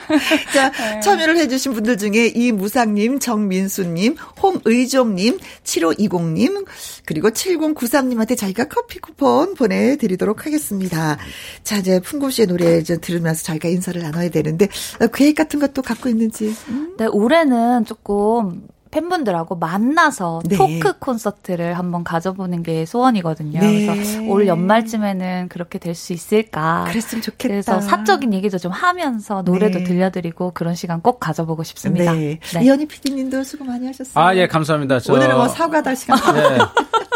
자, 0.52 0.70
네. 0.70 1.00
참여를 1.00 1.36
해주신 1.38 1.72
분들 1.74 1.98
중에 1.98 2.28
이무상님, 2.28 3.18
정민수님, 3.18 4.16
홍의종님, 4.42 5.38
7520님, 5.64 6.66
그리고 7.04 7.30
7093님한테 7.30 8.36
저희가 8.36 8.64
커피 8.64 8.98
쿠폰 8.98 9.54
보내드리도록 9.54 10.46
하겠습니다. 10.46 11.18
자, 11.62 11.76
이제 11.76 12.00
풍구 12.00 12.30
씨의 12.30 12.48
노래 12.48 12.78
이제 12.78 12.98
들으면서 12.98 13.44
저희가 13.44 13.68
인사를 13.68 14.00
나눠야 14.00 14.30
되는데, 14.30 14.68
계획 15.14 15.34
같은 15.34 15.60
것도 15.60 15.82
갖고 15.82 16.08
있는지. 16.08 16.54
음? 16.68 16.94
네, 16.98 17.06
올해는 17.06 17.84
조금 17.84 18.62
팬분들하고 18.90 19.56
만나서 19.56 20.40
네. 20.46 20.56
토크 20.56 20.98
콘서트를 20.98 21.74
한번 21.74 22.02
가져보는 22.04 22.62
게 22.62 22.86
소원이거든요. 22.86 23.60
네. 23.60 23.86
그래서 23.86 24.22
올 24.22 24.46
연말쯤에는 24.46 25.48
그렇게 25.48 25.78
될 25.78 25.94
수 25.98 26.12
있을까. 26.12 26.84
그랬으면 26.88 27.20
좋겠다. 27.22 27.48
그래서 27.48 27.80
사적인 27.80 28.32
얘기도 28.32 28.56
좀 28.56 28.72
하면서 28.72 29.42
노래도 29.42 29.78
네. 29.80 29.84
들려드리고 29.84 30.52
그런 30.54 30.74
시간 30.74 31.02
꼭 31.02 31.18
가져보고 31.20 31.64
싶습니다. 31.64 32.12
네. 32.12 32.38
네. 32.54 32.64
이현희 32.64 32.86
PD님도 32.86 33.42
수고 33.42 33.64
많이 33.64 33.86
하셨어요. 33.86 34.24
아, 34.24 34.34
예, 34.36 34.46
감사합니다. 34.46 35.00
저... 35.00 35.12
오늘은 35.12 35.36
뭐 35.36 35.48
사과달 35.48 35.96
시간. 35.96 36.18
네. 36.34 36.58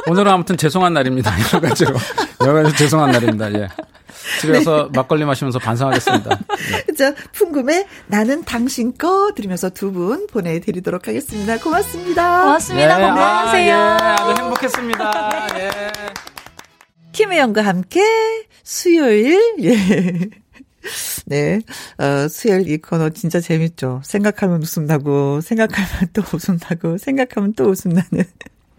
오늘은 0.09 0.31
아무튼 0.33 0.57
죄송한 0.57 0.93
날입니다. 0.93 1.31
여러 1.55 1.69
가지로. 1.69 1.95
여러 2.41 2.55
가지로 2.55 2.77
죄송한 2.77 3.13
날입니다. 3.13 3.53
예. 3.55 3.69
집에 4.41 4.53
가서 4.55 4.89
네. 4.93 4.99
막걸리 4.99 5.25
마시면서 5.25 5.59
반성하겠습니다. 5.59 6.39
네. 6.89 6.95
자, 6.95 7.15
풍금에 7.33 7.87
나는 8.07 8.45
당신 8.45 8.97
거 8.97 9.33
들으면서 9.35 9.71
두 9.71 9.93
분 9.93 10.27
보내드리도록 10.27 11.07
하겠습니다. 11.09 11.59
고맙습니다. 11.59 12.45
고맙습니다. 12.45 12.97
네. 12.99 13.05
건강하세요. 13.05 13.75
아, 13.75 13.99
예, 14.01 14.33
아주 14.33 14.43
행복했습니다. 14.43 15.59
예. 15.59 15.71
김혜영과 17.13 17.63
함께 17.63 18.01
수요일, 18.63 19.39
예. 19.61 20.31
네. 21.27 21.61
어, 21.99 22.27
수요일 22.29 22.71
이 22.71 22.79
코너 22.79 23.11
진짜 23.11 23.39
재밌죠. 23.41 24.01
생각하면 24.05 24.63
웃음 24.63 24.87
나고, 24.87 25.41
생각하면 25.43 26.09
또 26.15 26.23
웃음 26.33 26.59
나고, 26.59 26.97
생각하면 26.99 27.53
또 27.55 27.65
웃음 27.65 27.93
나는. 27.93 28.25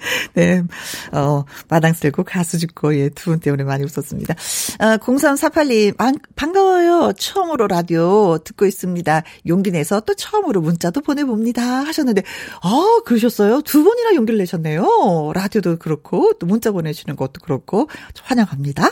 네. 0.34 0.64
어, 1.12 1.44
마당 1.70 1.94
쓸고 1.94 2.24
가수 2.24 2.58
짓고, 2.58 2.96
예, 2.98 3.10
두 3.10 3.32
분 3.32 3.40
때문에 3.40 3.64
많이 3.64 3.84
웃었습니다. 3.84 4.34
어, 4.80 4.98
0348님, 4.98 5.98
반, 5.98 6.16
반가워요. 6.36 7.14
처음으로 7.18 7.68
라디오 7.68 8.38
듣고 8.40 8.66
있습니다. 8.66 9.24
용기 9.48 9.72
내서 9.72 10.02
또 10.02 10.14
처음으로 10.14 10.62
문자도 10.62 11.02
보내봅니다. 11.02 11.62
하셨는데, 11.64 12.24
아, 12.62 13.00
그러셨어요? 13.06 13.62
두 13.62 13.84
번이나 13.84 14.14
용기를 14.16 14.38
내셨네요. 14.40 15.32
라디오도 15.34 15.78
그렇고, 15.78 16.34
또 16.40 16.46
문자 16.46 16.72
보내주는 16.72 17.16
것도 17.16 17.42
그렇고, 17.44 17.90
환영합니다. 18.24 18.90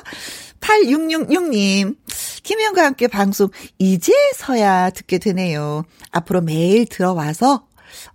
8666님, 0.62 1.96
김혜영과 2.44 2.86
함께 2.86 3.08
방송 3.08 3.50
이제서야 3.80 4.92
듣게 4.92 5.18
되네요. 5.18 5.84
앞으로 6.12 6.42
매일 6.42 6.86
들어와서 6.86 7.66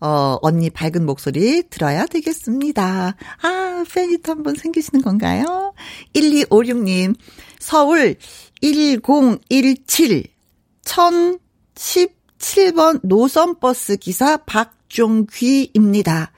어, 0.01 0.39
언니 0.43 0.71
밝은 0.71 1.05
목소리 1.05 1.65
들어야 1.69 2.07
되겠습니다. 2.07 3.17
아, 3.43 3.85
팬이 3.93 4.19
또한번 4.19 4.55
생기시는 4.55 5.03
건가요? 5.03 5.75
1256님, 6.15 7.17
서울 7.59 8.17
1017, 8.61 10.25
1017번 10.85 13.01
노선버스 13.03 13.97
기사 13.97 14.37
박종귀입니다. 14.39 16.33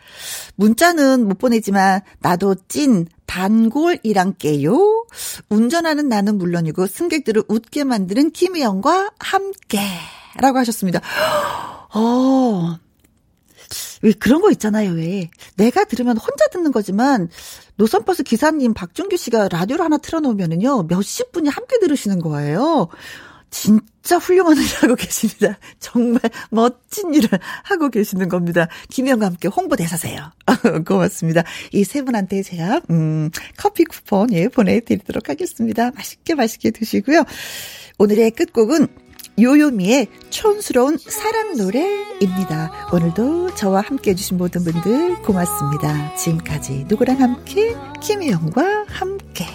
문자는 0.57 1.29
못 1.29 1.39
보내지만 1.39 2.01
나도 2.21 2.57
찐 2.67 3.07
단골이랑깨요. 3.27 5.07
운전하는 5.49 6.09
나는 6.09 6.39
물론이고 6.39 6.87
승객들을 6.87 7.45
웃게 7.49 7.85
만드는 7.85 8.33
김혜영과 8.33 9.11
함께 9.19 9.81
라고 10.39 10.59
하셨습니다. 10.59 11.01
어, 11.95 12.79
왜 14.03 14.13
그런 14.13 14.41
거 14.41 14.51
있잖아요, 14.53 14.93
왜. 14.93 15.31
내가 15.57 15.85
들으면 15.85 16.17
혼자 16.17 16.47
듣는 16.49 16.73
거지만, 16.73 17.29
노선버스 17.77 18.23
기사님 18.23 18.75
박준규 18.75 19.17
씨가 19.17 19.49
라디오를 19.49 19.85
하나 19.85 19.99
틀어놓으면은요, 19.99 20.85
몇십 20.85 21.33
분이 21.33 21.49
함께 21.49 21.79
들으시는 21.79 22.21
거예요. 22.21 22.89
진짜 23.51 24.19
훌륭한 24.19 24.59
일을 24.59 24.67
하고 24.83 24.95
계십니다. 24.95 25.59
정말 25.81 26.21
멋진 26.51 27.15
일을 27.15 27.31
하고 27.65 27.89
계시는 27.89 28.29
겁니다. 28.29 28.69
김영과 28.91 29.25
함께 29.27 29.49
홍보대사세요. 29.49 30.33
고맙습니다. 30.87 31.45
이 31.73 31.83
세 31.83 32.03
분한테 32.03 32.43
제가, 32.43 32.83
음, 32.91 33.31
커피 33.57 33.85
쿠폰, 33.85 34.33
예, 34.35 34.49
보내드리도록 34.49 35.31
하겠습니다. 35.31 35.91
맛있게 35.93 36.35
맛있게 36.35 36.71
드시고요. 36.73 37.25
오늘의 37.99 38.33
끝곡은 38.33 38.87
요요미의 39.41 40.09
촌스러운 40.31 40.99
사랑 40.99 41.57
노래입니다. 41.57 42.89
오늘도 42.93 43.55
저와 43.55 43.83
함께 43.83 44.11
해주신 44.11 44.37
모든 44.37 44.65
분들 44.65 45.23
고맙습니다. 45.23 46.15
지금까지 46.17 46.87
누구랑 46.89 47.21
함께 47.21 47.77
김혜영과 48.01 48.87
함께 48.89 49.47